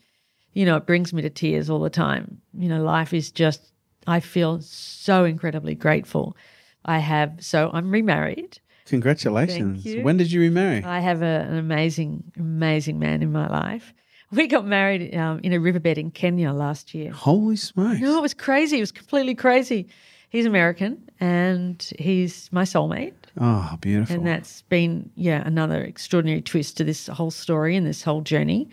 you 0.58 0.66
know, 0.66 0.76
it 0.76 0.88
brings 0.88 1.14
me 1.14 1.22
to 1.22 1.30
tears 1.30 1.70
all 1.70 1.80
the 1.80 1.90
time. 1.92 2.42
You 2.58 2.68
know, 2.68 2.82
life 2.82 3.14
is 3.14 3.32
just, 3.32 3.72
I 4.08 4.20
feel 4.20 4.60
so 4.62 5.24
incredibly 5.24 5.76
grateful. 5.76 6.36
I 6.84 6.98
have, 6.98 7.36
so 7.40 7.70
I'm 7.74 7.92
remarried. 7.92 8.60
Congratulations. 8.88 9.86
When 10.02 10.18
did 10.18 10.32
you 10.32 10.42
remarry? 10.42 10.84
I 10.84 11.00
have 11.00 11.22
a, 11.22 11.46
an 11.48 11.58
amazing, 11.58 12.24
amazing 12.38 12.98
man 12.98 13.22
in 13.22 13.32
my 13.32 13.48
life. 13.48 13.94
We 14.32 14.48
got 14.48 14.66
married 14.66 15.16
um, 15.16 15.42
in 15.44 15.54
a 15.54 15.60
riverbed 15.60 16.00
in 16.00 16.10
Kenya 16.10 16.52
last 16.52 16.96
year. 16.96 17.12
Holy 17.12 17.56
smokes. 17.56 18.00
No, 18.00 18.18
it 18.18 18.22
was 18.24 18.34
crazy. 18.34 18.78
It 18.78 18.82
was 18.82 18.92
completely 18.92 19.36
crazy. 19.36 19.88
He's 20.30 20.48
American 20.48 21.08
and 21.20 21.88
he's 22.00 22.52
my 22.52 22.64
soulmate. 22.64 23.14
Oh, 23.40 23.78
beautiful. 23.80 24.16
And 24.16 24.26
that's 24.26 24.64
been, 24.64 25.12
yeah, 25.14 25.44
another 25.46 25.84
extraordinary 25.84 26.42
twist 26.42 26.78
to 26.78 26.84
this 26.84 27.06
whole 27.06 27.30
story 27.30 27.76
and 27.76 27.86
this 27.86 28.02
whole 28.02 28.22
journey. 28.22 28.70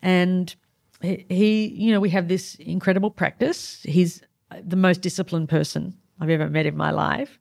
And 0.00 0.54
he, 1.00 1.66
you 1.68 1.92
know, 1.92 2.00
we 2.00 2.10
have 2.10 2.28
this 2.28 2.54
incredible 2.56 3.10
practice. 3.10 3.80
He's 3.82 4.22
the 4.62 4.76
most 4.76 5.00
disciplined 5.00 5.48
person 5.48 5.96
I've 6.20 6.30
ever 6.30 6.48
met 6.48 6.66
in 6.66 6.76
my 6.76 6.90
life. 6.90 7.38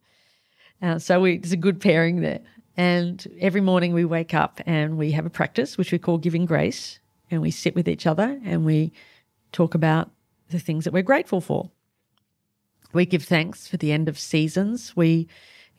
Uh, 0.82 1.00
so 1.00 1.20
we, 1.22 1.38
there's 1.38 1.52
a 1.54 1.58
good 1.58 1.80
pairing 1.80 2.22
there. 2.22 2.42
And 2.76 3.26
every 3.40 3.62
morning 3.62 3.94
we 3.94 4.06
wake 4.06 4.36
up 4.36 4.62
and 4.68 4.98
we 4.98 5.12
have 5.12 5.26
a 5.26 5.32
practice, 5.32 5.78
which 5.78 5.92
we 5.92 5.98
call 5.98 6.20
giving 6.20 6.46
grace. 6.46 7.00
And 7.32 7.42
we 7.42 7.52
sit 7.52 7.76
with 7.76 7.90
each 7.90 8.06
other 8.06 8.40
and 8.46 8.64
we 8.64 8.94
talk 9.52 9.74
about 9.74 10.12
the 10.50 10.60
things 10.60 10.84
that 10.84 10.94
we're 10.94 11.02
grateful 11.02 11.42
for. 11.42 11.72
We 12.94 13.06
give 13.06 13.24
thanks 13.24 13.68
for 13.68 13.78
the 13.78 13.92
end 13.92 14.08
of 14.08 14.18
seasons. 14.18 14.96
We, 14.96 15.28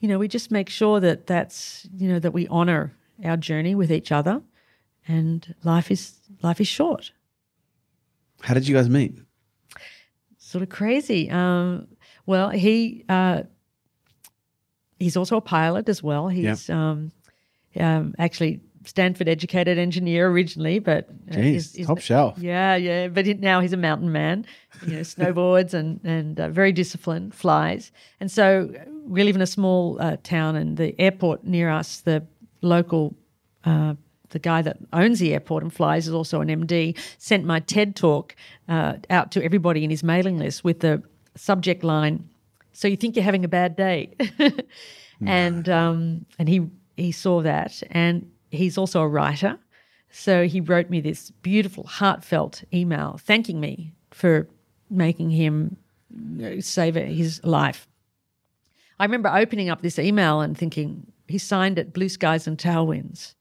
you 0.01 0.09
know, 0.09 0.19
we 0.19 0.29
just 0.29 0.51
make 0.51 0.69
sure 0.69 1.01
that 1.01 1.27
that's, 1.27 1.89
you 1.97 2.09
know, 2.09 2.19
that 2.19 2.33
we 2.33 2.49
honor 2.49 2.93
our 3.25 3.37
journey 3.37 3.75
with 3.75 3.91
each 3.91 4.13
other. 4.13 4.43
And 5.07 5.55
life 5.65 5.91
is 5.91 6.19
life 6.43 6.61
is 6.61 6.69
short. 6.69 7.13
How 8.43 8.55
did 8.55 8.67
you 8.69 8.75
guys 8.75 8.89
meet? 8.89 9.15
sort 10.39 10.63
of 10.63 10.71
crazy. 10.71 11.29
Um, 11.31 11.89
well, 12.25 12.49
he 12.49 13.05
uh, 13.09 13.43
he's 14.99 15.17
also 15.17 15.37
a 15.37 15.41
pilot 15.43 15.89
as 15.89 16.03
well. 16.03 16.29
He's 16.29 16.71
um, 16.71 17.13
um, 17.79 18.15
actually 18.19 18.61
Stanford 18.85 19.29
educated 19.29 19.77
engineer 19.77 20.31
originally, 20.31 20.79
but 20.79 21.09
uh, 21.31 21.35
Jeez, 21.35 21.55
is- 21.55 21.75
is- 21.75 21.87
top 21.87 21.99
shelf. 22.01 22.39
Yeah, 22.39 22.77
yeah. 22.77 23.09
But 23.09 23.27
he- 23.27 23.35
now 23.35 23.61
he's 23.61 23.75
a 23.75 23.77
mountain 23.77 24.11
man. 24.11 24.47
You 24.87 24.95
know, 24.95 25.01
snowboards 25.15 25.75
and 25.75 26.01
and 26.05 26.41
uh, 26.41 26.49
very 26.49 26.73
disciplined, 26.73 27.35
flies. 27.35 27.93
And 28.21 28.31
so 28.31 28.71
we 29.05 29.25
live 29.25 29.37
in 29.37 29.43
a 29.43 29.47
small 29.47 29.99
uh, 30.01 30.17
town, 30.23 30.57
and 30.57 30.77
the 30.79 30.99
airport 31.01 31.45
near 31.45 31.69
us, 31.69 32.01
the 32.01 32.27
local. 32.63 33.15
The 34.31 34.39
guy 34.39 34.63
that 34.63 34.79
owns 34.93 35.19
the 35.19 35.33
airport 35.33 35.63
and 35.63 35.73
flies 35.73 36.07
is 36.07 36.15
also 36.15 36.41
an 36.41 36.49
MD. 36.49 36.97
Sent 37.19 37.45
my 37.45 37.61
TED 37.61 37.97
talk 37.97 38.37
uh, 38.69 38.95
out 39.11 39.31
to 39.33 39.45
everybody 39.45 39.85
in 39.85 39.91
his 39.91 40.03
mailing 40.03 40.39
list 40.39 40.65
with 40.65 40.81
the 40.81 41.03
subject 41.35 41.83
line, 41.83 42.29
"So 42.73 42.89
you 42.89 42.97
think 42.97 43.17
you're 43.17 43.25
having 43.25 43.45
a 43.45 43.49
bad 43.49 43.77
day?" 43.77 44.15
and 45.27 45.69
um, 45.69 46.27
and 46.39 46.49
he 46.49 46.69
he 46.97 47.13
saw 47.13 47.43
that, 47.43 47.83
and 47.91 48.31
he's 48.51 48.77
also 48.77 49.01
a 49.01 49.09
writer. 49.09 49.59
So 50.11 50.47
he 50.47 50.61
wrote 50.61 50.89
me 50.89 51.01
this 51.01 51.31
beautiful, 51.31 51.85
heartfelt 51.85 52.65
email 52.73 53.19
thanking 53.23 53.61
me 53.61 53.93
for 54.11 54.49
making 54.91 55.31
him 55.31 55.77
save 56.61 56.95
his 56.95 57.45
life. 57.45 57.87
I 58.99 59.05
remember 59.05 59.29
opening 59.29 59.69
up 59.69 59.83
this 59.83 59.99
email 59.99 60.41
and 60.41 60.57
thinking 60.57 61.13
he 61.29 61.39
signed 61.39 61.79
it 61.79 61.93
"Blue 61.93 62.09
Skies 62.09 62.47
and 62.47 62.59
Tailwinds." 62.59 63.35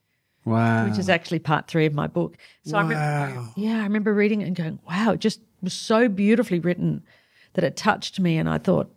Wow. 0.47 0.87
which 0.87 0.97
is 0.97 1.09
actually 1.09 1.39
part 1.39 1.67
three 1.67 1.85
of 1.85 1.93
my 1.93 2.07
book. 2.07 2.37
So 2.63 2.77
I 2.77 2.81
remember, 2.81 3.49
yeah, 3.57 3.79
I 3.79 3.83
remember 3.83 4.13
reading 4.13 4.41
it 4.41 4.45
and 4.47 4.55
going, 4.55 4.79
wow, 4.87 5.11
it 5.11 5.19
just 5.19 5.41
was 5.61 5.73
so 5.73 6.07
beautifully 6.07 6.59
written 6.59 7.03
that 7.53 7.63
it 7.63 7.75
touched 7.75 8.19
me. 8.19 8.37
And 8.37 8.47
I 8.49 8.57
thought, 8.57 8.89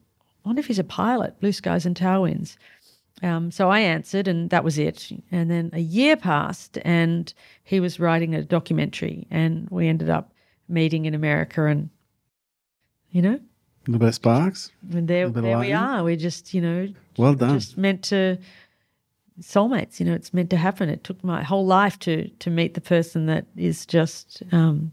I 0.44 0.48
wonder 0.48 0.60
if 0.60 0.66
he's 0.66 0.78
a 0.78 0.84
pilot, 0.84 1.40
Blue 1.40 1.52
Skies 1.52 1.84
and 1.86 1.96
Tailwinds. 1.96 2.56
Um, 3.22 3.50
so 3.50 3.68
I 3.68 3.80
answered, 3.80 4.28
and 4.28 4.48
that 4.50 4.64
was 4.64 4.78
it. 4.78 5.10
And 5.30 5.50
then 5.50 5.70
a 5.74 5.80
year 5.80 6.16
passed, 6.16 6.78
and 6.84 7.32
he 7.64 7.80
was 7.80 8.00
writing 8.00 8.34
a 8.34 8.42
documentary, 8.42 9.26
and 9.30 9.68
we 9.70 9.88
ended 9.88 10.08
up 10.08 10.32
meeting 10.68 11.04
in 11.04 11.14
America. 11.14 11.66
And, 11.66 11.90
you 13.10 13.20
know, 13.22 13.34
a 13.34 13.90
little 13.90 13.98
bit 13.98 14.08
of 14.08 14.14
sparks. 14.14 14.70
and 14.92 15.06
there, 15.08 15.26
Little 15.26 15.32
bit 15.32 15.38
of 15.40 15.44
there 15.44 15.58
we 15.58 15.72
are. 15.72 16.02
We're 16.04 16.16
just, 16.16 16.54
you 16.54 16.60
know, 16.62 16.88
Well 17.18 17.34
done. 17.34 17.58
just 17.58 17.76
meant 17.76 18.04
to 18.04 18.38
soulmates 19.40 19.98
you 20.00 20.06
know 20.06 20.14
it's 20.14 20.34
meant 20.34 20.50
to 20.50 20.56
happen 20.56 20.88
it 20.88 21.02
took 21.04 21.22
my 21.24 21.42
whole 21.42 21.64
life 21.66 21.98
to 21.98 22.28
to 22.38 22.50
meet 22.50 22.74
the 22.74 22.80
person 22.80 23.26
that 23.26 23.46
is 23.56 23.86
just 23.86 24.42
um 24.52 24.92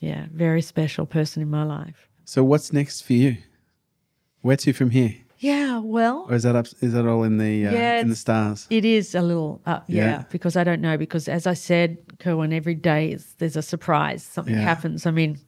yeah 0.00 0.26
very 0.32 0.62
special 0.62 1.06
person 1.06 1.42
in 1.42 1.50
my 1.50 1.62
life 1.64 2.08
so 2.24 2.42
what's 2.42 2.72
next 2.72 3.02
for 3.02 3.12
you? 3.12 3.36
Where 4.42 4.56
to 4.56 4.72
from 4.72 4.90
here? 4.90 5.14
yeah 5.38 5.78
well 5.78 6.26
Or 6.28 6.34
is 6.34 6.42
that 6.44 6.56
up? 6.56 6.66
Is 6.80 6.92
that 6.94 7.06
all 7.06 7.22
in 7.24 7.38
the 7.38 7.66
uh, 7.66 7.72
Yeah, 7.72 8.00
in 8.00 8.08
the 8.08 8.16
stars? 8.16 8.66
it 8.70 8.84
is 8.84 9.14
a 9.14 9.22
little 9.22 9.60
uh, 9.66 9.80
yeah, 9.86 10.04
Yeah. 10.06 10.22
because 10.30 10.56
i 10.56 10.64
don't 10.64 10.80
know 10.80 10.96
because 10.96 11.28
as 11.28 11.46
i 11.46 11.54
said 11.54 11.98
Kerwin, 12.18 12.52
every 12.52 12.74
day 12.74 13.12
is 13.12 13.34
there's 13.38 13.56
a 13.56 13.62
surprise 13.62 14.22
something 14.22 14.54
Yeah. 14.54 14.62
happens 14.62 15.06
i 15.06 15.10
mean 15.10 15.38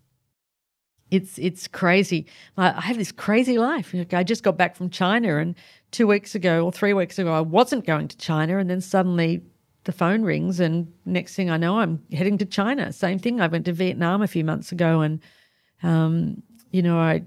it's 1.11 1.38
it's 1.38 1.66
crazy. 1.68 2.26
I, 2.56 2.80
have 2.80 2.98
this 2.98 3.12
crazy 3.12 3.59
life. 3.59 3.94
I 4.12 4.22
just 4.22 4.42
got 4.42 4.56
back 4.56 4.76
from 4.76 4.90
china 4.90 5.38
and 5.38 5.54
two 5.90 6.06
weeks 6.06 6.34
ago 6.34 6.64
or 6.64 6.72
three 6.72 6.92
weeks 6.92 7.18
ago 7.18 7.32
i 7.32 7.40
wasn't 7.40 7.86
going 7.86 8.09
to 8.09 8.16
china 8.18 8.59
and 8.59 8.68
then 8.68 8.80
suddenly 8.80 9.40
the 9.84 9.92
phone 9.92 10.22
rings 10.22 10.61
and 10.61 10.92
next 11.06 11.34
thing 11.34 11.48
i 11.48 11.56
know 11.56 11.78
i'm 11.78 12.02
heading 12.12 12.36
to 12.36 12.44
china. 12.44 12.92
Same 12.92 13.18
thing. 13.18 13.40
I 13.40 13.46
went 13.46 13.64
to 13.64 13.72
vietnam 13.72 14.20
a 14.20 14.26
few 14.26 14.44
months 14.44 14.70
ago 14.70 15.00
and 15.00 15.20
um, 15.82 16.42
you 16.72 16.82
know 16.82 16.98
i 16.98 17.22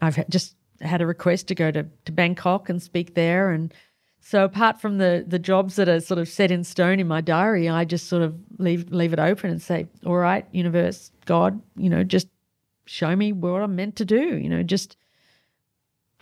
i've 0.00 0.28
just 0.28 0.54
had 0.80 1.00
a 1.00 1.06
request 1.06 1.48
to 1.48 1.54
go 1.54 1.70
to, 1.70 1.86
to 2.04 2.12
bangkok 2.12 2.68
and 2.68 2.82
speak 2.82 3.14
there. 3.14 3.50
And 3.50 3.72
so 4.20 4.44
apart 4.44 4.80
from 4.80 4.98
the 4.98 5.24
the 5.26 5.38
jobs 5.38 5.76
that 5.76 5.88
are 5.88 6.00
sort 6.00 6.18
of 6.18 6.28
set 6.28 6.50
in 6.50 6.64
stone 6.64 7.00
in 7.00 7.08
my 7.08 7.20
diary, 7.20 7.68
I 7.68 7.84
just 7.84 8.08
sort 8.08 8.22
of 8.22 8.34
leave 8.58 8.90
leave 8.90 9.12
it 9.12 9.18
open 9.18 9.50
and 9.50 9.60
say, 9.60 9.86
"All 10.06 10.16
right, 10.16 10.46
universe, 10.52 11.10
God, 11.26 11.60
you 11.76 11.90
know, 11.90 12.04
just 12.04 12.28
show 12.86 13.14
me 13.16 13.32
what 13.32 13.62
I'm 13.62 13.76
meant 13.76 13.96
to 13.96 14.04
do. 14.04 14.36
You 14.36 14.48
know, 14.48 14.62
just 14.62 14.96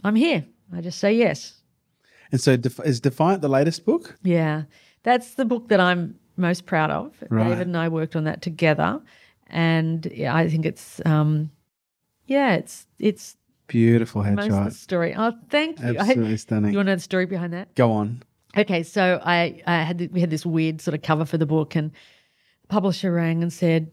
I'm 0.05 0.15
here. 0.17 0.45
I 0.73 0.81
just 0.81 0.99
say 0.99 1.13
yes. 1.15 1.55
And 2.31 2.41
so, 2.41 2.57
Def- 2.57 2.81
is 2.85 3.01
Defiant 3.01 3.43
the 3.43 3.49
latest 3.49 3.85
book? 3.85 4.17
Yeah, 4.23 4.63
that's 5.03 5.35
the 5.35 5.45
book 5.45 5.69
that 5.69 5.81
I'm 5.81 6.19
most 6.37 6.65
proud 6.67 6.91
of. 6.91 7.13
Right. 7.29 7.49
David 7.49 7.67
and 7.67 7.77
I 7.77 7.89
worked 7.89 8.17
on 8.17 8.25
that 8.25 8.41
together, 8.41 9.01
and 9.49 10.07
yeah, 10.15 10.35
I 10.35 10.49
think 10.49 10.65
it's 10.65 11.01
um, 11.05 11.51
yeah, 12.27 12.55
it's 12.55 12.87
it's 12.99 13.37
Beautiful 13.69 14.23
most 14.23 14.31
of 14.31 14.37
the 14.51 14.51
headshot. 14.55 14.73
story. 14.73 15.15
Oh, 15.17 15.33
thank 15.51 15.79
you. 15.81 15.87
I- 15.87 15.97
Absolutely 15.97 16.37
stunning. 16.37 16.73
you 16.73 16.79
want 16.79 16.87
to 16.87 16.93
know 16.93 16.97
the 16.97 17.01
story 17.03 17.27
behind 17.27 17.53
that? 17.53 17.75
Go 17.75 17.93
on. 17.93 18.23
Okay, 18.57 18.83
so 18.83 19.19
I, 19.25 19.63
I 19.67 19.77
had 19.83 20.11
we 20.13 20.21
had 20.21 20.29
this 20.31 20.45
weird 20.45 20.81
sort 20.83 20.95
of 20.95 21.01
cover 21.03 21.25
for 21.25 21.39
the 21.39 21.47
book, 21.47 21.75
and 21.75 21.91
the 22.63 22.69
publisher 22.69 23.13
rang 23.13 23.43
and 23.43 23.53
said, 23.53 23.91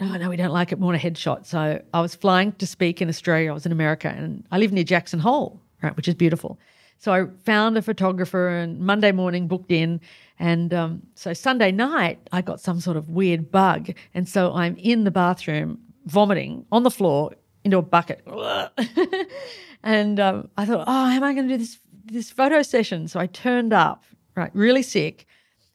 "Oh 0.00 0.16
no, 0.16 0.28
we 0.28 0.36
don't 0.36 0.52
like 0.52 0.72
it. 0.72 0.78
We 0.78 0.84
want 0.84 0.96
a 0.96 1.00
headshot." 1.00 1.46
So 1.46 1.82
I 1.92 2.00
was 2.00 2.14
flying 2.14 2.52
to 2.52 2.66
speak 2.66 3.00
in 3.02 3.08
Australia. 3.08 3.50
I 3.50 3.54
was 3.54 3.66
in 3.66 3.72
America, 3.72 4.08
and 4.08 4.44
I 4.50 4.58
live 4.58 4.72
near 4.72 4.84
Jackson 4.84 5.20
Hole, 5.20 5.60
right, 5.82 5.96
which 5.96 6.08
is 6.08 6.14
beautiful. 6.14 6.58
So 6.98 7.12
I 7.12 7.26
found 7.44 7.78
a 7.78 7.82
photographer, 7.82 8.48
and 8.48 8.78
Monday 8.80 9.12
morning 9.12 9.48
booked 9.48 9.72
in, 9.72 10.00
and 10.38 10.74
um, 10.74 11.02
so 11.14 11.32
Sunday 11.32 11.72
night 11.72 12.18
I 12.32 12.42
got 12.42 12.60
some 12.60 12.80
sort 12.80 12.96
of 12.96 13.10
weird 13.10 13.50
bug, 13.50 13.90
and 14.14 14.28
so 14.28 14.52
I'm 14.52 14.76
in 14.76 15.04
the 15.04 15.10
bathroom 15.10 15.78
vomiting 16.06 16.66
on 16.72 16.82
the 16.82 16.90
floor 16.90 17.32
into 17.64 17.78
a 17.78 17.82
bucket, 17.82 18.22
and 19.82 20.20
um, 20.20 20.48
I 20.56 20.64
thought, 20.66 20.84
"Oh, 20.86 21.04
how 21.06 21.16
am 21.16 21.24
I 21.24 21.34
going 21.34 21.48
to 21.48 21.54
do 21.54 21.58
this 21.58 21.78
this 22.04 22.30
photo 22.30 22.62
session?" 22.62 23.08
So 23.08 23.20
I 23.20 23.26
turned 23.26 23.72
up, 23.72 24.04
right, 24.34 24.50
really 24.54 24.82
sick 24.82 25.26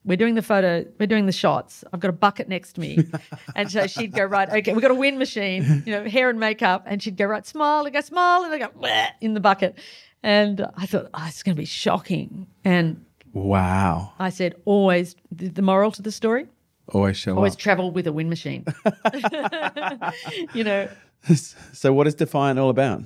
we're 0.05 0.17
doing 0.17 0.35
the 0.35 0.41
photo, 0.41 0.85
we're 0.99 1.07
doing 1.07 1.25
the 1.25 1.31
shots. 1.31 1.83
I've 1.91 1.99
got 1.99 2.09
a 2.09 2.13
bucket 2.13 2.47
next 2.47 2.73
to 2.73 2.81
me. 2.81 2.99
and 3.55 3.71
so 3.71 3.87
she'd 3.87 4.13
go, 4.13 4.23
right, 4.23 4.47
okay, 4.49 4.71
we've 4.73 4.81
got 4.81 4.91
a 4.91 4.95
wind 4.95 5.17
machine, 5.19 5.83
you 5.85 5.91
know, 5.91 6.07
hair 6.07 6.29
and 6.29 6.39
makeup. 6.39 6.83
And 6.85 7.01
she'd 7.01 7.17
go, 7.17 7.25
right, 7.25 7.45
smile, 7.45 7.85
and 7.85 7.93
go, 7.93 8.01
smile, 8.01 8.43
and 8.43 8.53
I 8.53 8.59
go, 8.59 8.67
Bleh, 8.69 9.07
in 9.21 9.33
the 9.33 9.39
bucket. 9.39 9.77
And 10.23 10.65
I 10.77 10.85
thought, 10.85 11.09
oh, 11.13 11.25
it's 11.27 11.43
going 11.43 11.55
to 11.55 11.59
be 11.59 11.65
shocking. 11.65 12.47
And 12.63 13.03
Wow. 13.33 14.13
I 14.17 14.29
said, 14.29 14.55
always, 14.63 15.15
the, 15.31 15.49
the 15.49 15.61
moral 15.61 15.91
to 15.91 16.01
the 16.01 16.11
story, 16.11 16.47
Always 16.93 17.17
show 17.17 17.35
always 17.35 17.53
up. 17.53 17.59
travel 17.59 17.91
with 17.91 18.05
a 18.07 18.13
wind 18.13 18.29
machine. 18.29 18.63
you 20.53 20.63
know, 20.63 20.87
so, 21.73 21.91
what 21.93 22.07
is 22.07 22.15
Defiant 22.15 22.59
all 22.59 22.69
about? 22.69 23.01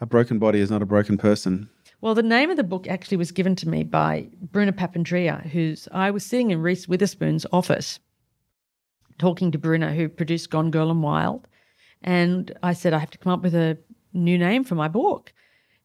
A 0.00 0.06
broken 0.06 0.38
body 0.38 0.60
is 0.60 0.70
not 0.70 0.82
a 0.82 0.86
broken 0.86 1.16
person. 1.18 1.68
Well, 2.02 2.14
the 2.14 2.22
name 2.22 2.50
of 2.50 2.56
the 2.56 2.64
book 2.64 2.88
actually 2.88 3.18
was 3.18 3.30
given 3.30 3.54
to 3.56 3.68
me 3.68 3.84
by 3.84 4.28
Bruna 4.40 4.72
Papandrea, 4.72 5.46
who's 5.50 5.86
I 5.92 6.10
was 6.10 6.24
sitting 6.24 6.50
in 6.50 6.62
Reese 6.62 6.88
Witherspoon's 6.88 7.44
office 7.52 8.00
talking 9.18 9.50
to 9.50 9.58
Bruna, 9.58 9.92
who 9.92 10.08
produced 10.08 10.48
Gone 10.48 10.70
Girl 10.70 10.90
and 10.90 11.02
Wild. 11.02 11.46
And 12.02 12.56
I 12.62 12.72
said, 12.72 12.94
I 12.94 12.98
have 12.98 13.10
to 13.10 13.18
come 13.18 13.32
up 13.32 13.42
with 13.42 13.54
a 13.54 13.76
new 14.14 14.38
name 14.38 14.64
for 14.64 14.74
my 14.76 14.88
book. 14.88 15.34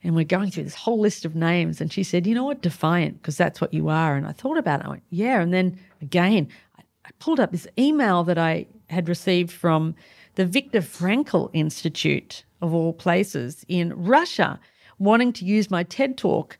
And 0.04 0.16
we're 0.16 0.24
going 0.24 0.52
through 0.52 0.64
this 0.64 0.76
whole 0.76 1.00
list 1.00 1.26
of 1.26 1.36
names. 1.36 1.82
And 1.82 1.92
she 1.92 2.04
said, 2.04 2.26
You 2.26 2.34
know 2.34 2.46
what? 2.46 2.62
Defiant, 2.62 3.22
because 3.22 3.36
that's 3.36 3.60
what 3.60 3.74
you 3.74 3.90
are. 3.90 4.16
And 4.16 4.26
I 4.26 4.32
thought 4.32 4.58
about 4.58 4.80
it. 4.80 4.86
I 4.86 4.90
went, 4.90 5.04
Yeah. 5.10 5.42
And 5.42 5.54
then 5.54 5.78
again, 6.02 6.48
I, 6.78 6.84
I 7.04 7.10
pulled 7.20 7.42
up 7.42 7.52
this 7.52 7.68
email 7.78 8.24
that 8.24 8.38
I 8.38 8.68
had 8.90 9.10
received 9.10 9.52
from 9.52 9.96
the 10.36 10.46
Viktor 10.46 10.80
Frankl 10.80 11.50
Institute, 11.52 12.46
of 12.62 12.74
all 12.74 12.94
places, 12.94 13.66
in 13.68 13.94
Russia, 13.96 14.62
wanting 15.00 15.34
to 15.34 15.46
use 15.46 15.70
my 15.72 15.84
TED 15.84 16.18
talk 16.18 16.58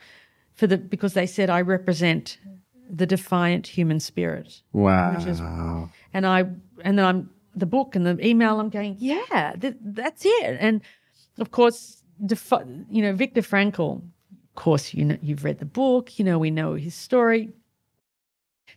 for 0.54 0.68
the 0.68 0.78
because 0.78 1.14
they 1.14 1.26
said 1.28 1.50
I 1.50 1.62
represent 1.62 2.38
the 2.90 3.06
defiant 3.06 3.68
human 3.68 4.00
spirit. 4.00 4.62
Wow. 4.72 5.16
is- 5.18 5.40
And 6.14 6.26
I 6.26 6.40
and 6.84 6.98
then 7.00 7.06
I'm 7.06 7.30
the 7.56 7.66
book 7.66 7.96
and 7.96 8.06
the 8.06 8.26
email. 8.26 8.60
I'm 8.60 8.70
going, 8.70 8.96
yeah, 9.00 9.56
th- 9.60 9.76
that's 9.82 10.24
it. 10.26 10.58
And 10.60 10.82
of 11.40 11.52
course, 11.52 12.04
defi- 12.26 12.86
you 12.90 13.02
know, 13.02 13.14
Viktor 13.14 13.42
Frankl. 13.42 14.02
Of 14.50 14.56
course, 14.64 14.94
you 14.94 15.04
know, 15.04 15.18
you've 15.22 15.44
read 15.44 15.60
the 15.60 15.66
book. 15.66 16.18
You 16.18 16.24
know, 16.26 16.40
we 16.40 16.50
know 16.52 16.76
his 16.76 16.96
story, 16.96 17.50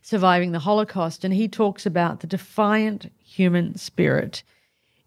surviving 0.01 0.51
the 0.51 0.59
Holocaust, 0.59 1.23
and 1.23 1.33
he 1.33 1.47
talks 1.47 1.85
about 1.85 2.19
the 2.19 2.27
defiant 2.27 3.11
human 3.23 3.77
spirit 3.77 4.43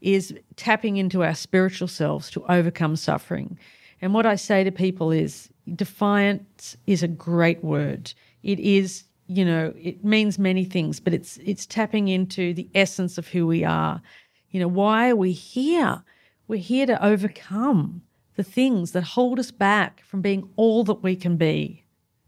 is 0.00 0.34
tapping 0.56 0.96
into 0.96 1.22
our 1.22 1.34
spiritual 1.34 1.88
selves 1.88 2.30
to 2.30 2.44
overcome 2.48 2.96
suffering. 2.96 3.58
And 4.02 4.12
what 4.12 4.26
I 4.26 4.34
say 4.34 4.64
to 4.64 4.72
people 4.72 5.12
is 5.12 5.48
defiance 5.76 6.76
is 6.88 7.04
a 7.04 7.08
great 7.08 7.62
word. 7.62 8.12
It 8.42 8.58
is, 8.58 9.04
you 9.28 9.44
know, 9.44 9.72
it 9.80 10.04
means 10.04 10.40
many 10.40 10.64
things, 10.64 10.98
but 10.98 11.14
it's 11.14 11.38
it's 11.38 11.64
tapping 11.64 12.08
into 12.08 12.52
the 12.52 12.68
essence 12.74 13.16
of 13.16 13.28
who 13.28 13.46
we 13.46 13.62
are. 13.62 14.02
You 14.50 14.58
know, 14.58 14.68
why 14.68 15.10
are 15.10 15.16
we 15.16 15.30
here? 15.30 16.02
We're 16.48 16.58
here 16.58 16.84
to 16.86 17.02
overcome 17.02 18.02
the 18.34 18.42
things 18.42 18.90
that 18.90 19.04
hold 19.04 19.38
us 19.38 19.52
back 19.52 20.02
from 20.04 20.20
being 20.20 20.50
all 20.56 20.82
that 20.84 21.02
we 21.02 21.14
can 21.14 21.36
be. 21.36 21.84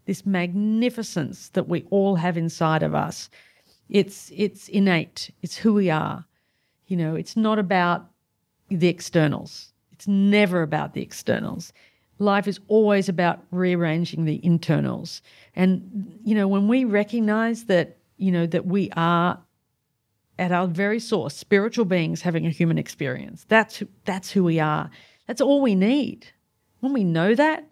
This 0.06 0.24
magnificence 0.24 1.48
that 1.50 1.68
we 1.68 1.84
all 1.90 2.14
have 2.16 2.36
inside 2.36 2.84
of 2.84 2.94
us. 2.94 3.28
It's 3.88 4.30
it's 4.32 4.68
innate. 4.68 5.32
It's 5.42 5.56
who 5.56 5.74
we 5.74 5.90
are. 5.90 6.24
You 6.86 6.96
know, 6.96 7.16
it's 7.16 7.36
not 7.36 7.58
about 7.58 8.06
the 8.68 8.88
externals. 8.88 9.73
It's 10.04 10.08
never 10.10 10.60
about 10.60 10.92
the 10.92 11.00
externals. 11.00 11.72
Life 12.18 12.46
is 12.46 12.60
always 12.68 13.08
about 13.08 13.42
rearranging 13.50 14.26
the 14.26 14.38
internals. 14.44 15.22
And, 15.56 16.18
you 16.22 16.34
know, 16.34 16.46
when 16.46 16.68
we 16.68 16.84
recognize 16.84 17.64
that, 17.64 17.96
you 18.18 18.30
know, 18.30 18.44
that 18.48 18.66
we 18.66 18.90
are 18.96 19.40
at 20.38 20.52
our 20.52 20.66
very 20.66 21.00
source, 21.00 21.34
spiritual 21.34 21.86
beings 21.86 22.20
having 22.20 22.44
a 22.44 22.50
human 22.50 22.76
experience, 22.76 23.46
that's, 23.48 23.76
who- 23.76 23.88
that's 24.04 24.30
who 24.30 24.44
we 24.44 24.60
are. 24.60 24.90
That's 25.26 25.40
all 25.40 25.62
we 25.62 25.74
need. 25.74 26.26
When 26.80 26.92
we 26.92 27.02
know 27.02 27.34
that, 27.34 27.66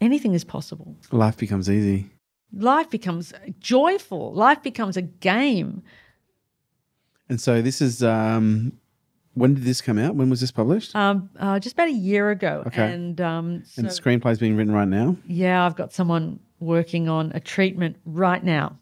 anything 0.00 0.34
is 0.34 0.44
possible. 0.44 0.96
Life 1.10 1.36
becomes 1.36 1.68
easy. 1.68 2.10
Life 2.52 2.90
becomes 2.90 3.32
joyful. 3.58 4.32
Life 4.34 4.62
becomes 4.62 4.96
a 4.96 5.02
game. 5.02 5.82
And 7.28 7.40
so, 7.40 7.60
this 7.60 7.80
is. 7.82 8.04
Um, 8.04 8.78
when 9.34 9.54
did 9.54 9.64
this 9.64 9.80
come 9.80 9.98
out? 9.98 10.14
When 10.14 10.28
was 10.30 10.40
this 10.40 10.50
published? 10.50 10.94
Um, 10.94 11.30
uh, 11.38 11.58
just 11.58 11.74
about 11.74 11.88
a 11.88 11.92
year 11.92 12.30
ago. 12.30 12.64
Okay. 12.66 12.92
And 12.92 13.20
um, 13.20 13.62
so, 13.66 13.80
and 13.80 13.88
the 13.90 13.94
screenplay's 13.94 14.38
being 14.38 14.56
written 14.56 14.72
right 14.74 14.88
now. 14.88 15.16
yeah, 15.26 15.64
I've 15.64 15.76
got 15.76 15.92
someone 15.92 16.38
working 16.60 17.08
on 17.08 17.32
a 17.34 17.40
treatment 17.40 17.96
right 18.04 18.42
now. 18.44 18.78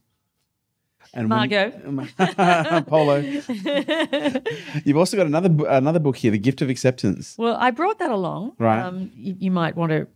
And 1.14 1.28
Margot. 1.28 1.70
when, 1.70 2.06
Polo. 2.84 3.16
You've 4.84 4.96
also 4.96 5.16
got 5.16 5.26
another 5.26 5.66
another 5.68 5.98
book 5.98 6.16
here, 6.16 6.30
The 6.30 6.38
Gift 6.38 6.62
of 6.62 6.70
Acceptance. 6.70 7.34
Well, 7.38 7.56
I 7.58 7.70
brought 7.70 7.98
that 7.98 8.10
along. 8.10 8.52
Right. 8.58 8.80
Um, 8.80 9.10
you, 9.14 9.34
you 9.38 9.50
might 9.50 9.76
want 9.76 9.90
to 9.90 10.06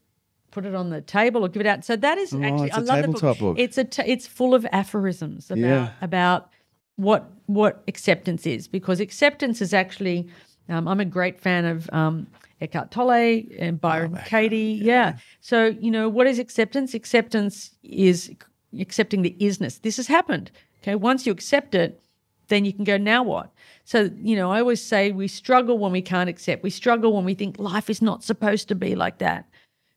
put 0.50 0.64
it 0.64 0.74
on 0.74 0.90
the 0.90 1.00
table 1.00 1.44
or 1.44 1.48
give 1.48 1.60
it 1.60 1.66
out. 1.66 1.84
So 1.84 1.96
that 1.96 2.18
is 2.18 2.32
actually 2.32 2.48
Oh, 2.48 2.62
it's 2.64 2.76
I 2.76 2.80
a 2.80 2.84
love 2.84 2.96
the 2.98 3.02
tabletop 3.06 3.38
book. 3.38 3.56
It's 3.58 3.76
a 3.78 3.84
t- 3.84 4.02
it's 4.06 4.26
full 4.26 4.54
of 4.54 4.64
aphorisms 4.70 5.50
about 5.50 5.58
Yeah. 5.60 5.90
about 6.00 6.50
what 6.96 7.30
what 7.46 7.82
acceptance 7.88 8.46
is 8.46 8.68
because 8.68 9.00
acceptance 9.00 9.60
is 9.60 9.74
actually. 9.74 10.28
Um, 10.70 10.88
I'm 10.88 10.98
a 10.98 11.04
great 11.04 11.38
fan 11.38 11.66
of 11.66 11.90
um, 11.92 12.26
Eckhart 12.62 12.90
Tolle 12.90 13.42
and 13.58 13.78
Byron 13.78 14.18
Katie. 14.24 14.80
Yeah. 14.82 15.18
So 15.42 15.66
you 15.78 15.90
know 15.90 16.08
what 16.08 16.26
is 16.26 16.38
acceptance? 16.38 16.94
Acceptance 16.94 17.72
is 17.82 18.32
accepting 18.80 19.20
the 19.20 19.36
isness. 19.40 19.82
This 19.82 19.98
has 19.98 20.06
happened. 20.06 20.50
Okay. 20.82 20.94
Once 20.94 21.26
you 21.26 21.32
accept 21.32 21.74
it, 21.74 22.00
then 22.48 22.64
you 22.64 22.72
can 22.72 22.84
go, 22.84 22.96
now 22.96 23.22
what? 23.22 23.50
So, 23.84 24.10
you 24.16 24.36
know, 24.36 24.50
I 24.50 24.60
always 24.60 24.82
say 24.82 25.12
we 25.12 25.28
struggle 25.28 25.78
when 25.78 25.92
we 25.92 26.02
can't 26.02 26.28
accept. 26.28 26.62
We 26.62 26.70
struggle 26.70 27.12
when 27.14 27.24
we 27.24 27.34
think 27.34 27.58
life 27.58 27.90
is 27.90 28.02
not 28.02 28.24
supposed 28.24 28.68
to 28.68 28.74
be 28.74 28.94
like 28.94 29.18
that. 29.18 29.46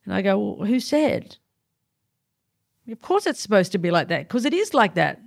And 0.06 0.14
I 0.14 0.22
go, 0.22 0.38
well, 0.38 0.68
who 0.68 0.80
said? 0.80 1.38
Of 2.90 3.02
course 3.02 3.26
it's 3.26 3.42
supposed 3.42 3.74
to 3.74 3.78
be 3.78 3.92
like 3.92 4.08
that 4.08 4.28
because 4.28 4.46
it 4.46 4.54
is 4.54 4.74
like 4.74 4.96
that. 4.96 5.22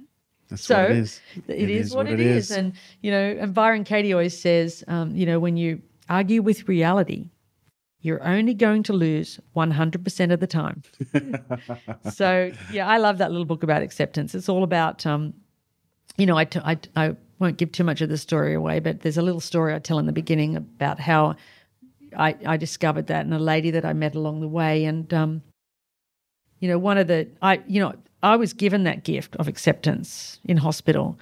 That's 0.51 0.65
So 0.65 0.75
what 0.83 0.91
it 0.91 0.97
is. 0.97 1.21
it 1.49 1.71
is, 1.71 1.95
what 1.95 2.09
it 2.09 2.21
is. 2.21 2.51
And, 2.51 2.73
you 3.03 3.11
know, 3.11 3.37
and 3.41 3.55
Byron 3.55 3.85
Katie 3.85 4.13
always 4.13 4.39
says, 4.39 4.85
um, 4.89 5.15
you 5.15 5.25
know, 5.27 5.39
when 5.39 5.57
you 5.57 5.81
argue 6.09 6.43
with 6.43 6.69
reality, 6.69 7.31
you're 8.03 8.23
only 8.27 8.55
going 8.55 8.83
to 8.85 8.93
lose 8.93 9.39
100% 9.55 10.33
of 10.33 10.41
the 10.41 10.47
time. 10.47 10.83
so, 12.13 12.51
yeah, 12.73 12.89
I 12.89 12.99
love 12.99 13.19
that 13.19 13.31
little 13.31 13.45
book 13.45 13.63
about 13.63 13.83
acceptance. 13.83 14.35
It's 14.35 14.49
all 14.49 14.65
about, 14.65 15.07
um, 15.07 15.35
you 16.17 16.27
know, 16.27 16.37
I, 16.37 16.45
t- 16.47 16.61
I, 16.65 16.79
I 16.97 17.17
won't 17.39 17.57
give 17.59 17.73
too 17.73 17.85
much 17.85 18.01
of 18.01 18.09
the 18.09 18.19
story 18.19 18.55
away, 18.55 18.81
but 18.81 19.01
there's 19.03 19.19
a 19.19 19.23
little 19.23 19.41
story 19.41 19.75
I 19.75 19.79
tell 19.79 19.99
in 19.99 20.07
the 20.07 20.13
beginning 20.13 20.57
about 20.57 20.99
how 20.99 21.37
I, 22.17 22.37
I 22.47 22.57
discovered 22.57 23.07
that 23.09 23.25
and 23.25 23.35
a 23.35 23.39
lady 23.39 23.71
that 23.73 23.85
I 23.85 23.93
met 23.93 24.15
along 24.15 24.41
the 24.41 24.49
way. 24.49 24.85
And, 24.85 25.13
um, 25.13 25.43
you 26.59 26.69
know, 26.69 26.79
one 26.79 26.99
of 26.99 27.07
the, 27.07 27.29
I, 27.43 27.63
you 27.67 27.81
know, 27.81 27.95
I 28.23 28.37
was 28.37 28.53
given 28.53 28.85
that 28.85 29.05
gift 29.05 29.37
of 29.37 29.49
acceptance 29.49 30.41
in 30.45 30.59
hospital 30.59 31.19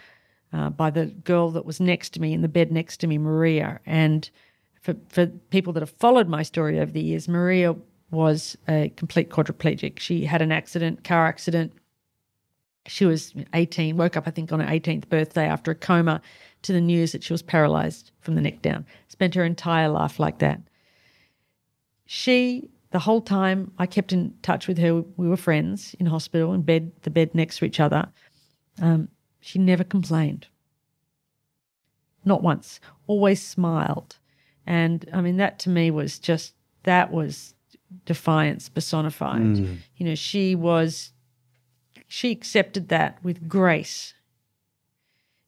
uh, 0.52 0.70
by 0.70 0.90
the 0.90 1.06
girl 1.06 1.50
that 1.50 1.64
was 1.64 1.80
next 1.80 2.10
to 2.14 2.20
me 2.20 2.32
in 2.32 2.42
the 2.42 2.48
bed 2.48 2.72
next 2.72 2.98
to 2.98 3.06
me, 3.06 3.18
Maria. 3.18 3.80
And 3.86 4.28
for, 4.80 4.96
for 5.08 5.26
people 5.26 5.72
that 5.74 5.80
have 5.80 5.90
followed 5.90 6.28
my 6.28 6.42
story 6.42 6.80
over 6.80 6.90
the 6.90 7.02
years, 7.02 7.28
Maria 7.28 7.76
was 8.10 8.56
a 8.68 8.90
complete 8.96 9.30
quadriplegic. 9.30 9.98
She 9.98 10.24
had 10.24 10.42
an 10.42 10.50
accident, 10.50 11.04
car 11.04 11.26
accident. 11.26 11.72
She 12.86 13.04
was 13.04 13.34
18, 13.52 13.96
woke 13.96 14.16
up, 14.16 14.26
I 14.26 14.30
think, 14.30 14.50
on 14.50 14.60
her 14.60 14.66
18th 14.66 15.08
birthday 15.08 15.44
after 15.44 15.70
a 15.70 15.74
coma 15.74 16.22
to 16.62 16.72
the 16.72 16.80
news 16.80 17.12
that 17.12 17.22
she 17.22 17.34
was 17.34 17.42
paralyzed 17.42 18.10
from 18.20 18.34
the 18.34 18.40
neck 18.40 18.62
down. 18.62 18.86
Spent 19.08 19.34
her 19.34 19.44
entire 19.44 19.88
life 19.88 20.18
like 20.18 20.38
that. 20.38 20.60
She, 22.06 22.70
the 22.90 22.98
whole 23.00 23.20
time, 23.20 23.72
I 23.78 23.86
kept 23.86 24.12
in 24.12 24.34
touch 24.42 24.66
with 24.66 24.78
her. 24.78 25.02
We 25.16 25.28
were 25.28 25.36
friends 25.36 25.94
in 25.98 26.06
hospital, 26.06 26.54
in 26.54 26.62
bed, 26.62 26.92
the 27.02 27.10
bed 27.10 27.34
next 27.34 27.58
to 27.58 27.64
each 27.64 27.80
other. 27.80 28.08
Um, 28.80 29.08
she 29.40 29.58
never 29.58 29.84
complained. 29.84 30.46
Not 32.24 32.42
once. 32.42 32.80
Always 33.06 33.42
smiled. 33.42 34.16
And 34.66 35.08
I 35.12 35.20
mean, 35.20 35.36
that 35.36 35.58
to 35.60 35.70
me 35.70 35.90
was 35.90 36.18
just, 36.18 36.54
that 36.84 37.12
was 37.12 37.54
defiance 38.04 38.68
personified. 38.68 39.56
You 39.96 40.06
know, 40.06 40.14
she 40.14 40.54
was, 40.54 41.12
she 42.06 42.30
accepted 42.30 42.88
that 42.88 43.22
with 43.22 43.48
grace. 43.48 44.14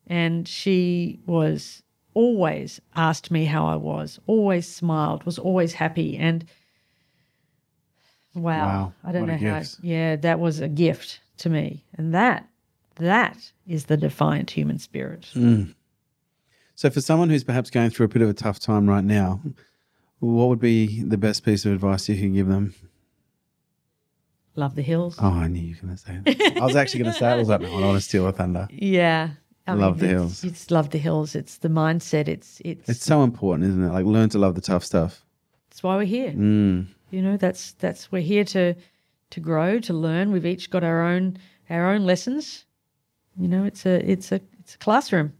And 0.06 0.46
she 0.48 1.20
was 1.26 1.82
always 2.14 2.80
asked 2.96 3.30
me 3.30 3.44
how 3.44 3.66
I 3.66 3.76
was, 3.76 4.18
always 4.26 4.66
smiled, 4.66 5.24
was 5.24 5.38
always 5.38 5.74
happy. 5.74 6.16
And 6.16 6.44
wow, 8.34 8.42
Wow, 8.66 8.92
I 9.04 9.12
don't 9.12 9.26
what 9.28 9.40
know 9.40 9.50
how, 9.54 9.62
yeah, 9.82 10.16
that 10.16 10.38
was 10.40 10.60
a 10.60 10.68
gift 10.68 11.20
to 11.38 11.50
me. 11.50 11.84
And 11.96 12.14
that, 12.14 12.48
that 12.96 13.52
is 13.66 13.86
the 13.86 13.96
defiant 13.96 14.50
human 14.50 14.78
spirit. 14.78 15.26
So, 16.74 16.88
for 16.90 17.00
someone 17.00 17.28
who's 17.30 17.44
perhaps 17.44 17.70
going 17.70 17.90
through 17.90 18.06
a 18.06 18.08
bit 18.08 18.22
of 18.22 18.28
a 18.28 18.34
tough 18.34 18.58
time 18.58 18.88
right 18.88 19.04
now, 19.04 19.40
what 20.20 20.48
would 20.48 20.60
be 20.60 21.02
the 21.02 21.18
best 21.18 21.44
piece 21.44 21.64
of 21.66 21.72
advice 21.72 22.08
you 22.08 22.16
can 22.16 22.32
give 22.34 22.46
them? 22.48 22.74
love 24.56 24.74
the 24.74 24.82
hills. 24.82 25.16
Oh, 25.20 25.28
I 25.28 25.46
knew 25.48 25.60
you 25.62 25.74
were 25.80 25.86
going 25.86 25.96
to 25.96 26.02
say 26.02 26.20
that. 26.24 26.56
I 26.60 26.64
was 26.66 26.76
actually 26.76 27.02
going 27.04 27.12
to 27.14 27.18
say 27.18 27.30
it. 27.30 27.32
I 27.32 27.36
was 27.36 27.48
like, 27.48 27.62
no, 27.62 27.68
I 27.78 27.80
want 27.80 27.96
to 27.96 28.00
steal 28.06 28.26
the 28.26 28.32
thunder. 28.32 28.68
Yeah. 28.70 29.30
I 29.66 29.72
Love 29.74 29.98
the 30.00 30.06
it's- 30.06 30.20
hills. 30.20 30.44
It's 30.44 30.70
love 30.70 30.90
the 30.90 30.98
hills. 30.98 31.34
It's 31.34 31.58
the 31.58 31.68
mindset. 31.68 32.28
It's 32.28 32.60
it's 32.64 32.88
It's 32.88 33.04
so 33.04 33.22
important, 33.22 33.68
isn't 33.70 33.82
it? 33.84 33.92
Like, 33.92 34.04
learn 34.04 34.28
to 34.30 34.38
love 34.38 34.54
the 34.56 34.60
tough 34.60 34.84
stuff. 34.84 35.24
it's 35.70 35.82
why 35.82 35.96
we're 35.96 36.04
here. 36.04 36.32
Mm. 36.32 36.88
You 37.10 37.22
know, 37.22 37.36
that's 37.36 37.72
that's 37.72 38.12
we're 38.12 38.22
here 38.22 38.44
to 38.44 38.74
to 39.30 39.40
grow, 39.40 39.78
to 39.80 39.92
learn. 39.92 40.32
We've 40.32 40.46
each 40.46 40.70
got 40.70 40.84
our 40.84 41.02
own 41.02 41.38
our 41.68 41.92
own 41.92 42.04
lessons. 42.04 42.64
You 43.38 43.48
know, 43.48 43.64
it's 43.64 43.86
a 43.86 44.10
it's 44.10 44.32
a 44.32 44.40
it's 44.60 44.74
a 44.74 44.78
classroom. 44.78 45.32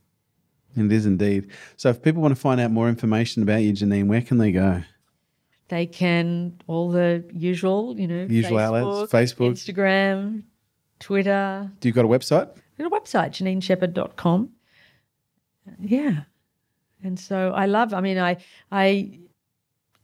It 0.77 0.93
is 0.93 1.07
indeed. 1.07 1.49
So, 1.77 1.91
if 1.91 2.01
people 2.01 2.23
want 2.23 2.35
to 2.35 2.41
find 2.41 2.61
out 2.61 2.71
more 2.71 2.89
information 2.89 3.43
about 3.43 3.62
you, 3.62 3.73
Janine, 3.73 4.07
where 4.07 4.23
can 4.23 4.39
they 4.39 4.53
go? 4.53 4.83
They 5.68 5.87
can 5.87 6.61
all 6.66 6.91
the 6.91 7.25
usual, 7.33 7.99
you 7.99 8.07
know, 8.07 8.27
Usual 8.29 8.59
outlets, 8.59 9.12
Facebook. 9.12 9.53
Instagram, 9.53 10.43
Twitter, 10.99 11.71
Do 11.81 11.89
you 11.89 11.93
got 11.93 12.05
a 12.05 12.09
website? 12.09 12.51
Got 12.79 12.87
a 12.87 12.91
website, 12.91 13.31
janineshepherd.com. 13.31 14.51
Yeah. 15.81 16.23
And 17.03 17.18
so 17.18 17.53
I 17.53 17.66
love, 17.66 17.95
I 17.95 18.01
mean, 18.01 18.18
I, 18.18 18.39
I 18.73 19.21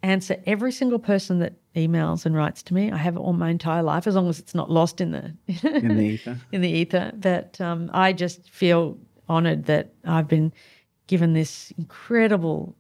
answer 0.07 0.37
every 0.47 0.73
single 0.73 0.99
person 0.99 1.39
that 1.41 1.55
emails 1.75 2.25
and 2.27 2.35
writes 2.35 2.63
to 2.65 2.75
me. 2.75 2.91
I 2.93 2.97
have 2.97 3.17
it 3.17 3.21
all 3.21 3.33
my 3.33 3.51
entire 3.51 3.83
life, 3.83 4.07
as 4.07 4.15
long 4.15 4.29
as 4.29 4.39
it's 4.39 4.55
not 4.55 4.71
lost 4.71 5.01
in 5.01 5.11
the, 5.11 5.35
In 5.63 5.97
the 5.97 6.03
ether. 6.15 6.39
in 6.53 6.61
the 6.61 6.71
ether. 6.71 7.13
But 7.15 7.61
um, 7.61 7.91
I 7.93 8.13
just 8.13 8.49
feel 8.49 8.99
honored 9.29 9.65
that 9.67 9.93
I've 10.05 10.29
been 10.29 10.53
given 11.09 11.33
this 11.35 11.73
incredible 11.77 12.77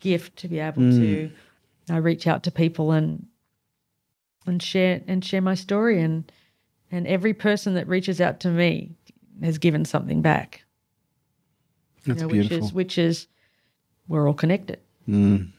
gift 0.00 0.36
to 0.40 0.48
be 0.48 0.58
able 0.58 0.82
to 0.82 1.30
uh, 1.90 2.00
reach 2.00 2.26
out 2.26 2.42
to 2.44 2.50
people 2.50 2.92
and 2.92 3.26
and 4.46 4.62
share 4.62 5.02
and 5.06 5.24
share 5.24 5.42
my 5.42 5.54
story 5.54 6.00
and 6.00 6.30
and 6.90 7.06
every 7.06 7.34
person 7.34 7.74
that 7.74 7.86
reaches 7.88 8.20
out 8.20 8.40
to 8.40 8.48
me 8.48 8.90
has 9.42 9.58
given 9.58 9.84
something 9.84 10.22
back. 10.22 10.62
you 12.04 12.14
That's 12.14 12.22
know, 12.22 12.28
which 12.28 12.48
beautiful. 12.48 12.66
is 12.66 12.72
which 12.72 12.98
is 12.98 13.26
we're 14.06 14.26
all 14.28 14.34
connected. 14.34 14.78
Mm. 15.08 15.52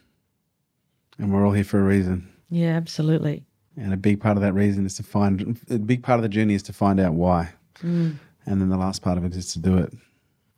And 1.20 1.32
we're 1.32 1.46
all 1.46 1.52
here 1.52 1.64
for 1.64 1.78
a 1.78 1.82
reason. 1.82 2.26
Yeah, 2.48 2.76
absolutely. 2.76 3.44
And 3.76 3.92
a 3.92 3.96
big 3.96 4.20
part 4.20 4.38
of 4.38 4.42
that 4.42 4.54
reason 4.54 4.86
is 4.86 4.94
to 4.94 5.02
find, 5.02 5.60
a 5.70 5.78
big 5.78 6.02
part 6.02 6.18
of 6.18 6.22
the 6.22 6.28
journey 6.30 6.54
is 6.54 6.62
to 6.64 6.72
find 6.72 6.98
out 6.98 7.12
why. 7.12 7.50
Mm. 7.82 8.16
And 8.46 8.60
then 8.60 8.70
the 8.70 8.78
last 8.78 9.02
part 9.02 9.18
of 9.18 9.24
it 9.24 9.36
is 9.36 9.52
to 9.52 9.58
do 9.58 9.76
it. 9.76 9.92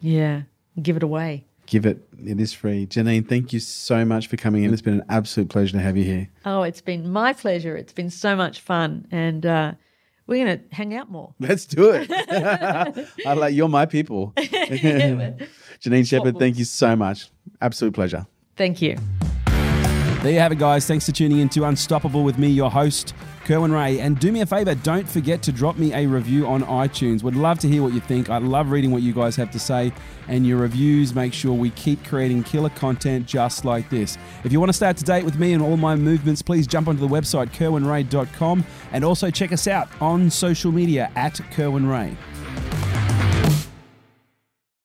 Yeah, 0.00 0.42
give 0.80 0.96
it 0.96 1.02
away. 1.02 1.44
Give 1.66 1.84
it, 1.84 1.98
it 2.24 2.40
is 2.40 2.52
free. 2.52 2.86
Janine, 2.86 3.28
thank 3.28 3.52
you 3.52 3.58
so 3.58 4.04
much 4.04 4.28
for 4.28 4.36
coming 4.36 4.62
in. 4.62 4.72
It's 4.72 4.82
been 4.82 4.94
an 4.94 5.04
absolute 5.08 5.48
pleasure 5.48 5.72
to 5.72 5.80
have 5.80 5.96
you 5.96 6.04
here. 6.04 6.28
Oh, 6.44 6.62
it's 6.62 6.80
been 6.80 7.10
my 7.10 7.32
pleasure. 7.32 7.76
It's 7.76 7.92
been 7.92 8.10
so 8.10 8.36
much 8.36 8.60
fun, 8.60 9.06
and 9.10 9.44
uh, 9.44 9.72
we're 10.26 10.44
going 10.44 10.58
to 10.58 10.74
hang 10.74 10.94
out 10.94 11.10
more. 11.10 11.34
Let's 11.40 11.66
do 11.66 11.90
it. 11.90 12.10
I 13.26 13.32
like 13.34 13.54
you're 13.54 13.68
my 13.68 13.86
people. 13.86 14.32
Janine 14.36 16.06
Shepherd, 16.06 16.38
thank 16.38 16.58
you 16.58 16.64
so 16.64 16.94
much. 16.94 17.30
Absolute 17.60 17.94
pleasure. 17.94 18.26
Thank 18.56 18.82
you. 18.82 18.96
There 20.22 20.30
you 20.30 20.38
have 20.38 20.52
it, 20.52 20.60
guys. 20.60 20.86
Thanks 20.86 21.04
for 21.04 21.10
tuning 21.10 21.40
in 21.40 21.48
to 21.48 21.64
Unstoppable 21.64 22.22
with 22.22 22.38
me, 22.38 22.46
your 22.46 22.70
host, 22.70 23.12
Kerwin 23.44 23.72
Rae. 23.72 23.98
And 23.98 24.20
do 24.20 24.30
me 24.30 24.40
a 24.42 24.46
favor, 24.46 24.72
don't 24.76 25.08
forget 25.08 25.42
to 25.42 25.50
drop 25.50 25.78
me 25.78 25.92
a 25.92 26.06
review 26.06 26.46
on 26.46 26.62
iTunes. 26.62 27.24
Would 27.24 27.34
love 27.34 27.58
to 27.58 27.68
hear 27.68 27.82
what 27.82 27.92
you 27.92 27.98
think. 27.98 28.30
I 28.30 28.38
love 28.38 28.70
reading 28.70 28.92
what 28.92 29.02
you 29.02 29.12
guys 29.12 29.34
have 29.34 29.50
to 29.50 29.58
say, 29.58 29.92
and 30.28 30.46
your 30.46 30.58
reviews 30.58 31.12
make 31.12 31.32
sure 31.32 31.52
we 31.52 31.70
keep 31.70 32.04
creating 32.04 32.44
killer 32.44 32.70
content 32.70 33.26
just 33.26 33.64
like 33.64 33.90
this. 33.90 34.16
If 34.44 34.52
you 34.52 34.60
want 34.60 34.68
to 34.68 34.74
stay 34.74 34.90
up 34.90 34.96
to 34.98 35.04
date 35.04 35.24
with 35.24 35.40
me 35.40 35.54
and 35.54 35.62
all 35.62 35.76
my 35.76 35.96
movements, 35.96 36.40
please 36.40 36.68
jump 36.68 36.86
onto 36.86 37.00
the 37.00 37.12
website 37.12 37.50
kerwinrae.com 37.50 38.64
and 38.92 39.04
also 39.04 39.28
check 39.28 39.50
us 39.50 39.66
out 39.66 39.88
on 40.00 40.30
social 40.30 40.70
media 40.70 41.10
at 41.16 41.40
Kerwin 41.50 41.88
Rae. 41.88 42.16